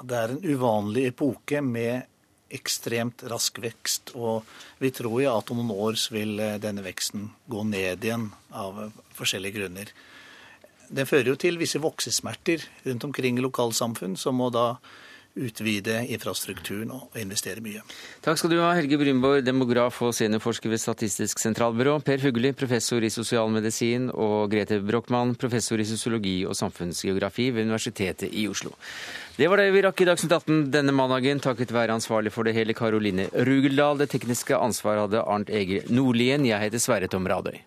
Det 0.00 0.16
er 0.22 0.32
en 0.32 0.40
uvanlig 0.40 1.04
epoke 1.10 1.60
med 1.60 2.08
ekstremt 2.48 3.26
rask 3.28 3.60
vekst. 3.60 4.14
Og 4.16 4.48
vi 4.80 4.94
tror 4.96 5.20
jo 5.26 5.36
at 5.36 5.52
om 5.52 5.60
noen 5.60 5.76
år 5.90 6.00
vil 6.16 6.40
eh, 6.40 6.56
denne 6.64 6.88
veksten 6.88 7.28
gå 7.44 7.68
ned 7.68 8.08
igjen 8.08 8.30
av 8.56 8.86
forskjellige 9.20 9.60
grunner. 9.60 9.92
Den 10.88 11.12
fører 11.12 11.34
jo 11.34 11.40
til 11.44 11.60
visse 11.60 11.76
voksesmerter 11.76 12.64
rundt 12.88 13.04
omkring 13.12 13.36
i 13.36 13.44
lokalsamfunn, 13.44 14.16
som 14.16 14.40
må 14.40 14.48
da 14.48 14.70
utvide 15.34 16.04
infrastrukturen 16.14 16.92
og 16.94 17.16
investere 17.18 17.62
mye. 17.64 17.82
Takk 18.24 18.38
skal 18.38 18.52
du 18.52 18.58
ha, 18.62 18.70
Helge 18.78 18.98
Brynborg, 19.00 19.42
demograf 19.46 20.00
og 20.06 20.14
seniorforsker 20.16 20.70
ved 20.72 20.82
Statistisk 20.82 21.42
sentralbyrå, 21.42 21.98
Per 22.06 22.22
Fugli, 22.22 22.52
professor 22.56 23.02
i 23.02 23.10
sosialmedisin, 23.12 24.10
og 24.14 24.50
Grete 24.52 24.80
Brochmann, 24.84 25.34
professor 25.40 25.80
i 25.82 25.88
sosiologi 25.88 26.36
og 26.46 26.56
samfunnsgeografi 26.58 27.50
ved 27.54 27.66
Universitetet 27.68 28.30
i 28.32 28.46
Oslo. 28.50 28.74
Det 29.34 29.48
var 29.50 29.58
det 29.58 29.72
vi 29.74 29.82
rakk 29.82 30.04
i 30.04 30.06
Dagsnytt 30.06 30.36
18 30.36 30.68
denne 30.74 30.94
mandagen, 30.94 31.42
takket 31.42 31.74
være 31.74 31.96
ansvarlig 31.98 32.30
for 32.34 32.46
det 32.46 32.54
hele 32.54 32.76
Karoline 32.76 33.26
Rugeldal. 33.34 33.98
Det 33.98 34.12
tekniske 34.14 34.54
ansvaret 34.54 35.08
hadde 35.08 35.26
Arnt 35.26 35.50
Egil 35.50 35.90
Nordlien. 35.90 36.46
Jeg 36.46 36.62
heter 36.68 36.82
Sverre 36.82 37.10
Tom 37.10 37.26
Radøy. 37.26 37.58